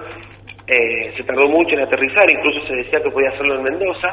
eh, 0.68 1.14
se 1.16 1.24
tardó 1.24 1.48
mucho 1.48 1.76
en 1.76 1.84
aterrizar, 1.84 2.30
incluso 2.30 2.62
se 2.64 2.76
decía 2.76 3.00
que 3.02 3.12
podía 3.12 3.30
hacerlo 3.30 3.56
en 3.56 3.64
Mendoza. 3.64 4.10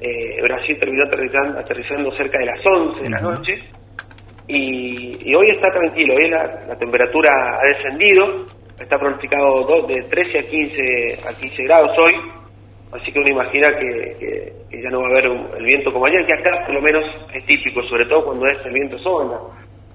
Eh, 0.00 0.40
Brasil 0.42 0.78
terminó 0.78 1.04
aterrizando, 1.04 1.58
aterrizando 1.58 2.10
cerca 2.16 2.38
de 2.38 2.46
las 2.46 2.60
11 2.64 3.00
de 3.02 3.10
la 3.10 3.18
noche 3.18 3.83
y, 4.48 5.30
y 5.30 5.34
hoy 5.34 5.50
está 5.50 5.70
tranquilo, 5.70 6.14
hoy 6.14 6.28
la, 6.28 6.42
la 6.68 6.76
temperatura 6.76 7.30
ha 7.60 7.66
descendido, 7.66 8.44
está 8.80 8.98
pronosticado 8.98 9.64
do- 9.66 9.86
de 9.86 10.02
13 10.02 10.38
a 10.38 10.42
15, 10.42 11.18
a 11.28 11.32
15 11.40 11.62
grados 11.64 11.90
hoy, 11.98 12.12
así 12.92 13.10
que 13.12 13.18
uno 13.20 13.28
imagina 13.30 13.68
que, 13.78 14.16
que- 14.18 14.52
que 14.70 14.82
ya 14.82 14.90
no 14.90 15.00
va 15.00 15.06
a 15.06 15.10
haber 15.10 15.28
un- 15.30 15.48
el 15.56 15.64
viento 15.64 15.92
como 15.92 16.06
ayer, 16.06 16.26
que 16.26 16.34
acá 16.34 16.66
por 16.66 16.74
lo 16.74 16.82
menos 16.82 17.04
es 17.32 17.44
típico, 17.46 17.82
sobre 17.88 18.06
todo 18.06 18.24
cuando 18.26 18.46
es 18.48 18.58
el 18.66 18.72
viento 18.72 18.98
sonda. 18.98 19.38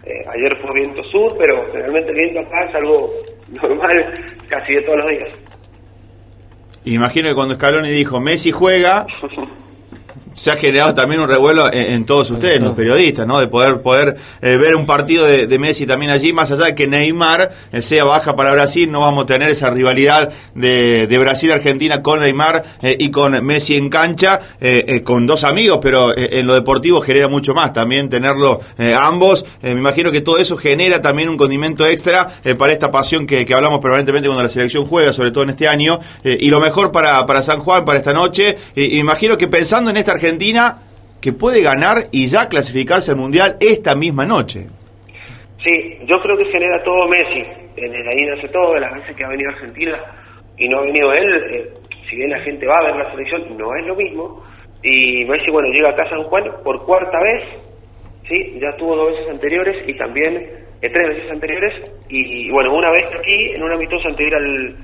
Eh, 0.06 0.24
ayer 0.34 0.58
fue 0.62 0.74
viento 0.80 1.04
sur, 1.12 1.36
pero 1.38 1.66
generalmente 1.72 2.10
el 2.12 2.16
viento 2.18 2.39
acá 2.39 2.66
es 2.70 2.76
algo 2.76 3.10
normal 3.62 4.14
casi 4.47 4.74
de 4.76 4.82
todos 4.82 4.97
los 5.00 5.10
días. 5.10 5.34
Imagino 6.86 7.28
que 7.30 7.36
cuando 7.36 7.56
Scaloni 7.56 7.89
dijo 7.91 8.20
Messi 8.22 8.52
juega, 8.52 9.06
se 10.34 10.52
ha 10.52 10.56
generado 10.56 10.94
también 10.94 11.22
un 11.22 11.28
revuelo 11.28 11.68
en, 11.72 11.94
en 11.94 12.06
todos 12.06 12.32
ustedes, 12.32 12.62
los 12.62 12.76
periodistas, 12.76 13.28
¿no? 13.28 13.40
De 13.40 13.48
poder 13.48 13.82
poder 13.82 14.18
eh, 14.42 14.58
ver 14.58 14.76
un 14.76 14.86
partido 14.86 15.26
de, 15.26 15.48
de 15.48 15.60
Messi 15.60 15.86
también 15.86 16.12
allí, 16.12 16.34
más 16.34 16.52
allá 16.52 16.66
de 16.66 16.76
que 16.76 16.88
Neymar 16.88 17.52
eh, 17.72 17.82
sea 17.82 18.04
baja 18.04 18.36
para 18.36 18.52
Brasil, 18.52 18.92
no 18.92 19.02
vamos 19.02 19.24
a 19.24 19.28
tener 19.28 19.50
esa 19.50 19.70
rivalidad 19.70 20.30
de, 20.56 21.08
de 21.08 21.18
Brasil-Argentina 21.18 22.02
con 22.02 22.20
Neymar 22.20 22.64
eh, 22.82 22.96
y 23.00 23.12
con 23.12 23.44
Messi 23.46 23.76
en 23.76 23.90
cancha, 23.90 24.40
con 25.04 25.26
dos 25.26 25.44
amigos, 25.44 25.80
pero 25.82 26.14
en 26.16 26.46
lo 26.46 26.54
deportivo 26.54 27.02
genera 27.02 27.28
mucho 27.28 27.54
más 27.54 27.74
también 27.74 28.10
tenerlo 28.10 28.62
ambos. 28.98 29.46
Me 29.62 29.72
imagino 29.72 30.12
que 30.12 30.22
todo 30.22 30.38
eso 30.38 30.58
genera 30.58 31.02
también 31.02 31.30
un 31.30 31.38
condimento 31.38 31.86
extra 31.86 32.28
para 32.58 32.74
esta 32.74 32.92
pasión 32.92 33.26
que, 33.26 33.46
que 33.46 33.54
hablamos 33.54 33.80
permanentemente 33.80 34.28
cuando 34.28 34.44
la 34.44 34.50
selección 34.50 34.86
juega, 34.86 35.14
sobre 35.14 35.32
todo 35.32 35.44
en 35.44 35.52
este 35.52 35.68
año, 35.68 36.00
y 36.24 36.50
lo 36.50 36.60
mejor 36.60 36.92
para, 36.92 37.26
para 37.26 37.42
San 37.42 37.60
Juan, 37.60 37.86
para 37.86 38.00
esta 38.00 38.14
noche. 38.14 38.58
Y 38.76 39.00
imagino 39.00 39.36
que 39.38 39.48
pensando 39.48 39.90
en 39.90 39.98
esta 39.98 40.14
Argentina, 40.14 40.29
que 41.22 41.34
puede 41.34 41.62
ganar 41.62 42.06
y 42.12 42.28
ya 42.28 42.48
clasificarse 42.48 43.12
al 43.12 43.18
Mundial 43.18 43.58
esta 43.60 43.96
misma 43.96 44.26
noche. 44.26 44.68
Sí, 45.64 45.98
yo 46.06 46.20
creo 46.20 46.38
que 46.38 46.46
genera 46.46 46.82
todo 46.84 47.08
Messi. 47.08 47.44
El 47.76 47.92
ahí 47.92 48.22
nace 48.36 48.48
todo, 48.50 48.74
de 48.74 48.82
las 48.82 48.94
veces 48.94 49.16
que 49.16 49.24
ha 49.24 49.30
venido 49.30 49.50
Argentina 49.52 49.98
y 50.58 50.68
no 50.68 50.80
ha 50.80 50.82
venido 50.82 51.14
él, 51.14 51.44
eh, 51.54 51.70
si 52.10 52.16
bien 52.16 52.30
la 52.30 52.42
gente 52.42 52.66
va 52.66 52.80
a 52.80 52.84
ver 52.84 52.96
la 52.96 53.12
selección, 53.12 53.58
no 53.58 53.76
es 53.76 53.86
lo 53.86 53.96
mismo. 53.96 54.44
Y 54.84 55.26
Messi, 55.26 55.52
bueno, 55.52 55.70
llega 55.70 55.90
acá 55.90 56.04
a 56.04 56.10
San 56.10 56.24
Juan 56.24 56.44
por 56.64 56.86
cuarta 56.86 57.20
vez, 57.20 57.44
sí, 58.28 58.60
ya 58.62 58.76
tuvo 58.78 58.96
dos 58.96 59.12
veces 59.12 59.30
anteriores 59.30 59.76
y 59.88 59.94
también 59.94 60.36
eh, 60.82 60.90
tres 60.90 61.10
veces 61.10 61.32
anteriores. 61.32 61.74
Y, 62.10 62.50
bueno, 62.52 62.76
una 62.76 62.92
vez 62.92 63.08
aquí, 63.18 63.54
en 63.56 63.64
un 63.64 63.72
amistoso 63.72 64.08
anterior 64.08 64.36
al, 64.36 64.76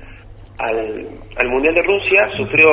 al, 0.58 1.06
al 1.36 1.48
Mundial 1.48 1.74
de 1.74 1.82
Rusia, 1.82 2.26
sufrió 2.36 2.68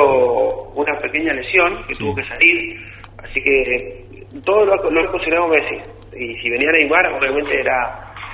una 0.76 0.96
pequeña 0.98 1.32
lesión 1.32 1.84
que 1.88 1.94
tuvo 1.94 2.14
que 2.14 2.24
salir. 2.24 2.78
Así 3.18 3.42
que 3.42 3.62
eh, 3.62 4.04
todo 4.44 4.64
lo, 4.64 4.90
lo 4.90 5.00
ha 5.00 5.10
considerado 5.10 5.48
Messi. 5.48 5.76
Y 6.16 6.34
si 6.40 6.50
venía 6.50 6.70
Neymar, 6.72 7.12
obviamente 7.12 7.60
era 7.60 7.84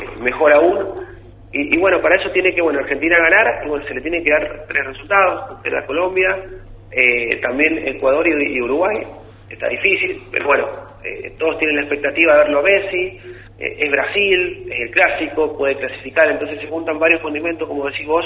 eh, 0.00 0.22
mejor 0.22 0.52
aún. 0.52 0.86
Y, 1.52 1.74
y 1.74 1.80
bueno, 1.80 2.00
para 2.00 2.16
eso 2.16 2.30
tiene 2.32 2.54
que, 2.54 2.62
bueno, 2.62 2.78
Argentina 2.80 3.16
ganar, 3.18 3.64
y 3.64 3.68
bueno, 3.68 3.84
se 3.84 3.94
le 3.94 4.00
tiene 4.00 4.22
que 4.22 4.30
dar 4.30 4.66
tres 4.68 4.86
resultados, 4.86 5.58
era 5.64 5.84
Colombia, 5.84 6.28
eh, 6.92 7.40
también 7.40 7.88
Ecuador 7.88 8.24
y, 8.28 8.56
y 8.56 8.62
Uruguay, 8.62 8.98
está 9.48 9.66
difícil, 9.66 10.22
pero 10.30 10.46
bueno, 10.46 10.68
eh, 11.02 11.34
todos 11.36 11.58
tienen 11.58 11.76
la 11.76 11.82
expectativa 11.82 12.34
de 12.34 12.38
verlo 12.44 12.60
a 12.60 12.62
Messi, 12.62 13.18
eh, 13.58 13.76
es 13.78 13.90
Brasil, 13.90 14.68
es 14.70 14.80
el 14.80 14.90
clásico, 14.92 15.58
puede 15.58 15.74
clasificar, 15.76 16.30
entonces 16.30 16.60
se 16.60 16.68
juntan 16.68 17.00
varios 17.00 17.20
condimentos, 17.20 17.66
como 17.66 17.84
decís 17.86 18.06
vos, 18.06 18.24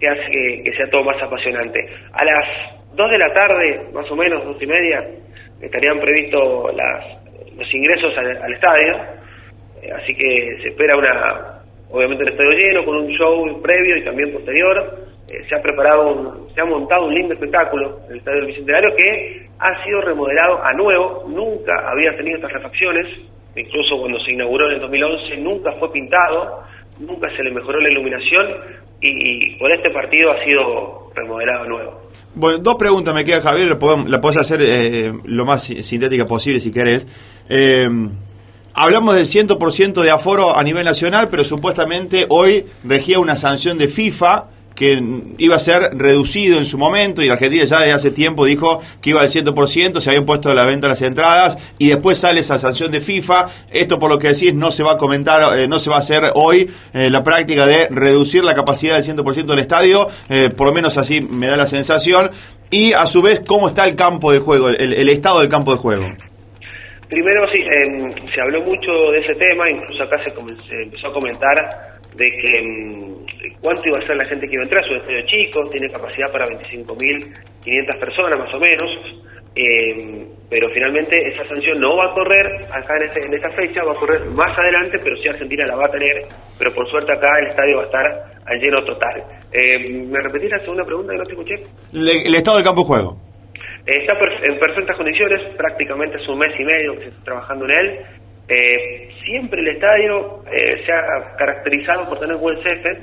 que 0.00 0.08
hace 0.08 0.62
que, 0.64 0.72
sea 0.76 0.90
todo 0.90 1.04
más 1.04 1.22
apasionante. 1.22 1.80
A 2.12 2.24
las 2.24 2.94
2 2.94 3.10
de 3.10 3.18
la 3.18 3.32
tarde, 3.32 3.80
más 3.92 4.10
o 4.10 4.16
menos, 4.16 4.44
dos 4.44 4.60
y 4.62 4.66
media, 4.66 5.04
estarían 5.60 6.00
previstos 6.00 6.74
las, 6.74 7.04
los 7.56 7.74
ingresos 7.74 8.16
al, 8.16 8.36
al 8.42 8.52
estadio, 8.52 8.92
eh, 9.82 9.90
así 9.92 10.14
que 10.14 10.56
se 10.62 10.68
espera 10.70 10.96
una, 10.96 11.60
obviamente 11.90 12.24
el 12.24 12.30
estadio 12.30 12.50
lleno, 12.52 12.84
con 12.84 12.96
un 12.96 13.08
show 13.12 13.62
previo 13.62 13.96
y 13.96 14.04
también 14.04 14.32
posterior. 14.32 14.98
Eh, 15.30 15.44
se 15.48 15.54
ha 15.54 15.60
preparado, 15.60 16.08
un- 16.12 16.52
se 16.54 16.60
ha 16.60 16.64
montado 16.64 17.06
un 17.06 17.14
lindo 17.14 17.34
espectáculo 17.34 18.00
en 18.06 18.12
el 18.12 18.18
estadio 18.18 18.38
del 18.38 18.46
Bicentenario 18.48 18.90
que 18.96 19.46
ha 19.60 19.84
sido 19.84 20.00
remodelado 20.00 20.64
a 20.64 20.72
nuevo, 20.72 21.24
nunca 21.28 21.72
había 21.88 22.16
tenido 22.16 22.36
estas 22.38 22.52
refacciones, 22.54 23.06
incluso 23.54 23.98
cuando 24.00 24.18
se 24.24 24.32
inauguró 24.32 24.66
en 24.68 24.74
el 24.76 24.80
2011 24.80 25.36
nunca 25.36 25.70
fue 25.78 25.92
pintado, 25.92 26.64
nunca 26.98 27.28
se 27.36 27.44
le 27.44 27.50
mejoró 27.52 27.78
la 27.78 27.90
iluminación 27.90 28.56
y, 29.02 29.56
por 29.56 29.72
este 29.72 29.90
partido 29.90 30.30
ha 30.32 30.44
sido 30.44 31.10
remodelado 31.14 31.66
nuevo. 31.66 32.00
Bueno, 32.34 32.58
dos 32.58 32.76
preguntas 32.76 33.14
me 33.14 33.24
quedan, 33.24 33.40
Javier, 33.42 33.68
la 34.08 34.20
podés 34.20 34.36
hacer 34.36 34.60
eh, 34.62 35.12
lo 35.24 35.44
más 35.44 35.64
si- 35.64 35.82
sintética 35.82 36.24
posible 36.24 36.60
si 36.60 36.70
querés. 36.70 37.06
Eh, 37.48 37.84
hablamos 38.74 39.14
del 39.16 39.26
100% 39.26 40.02
de 40.02 40.10
aforo 40.10 40.56
a 40.56 40.62
nivel 40.62 40.84
nacional, 40.84 41.28
pero 41.30 41.44
supuestamente 41.44 42.26
hoy 42.28 42.64
regía 42.84 43.18
una 43.18 43.36
sanción 43.36 43.78
de 43.78 43.88
FIFA 43.88 44.44
que 44.80 44.98
iba 45.36 45.56
a 45.56 45.58
ser 45.58 45.90
reducido 45.92 46.58
en 46.58 46.64
su 46.64 46.78
momento 46.78 47.22
y 47.22 47.28
Argentina 47.28 47.64
ya 47.64 47.80
desde 47.80 47.92
hace 47.92 48.10
tiempo 48.12 48.46
dijo 48.46 48.80
que 49.02 49.10
iba 49.10 49.20
al 49.20 49.28
100%, 49.28 50.00
se 50.00 50.08
habían 50.08 50.24
puesto 50.24 50.50
a 50.50 50.54
la 50.54 50.64
venta 50.64 50.88
las 50.88 51.02
entradas 51.02 51.58
y 51.78 51.88
después 51.88 52.16
sale 52.16 52.40
esa 52.40 52.56
sanción 52.56 52.90
de 52.90 53.02
FIFA. 53.02 53.46
Esto 53.70 53.98
por 53.98 54.08
lo 54.08 54.18
que 54.18 54.28
decís 54.28 54.54
no 54.54 54.72
se 54.72 54.82
va 54.82 54.92
a 54.92 54.96
comentar, 54.96 55.58
eh, 55.58 55.68
no 55.68 55.78
se 55.80 55.90
va 55.90 55.96
a 55.96 55.98
hacer 55.98 56.32
hoy 56.34 56.70
eh, 56.94 57.10
la 57.10 57.22
práctica 57.22 57.66
de 57.66 57.88
reducir 57.90 58.42
la 58.42 58.54
capacidad 58.54 58.98
del 58.98 59.04
100% 59.04 59.44
del 59.44 59.58
estadio, 59.58 60.08
eh, 60.30 60.48
por 60.48 60.66
lo 60.66 60.72
menos 60.72 60.96
así 60.96 61.20
me 61.20 61.48
da 61.48 61.58
la 61.58 61.66
sensación. 61.66 62.30
Y 62.70 62.94
a 62.94 63.04
su 63.04 63.20
vez, 63.20 63.42
¿cómo 63.46 63.68
está 63.68 63.86
el 63.86 63.96
campo 63.96 64.32
de 64.32 64.38
juego, 64.38 64.70
el, 64.70 65.08
estado 65.10 65.40
del 65.40 65.50
campo 65.50 65.72
de 65.72 65.76
juego? 65.76 66.04
Primero, 67.10 67.42
sí, 67.52 67.60
em, 67.60 68.10
se 68.10 68.40
habló 68.40 68.62
mucho 68.62 68.92
de 69.12 69.18
ese 69.18 69.34
tema, 69.34 69.68
incluso 69.68 70.04
acá 70.04 70.18
se, 70.20 70.30
se 70.30 70.82
empezó 70.84 71.08
a 71.08 71.12
comentar 71.12 71.98
de 72.16 72.30
que 72.30 72.58
em, 72.58 73.09
cuánto 73.60 73.82
iba 73.86 73.98
a 73.98 74.06
ser 74.06 74.16
la 74.16 74.24
gente 74.26 74.46
que 74.46 74.54
iba 74.54 74.62
a 74.62 74.64
entrar, 74.64 74.84
es 74.84 74.90
un 74.90 74.96
estadio 74.98 75.22
chico, 75.26 75.62
tiene 75.70 75.88
capacidad 75.92 76.30
para 76.32 76.46
25.500 76.48 77.98
personas 78.00 78.38
más 78.38 78.54
o 78.54 78.60
menos, 78.60 78.92
em, 79.54 80.26
pero 80.48 80.68
finalmente 80.70 81.16
esa 81.28 81.44
sanción 81.44 81.80
no 81.80 81.96
va 81.96 82.06
a 82.10 82.14
correr 82.14 82.46
acá 82.72 82.96
en, 82.96 83.02
este- 83.04 83.26
en 83.26 83.34
esta 83.34 83.50
fecha, 83.50 83.82
va 83.84 83.92
a 83.92 83.96
correr 83.96 84.20
más 84.36 84.52
adelante, 84.58 84.98
pero 85.02 85.16
sí 85.18 85.28
Argentina 85.28 85.64
la 85.66 85.76
va 85.76 85.86
a 85.86 85.90
tener, 85.90 86.22
pero 86.58 86.72
por 86.74 86.88
suerte 86.90 87.12
acá 87.12 87.28
el 87.40 87.48
estadio 87.48 87.76
va 87.78 87.82
a 87.82 87.86
estar 87.86 88.24
al 88.46 88.58
lleno 88.60 88.78
total. 88.84 89.22
Em, 89.52 90.10
¿Me 90.10 90.20
repetís 90.20 90.50
la 90.50 90.60
segunda 90.60 90.84
pregunta 90.84 91.12
que 91.12 91.18
no 91.18 91.24
te 91.24 91.32
escuché? 91.32 91.54
Le- 91.92 92.26
el 92.26 92.34
estado 92.34 92.56
del 92.58 92.66
campo 92.66 92.82
de 92.82 92.86
juego. 92.86 93.16
Está 93.86 94.18
per- 94.18 94.44
en 94.44 94.58
perfectas 94.58 94.96
condiciones, 94.96 95.54
prácticamente 95.56 96.16
hace 96.16 96.30
un 96.30 96.38
mes 96.38 96.50
y 96.58 96.64
medio 96.64 96.94
que 96.96 97.02
se 97.04 97.08
está 97.08 97.24
trabajando 97.24 97.64
en 97.64 97.70
él. 97.72 97.98
Eh, 98.48 99.08
siempre 99.24 99.60
el 99.60 99.68
estadio 99.68 100.42
eh, 100.52 100.82
se 100.84 100.92
ha 100.92 101.36
caracterizado 101.36 102.04
por 102.08 102.18
tener 102.20 102.36
buen 102.36 102.56
césped. 102.62 102.98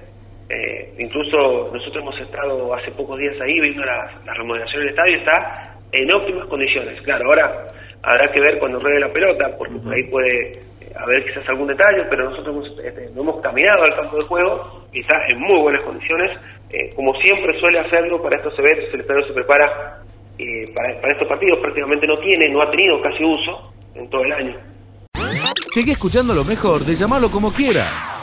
Eh, 0.49 0.93
incluso 0.99 1.69
nosotros 1.73 1.97
hemos 1.97 2.19
estado 2.19 2.73
hace 2.73 2.91
pocos 2.91 3.17
días 3.17 3.35
ahí 3.41 3.59
viendo 3.59 3.83
la, 3.83 4.21
la 4.25 4.33
remodelación 4.33 4.81
del 4.81 4.87
estadio, 4.87 5.17
está 5.17 5.77
en 5.91 6.13
óptimas 6.13 6.47
condiciones. 6.47 7.01
Claro, 7.01 7.25
ahora 7.27 7.67
habrá 8.03 8.31
que 8.31 8.39
ver 8.39 8.59
cuando 8.59 8.79
ruede 8.79 8.99
la 8.99 9.11
pelota, 9.11 9.49
porque 9.57 9.75
por 9.75 9.93
ahí 9.93 10.03
puede 10.09 10.51
eh, 10.81 10.93
haber 10.95 11.25
quizás 11.25 11.47
algún 11.49 11.67
detalle, 11.67 12.03
pero 12.09 12.29
nosotros 12.29 12.55
hemos, 12.55 12.79
este, 12.79 13.09
no 13.13 13.21
hemos 13.21 13.41
caminado 13.41 13.83
al 13.83 13.95
campo 13.95 14.15
de 14.17 14.25
juego 14.25 14.85
y 14.93 14.99
está 14.99 15.15
en 15.27 15.39
muy 15.39 15.59
buenas 15.61 15.83
condiciones. 15.83 16.37
Eh, 16.69 16.93
como 16.95 17.13
siempre 17.15 17.59
suele 17.59 17.79
hacerlo 17.79 18.21
para 18.21 18.37
estos 18.37 18.57
eventos, 18.59 18.93
el 18.93 19.01
estadio 19.01 19.27
se 19.27 19.33
prepara 19.33 20.01
eh, 20.37 20.65
para, 20.75 21.01
para 21.01 21.13
estos 21.13 21.27
partidos 21.27 21.59
prácticamente 21.59 22.07
no 22.07 22.15
tiene, 22.15 22.53
no 22.53 22.61
ha 22.61 22.69
tenido 22.69 23.01
casi 23.01 23.23
uso 23.23 23.73
en 23.95 24.09
todo 24.09 24.23
el 24.23 24.33
año. 24.33 24.55
Seguí 25.73 25.91
escuchando 25.91 26.33
lo 26.33 26.43
mejor 26.43 26.81
de 26.81 26.95
llamarlo 26.95 27.29
como 27.29 27.51
quieras. 27.51 28.16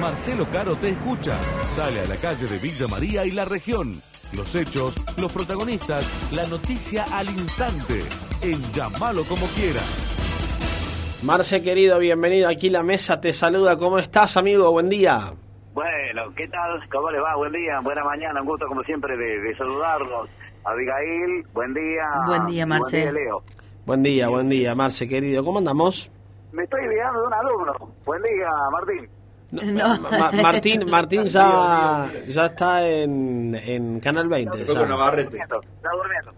Marcelo 0.00 0.46
Caro 0.50 0.76
te 0.76 0.88
escucha. 0.88 1.36
Sale 1.68 2.00
a 2.00 2.06
la 2.06 2.16
calle 2.16 2.46
de 2.46 2.58
Villa 2.58 2.86
María 2.88 3.26
y 3.26 3.32
la 3.32 3.44
región. 3.44 4.00
Los 4.34 4.54
hechos, 4.54 4.94
los 5.18 5.30
protagonistas, 5.30 6.32
la 6.32 6.46
noticia 6.48 7.04
al 7.12 7.26
instante. 7.26 8.00
En 8.40 8.62
llamalo 8.72 9.24
como 9.24 9.44
quieras. 9.48 11.20
Marce 11.24 11.62
querido, 11.62 11.98
bienvenido 11.98 12.48
aquí 12.48 12.70
la 12.70 12.82
mesa, 12.82 13.20
te 13.20 13.34
saluda, 13.34 13.76
¿cómo 13.76 13.98
estás 13.98 14.38
amigo? 14.38 14.72
Buen 14.72 14.88
día. 14.88 15.32
Bueno, 15.74 16.32
¿qué 16.34 16.48
tal? 16.48 16.80
¿Cómo 16.90 17.10
les 17.10 17.20
va? 17.22 17.36
Buen 17.36 17.52
día, 17.52 17.80
buena 17.80 18.02
mañana, 18.02 18.40
un 18.40 18.46
gusto 18.46 18.66
como 18.66 18.82
siempre 18.84 19.14
de, 19.18 19.40
de 19.40 19.56
saludarlos. 19.56 20.30
Abigail, 20.64 21.46
buen 21.52 21.74
día. 21.74 22.02
Buen 22.26 22.46
día, 22.46 22.64
Marce. 22.64 23.02
Buen 23.02 23.14
día, 23.14 23.24
Leo. 23.24 23.42
Buen 23.84 24.02
día, 24.02 24.28
buen 24.28 24.48
día, 24.48 24.74
Marce 24.74 25.06
querido, 25.06 25.44
¿cómo 25.44 25.58
andamos? 25.58 26.10
Me 26.52 26.64
estoy 26.64 26.86
olvidando 26.86 27.20
de 27.20 27.26
un 27.26 27.34
alumno. 27.34 27.72
Buen 28.06 28.22
día, 28.22 28.48
Martín. 28.72 29.19
No. 29.52 29.98
Ma- 29.98 30.30
Martín, 30.42 30.88
Martín 30.88 31.24
ya, 31.26 32.10
ya 32.28 32.46
está 32.46 32.86
en, 32.86 33.54
en 33.54 34.00
Canal 34.00 34.28
20, 34.28 34.50
Fue 34.64 34.74
con 34.76 34.88
ya, 34.88 34.94
Está 35.04 35.90
durmiendo. 35.92 36.32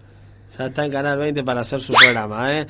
ya 0.59 0.67
está 0.67 0.85
en 0.87 0.93
Canal 0.93 1.19
20 1.19 1.45
para 1.45 1.61
hacer 1.61 1.81
su 1.81 1.93
programa, 1.93 2.53
¿eh? 2.59 2.67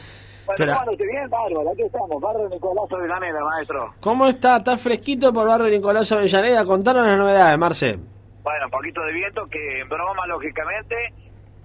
Pero- 0.57 0.75
Bueno, 0.75 0.93
¿te 0.99 1.07
bien? 1.07 1.31
Bárbaro, 1.31 1.71
aquí 1.73 1.83
estamos, 1.83 2.21
Barrio 2.21 2.49
Nicolás 2.49 2.85
Avellaneda, 2.91 3.41
maestro. 3.45 3.95
¿Cómo 4.01 4.27
está? 4.27 4.57
¿Está 4.57 4.77
fresquito 4.77 5.33
por 5.33 5.47
barrio 5.47 5.69
Nicolás 5.69 6.11
Avellaneda? 6.13 6.65
Contanos 6.65 7.07
las 7.07 7.17
novedades, 7.19 7.59
Marce. 7.59 7.99
Bueno, 8.43 8.65
un 8.67 8.71
poquito 8.73 9.01
de 9.03 9.13
viento 9.13 9.47
que 9.47 9.81
en 9.81 9.89
broma, 9.89 10.27
lógicamente, 10.27 10.97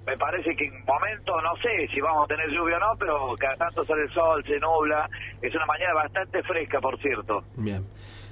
me 0.05 0.15
parece 0.17 0.55
que 0.55 0.65
en 0.67 0.85
momento, 0.85 1.41
no 1.41 1.55
sé 1.57 1.87
si 1.91 1.99
vamos 1.99 2.25
a 2.25 2.27
tener 2.27 2.47
lluvia 2.51 2.77
o 2.77 2.79
no, 2.79 2.95
pero 2.99 3.35
cada 3.39 3.55
tanto 3.57 3.83
sale 3.83 4.03
el 4.03 4.13
sol, 4.13 4.43
se 4.45 4.59
nubla. 4.59 5.09
Es 5.41 5.53
una 5.55 5.65
mañana 5.65 5.95
bastante 5.95 6.43
fresca, 6.43 6.79
por 6.79 6.97
cierto. 7.01 7.43
Bien. 7.55 7.83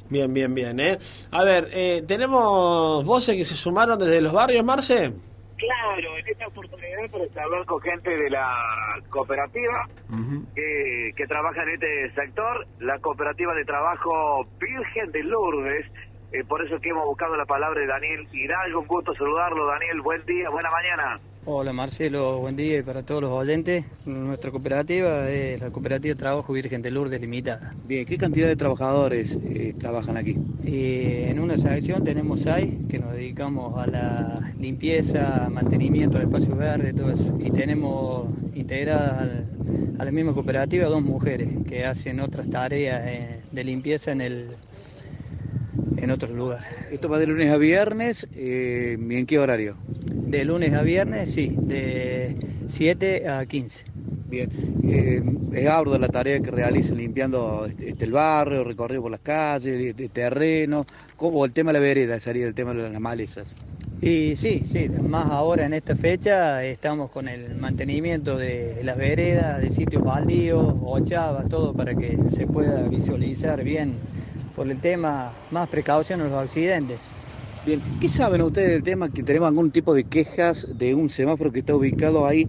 Bien, 0.10 0.32
bien, 0.34 0.54
bien, 0.54 0.80
¿eh? 0.80 0.98
A 1.32 1.44
ver, 1.44 1.68
eh, 1.72 2.04
¿tenemos 2.08 3.04
voces 3.04 3.36
que 3.36 3.46
se 3.46 3.56
sumaron 3.56 3.98
desde 3.98 4.22
los 4.22 4.34
barrios, 4.34 4.64
Marce? 4.64 5.12
Claro, 5.58 6.18
en 6.18 6.28
esta 6.28 6.48
oportunidad 6.48 6.86
para 7.12 7.46
hablar 7.46 7.66
con 7.66 7.82
gente 7.82 8.10
de 8.10 8.30
la 8.30 8.54
cooperativa 9.10 9.88
que, 10.54 11.12
que 11.16 11.28
trabaja 11.28 11.64
en 11.64 11.70
este 11.70 12.12
sector, 12.14 12.68
la 12.80 13.00
cooperativa 13.00 13.54
de 13.56 13.66
trabajo 13.66 14.46
Virgen 14.60 15.12
de 15.12 15.24
Lourdes. 15.24 15.86
Eh, 16.36 16.44
por 16.44 16.66
eso 16.66 16.80
que 16.82 16.90
hemos 16.90 17.06
buscado 17.06 17.38
la 17.38 17.46
palabra 17.46 17.80
de 17.80 17.88
Daniel 17.88 18.28
Hidalgo. 18.34 18.82
Un 18.82 18.88
gusto 18.88 19.14
saludarlo, 19.16 19.66
Daniel. 19.68 20.02
Buen 20.02 20.26
día, 20.26 20.50
buena 20.50 20.70
mañana. 20.70 21.20
Hola 21.46 21.72
Marcelo, 21.72 22.40
buen 22.40 22.56
día 22.58 22.80
y 22.80 22.82
para 22.82 23.04
todos 23.04 23.22
los 23.22 23.32
oyentes. 23.32 23.86
Nuestra 24.06 24.50
cooperativa 24.52 25.30
es 25.30 25.62
la 25.62 25.70
Cooperativa 25.70 26.14
de 26.14 26.20
Trabajo 26.20 26.52
Virgen 26.52 26.82
de 26.82 26.92
Lourdes 26.92 27.22
Limitada. 27.22 27.74
Bien, 27.86 28.06
¿qué 28.06 28.18
cantidad 28.18 28.48
de 28.48 28.56
trabajadores 28.58 29.38
eh, 29.48 29.74
trabajan 29.80 30.18
aquí? 30.18 30.36
Eh, 30.66 31.28
en 31.30 31.40
una 31.40 31.56
sección 31.58 32.04
tenemos 32.04 32.42
seis 32.42 32.74
que 32.90 32.98
nos 33.00 33.14
dedicamos 33.14 33.78
a 33.78 33.86
la 33.88 34.52
limpieza, 34.60 35.48
mantenimiento 35.52 36.18
de 36.18 36.24
espacios 36.26 36.58
verdes, 36.58 36.96
todo 36.96 37.12
eso. 37.12 37.38
Y 37.40 37.52
tenemos 37.52 38.28
integradas 38.56 39.22
al- 39.22 39.46
a 40.00 40.04
la 40.04 40.12
misma 40.12 40.34
cooperativa 40.34 40.88
dos 40.88 41.02
mujeres 41.04 41.48
que 41.70 41.86
hacen 41.86 42.20
otras 42.20 42.50
tareas 42.50 43.02
eh, 43.06 43.42
de 43.52 43.64
limpieza 43.64 44.12
en 44.12 44.22
el 44.22 44.48
en 46.06 46.12
otros 46.12 46.32
lugares. 46.32 46.66
Esto 46.92 47.10
va 47.10 47.20
de 47.20 47.28
lunes 47.28 47.52
a 47.52 47.58
viernes, 47.58 48.28
eh, 48.36 48.98
¿y 48.98 49.16
en 49.16 49.26
qué 49.26 49.40
horario? 49.40 49.76
De 50.06 50.46
lunes 50.46 50.74
a 50.74 50.84
viernes, 50.84 51.32
sí, 51.32 51.52
de 51.58 52.36
7 52.68 53.28
a 53.28 53.46
15. 53.46 53.86
Bien, 54.30 54.50
eh, 54.84 55.24
es 55.54 55.68
ardua 55.68 55.98
la 55.98 56.08
tarea 56.08 56.40
que 56.40 56.52
realizan 56.52 56.98
limpiando 56.98 57.66
este, 57.66 57.90
este, 57.90 58.06
el 58.06 58.12
barrio, 58.12 58.64
recorrido 58.64 59.02
por 59.02 59.12
las 59.12 59.20
calles, 59.20 59.96
de 59.96 60.10
terreno, 60.10 60.86
como 61.16 61.44
el 61.44 61.54
tema 61.54 61.72
de 61.72 61.74
la 61.74 61.80
vereda, 61.80 62.20
sería 62.20 62.46
el 62.46 62.54
tema 62.54 62.74
de 62.74 62.90
las 62.90 63.02
malezas. 63.02 63.56
Y 64.02 64.36
sí, 64.36 64.64
sí, 64.68 64.90
más 64.90 65.32
ahora 65.32 65.66
en 65.66 65.74
esta 65.74 65.96
fecha 65.96 66.64
estamos 66.64 67.10
con 67.10 67.28
el 67.28 67.56
mantenimiento 67.56 68.38
de 68.38 68.82
las 68.84 68.98
veredas, 68.98 69.60
de 69.62 69.72
sitios 69.72 70.04
baldíos, 70.04 70.76
ochavas, 70.84 71.48
todo 71.50 71.74
para 71.74 71.96
que 71.96 72.18
se 72.36 72.46
pueda 72.46 72.88
visualizar 72.88 73.64
bien 73.64 73.94
por 74.56 74.70
el 74.70 74.80
tema, 74.80 75.34
más 75.52 75.68
precaución 75.70 76.22
en 76.22 76.30
los 76.30 76.40
accidentes. 76.40 77.00
Bien, 77.66 77.82
¿qué 78.00 78.08
saben 78.08 78.42
ustedes 78.44 78.70
del 78.70 78.84
tema 78.84 79.10
que 79.10 79.24
tenemos 79.24 79.48
algún 79.50 79.72
tipo 79.72 79.94
de 79.96 80.04
quejas 80.04 80.68
de 80.78 80.94
un 80.94 81.10
semáforo 81.10 81.52
que 81.52 81.60
está 81.60 81.76
ubicado 81.76 82.28
ahí 82.28 82.48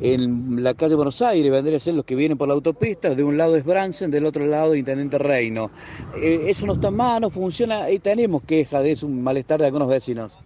en 0.00 0.62
la 0.62 0.74
calle 0.74 0.94
Buenos 0.94 1.22
Aires? 1.22 1.50
Vendría 1.50 1.78
a 1.78 1.80
ser 1.80 1.94
los 1.94 2.04
que 2.04 2.14
vienen 2.14 2.36
por 2.36 2.48
la 2.48 2.54
autopista, 2.54 3.14
de 3.14 3.24
un 3.24 3.38
lado 3.38 3.56
es 3.56 3.64
Bransen, 3.64 4.10
del 4.10 4.26
otro 4.26 4.46
lado 4.46 4.74
Intendente 4.74 5.16
Reino. 5.16 5.70
Eh, 6.22 6.44
eso 6.48 6.66
no 6.66 6.74
está 6.74 6.90
mal, 6.90 7.22
no 7.22 7.30
funciona, 7.30 7.90
y 7.90 7.98
tenemos 7.98 8.42
quejas 8.42 8.82
de 8.82 8.92
eso, 8.92 9.06
un 9.06 9.22
malestar 9.22 9.58
de 9.58 9.66
algunos 9.66 9.88
vecinos. 9.88 10.36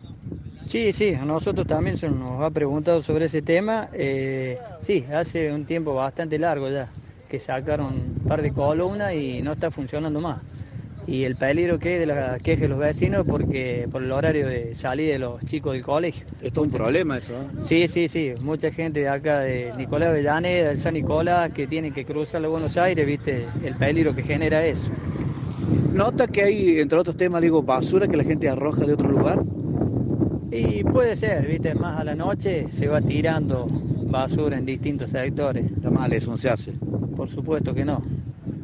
Sí, 0.66 0.92
sí, 0.92 1.14
a 1.14 1.24
nosotros 1.24 1.66
también 1.66 1.96
se 1.96 2.08
nos 2.08 2.40
ha 2.42 2.50
preguntado 2.50 3.02
sobre 3.02 3.24
ese 3.24 3.42
tema. 3.42 3.88
Eh, 3.92 4.56
sí, 4.80 5.04
hace 5.12 5.52
un 5.52 5.66
tiempo 5.66 5.94
bastante 5.94 6.38
largo 6.38 6.70
ya 6.70 6.88
que 7.28 7.38
sacaron 7.38 7.94
un 7.94 8.28
par 8.28 8.42
de 8.42 8.52
columnas 8.52 9.14
y 9.14 9.40
no 9.42 9.52
está 9.52 9.70
funcionando 9.70 10.20
más. 10.20 10.38
Y 11.06 11.24
el 11.24 11.36
peligro 11.36 11.78
que 11.78 11.94
hay 11.94 11.98
de 11.98 12.06
la 12.06 12.38
queja 12.38 12.62
de 12.62 12.68
los 12.68 12.78
vecinos 12.78 13.24
porque 13.26 13.88
por 13.90 14.02
el 14.02 14.12
horario 14.12 14.46
de 14.46 14.74
salida 14.74 15.12
de 15.14 15.18
los 15.18 15.44
chicos 15.44 15.72
del 15.72 15.82
colegio. 15.82 16.24
Esto 16.40 16.60
es 16.64 16.72
un 16.72 16.78
problema 16.78 17.18
eso, 17.18 17.32
¿eh? 17.34 17.46
Sí, 17.64 17.88
sí, 17.88 18.06
sí. 18.06 18.34
Mucha 18.40 18.70
gente 18.70 19.00
de 19.00 19.08
acá 19.08 19.40
de 19.40 19.72
Nicolás 19.76 20.10
Avellaneda, 20.10 20.68
del 20.68 20.78
San 20.78 20.94
Nicolás, 20.94 21.50
que 21.50 21.66
tienen 21.66 21.92
que 21.92 22.04
cruzar 22.04 22.44
a 22.44 22.48
Buenos 22.48 22.76
Aires, 22.76 23.04
viste, 23.04 23.46
el 23.64 23.74
peligro 23.74 24.14
que 24.14 24.22
genera 24.22 24.64
eso. 24.64 24.92
¿Nota 25.92 26.26
que 26.26 26.42
hay, 26.42 26.78
entre 26.78 26.98
otros 26.98 27.16
temas, 27.16 27.42
digo, 27.42 27.62
basura 27.62 28.06
que 28.06 28.16
la 28.16 28.24
gente 28.24 28.48
arroja 28.48 28.84
de 28.86 28.92
otro 28.92 29.08
lugar? 29.08 29.42
Y 30.50 30.84
puede 30.84 31.16
ser, 31.16 31.46
viste, 31.46 31.74
más 31.74 32.00
a 32.00 32.04
la 32.04 32.14
noche 32.14 32.66
se 32.70 32.86
va 32.86 33.00
tirando 33.00 33.66
basura 34.12 34.56
en 34.56 34.66
distintos 34.66 35.10
sectores. 35.10 35.64
Está 35.64 35.90
mal 35.90 36.12
eso, 36.12 36.30
no 36.30 36.36
se 36.36 36.48
hace. 36.48 36.72
Por 37.16 37.28
supuesto 37.28 37.74
que 37.74 37.84
no. 37.84 38.02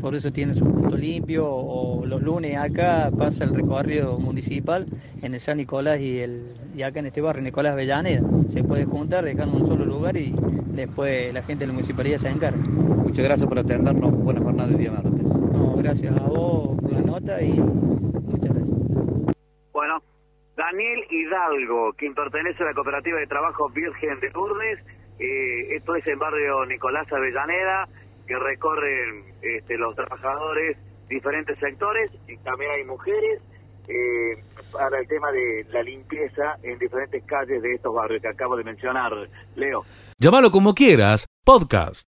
Por 0.01 0.15
eso 0.15 0.33
tiene 0.33 0.55
su 0.55 0.65
punto 0.65 0.97
limpio 0.97 1.47
o 1.47 2.07
los 2.07 2.23
lunes 2.23 2.57
acá 2.57 3.11
pasa 3.17 3.45
el 3.45 3.55
recorrido 3.55 4.19
municipal 4.19 4.87
en 5.23 5.35
el 5.35 5.41
San 5.41 5.57
Nicolás 5.57 6.01
y, 6.01 6.21
el, 6.21 6.55
y 6.77 6.83
acá 6.83 7.01
en 7.01 7.07
este 7.07 7.21
barrio 7.21 7.43
Nicolás 7.43 7.73
Avellaneda. 7.73 8.23
Se 8.49 8.63
puede 8.63 8.85
juntar, 8.85 9.25
dejar 9.25 9.49
en 9.49 9.55
un 9.55 9.67
solo 9.67 9.85
lugar 9.85 10.17
y 10.17 10.35
después 10.69 11.35
la 11.35 11.43
gente 11.43 11.65
de 11.65 11.69
la 11.69 11.73
municipalidad 11.73 12.19
se 12.19 12.29
encarga. 12.29 12.59
Muchas 12.59 13.25
gracias 13.25 13.49
por 13.49 13.59
atendernos. 13.59 14.13
Buena 14.13 14.41
jornada 14.41 14.69
de 14.69 14.79
día 14.79 14.93
martes. 14.93 15.25
No, 15.25 15.75
gracias 15.77 16.17
a 16.17 16.21
vos 16.21 16.81
por 16.81 16.93
la 16.93 17.01
nota 17.01 17.43
y 17.43 17.53
muchas 17.53 18.55
gracias. 18.55 18.79
Bueno, 19.73 20.03
Daniel 20.57 21.01
Hidalgo, 21.11 21.93
quien 21.95 22.15
pertenece 22.15 22.63
a 22.63 22.67
la 22.67 22.75
cooperativa 22.75 23.19
de 23.19 23.27
trabajo 23.27 23.69
Virgen 23.71 24.21
de 24.21 24.31
Lourdes, 24.31 24.79
eh, 25.19 25.75
esto 25.75 25.97
es 25.97 26.07
en 26.07 26.19
barrio 26.19 26.65
Nicolás 26.67 27.13
Avellaneda, 27.13 27.89
que 28.29 28.39
recorren 28.39 29.25
este, 29.43 29.77
los 29.77 29.95
trabajadores 29.97 30.77
diferentes 31.09 31.59
sectores 31.59 32.11
y 32.29 32.37
también 32.39 32.71
hay 32.71 32.85
mujeres 32.85 33.41
eh, 33.89 34.45
para 34.73 35.01
el 35.01 35.09
tema 35.09 35.33
de 35.33 35.67
la 35.71 35.83
limpieza 35.83 36.59
en 36.63 36.79
diferentes 36.79 37.25
calles 37.25 37.63
de 37.63 37.75
estos 37.75 37.95
barrios 37.95 38.21
que 38.21 38.29
acabo 38.29 38.57
de 38.57 38.65
mencionar, 38.65 39.13
Leo. 39.57 39.85
Llámalo 40.19 40.51
como 40.51 40.75
quieras, 40.75 41.27
podcast. 41.45 42.09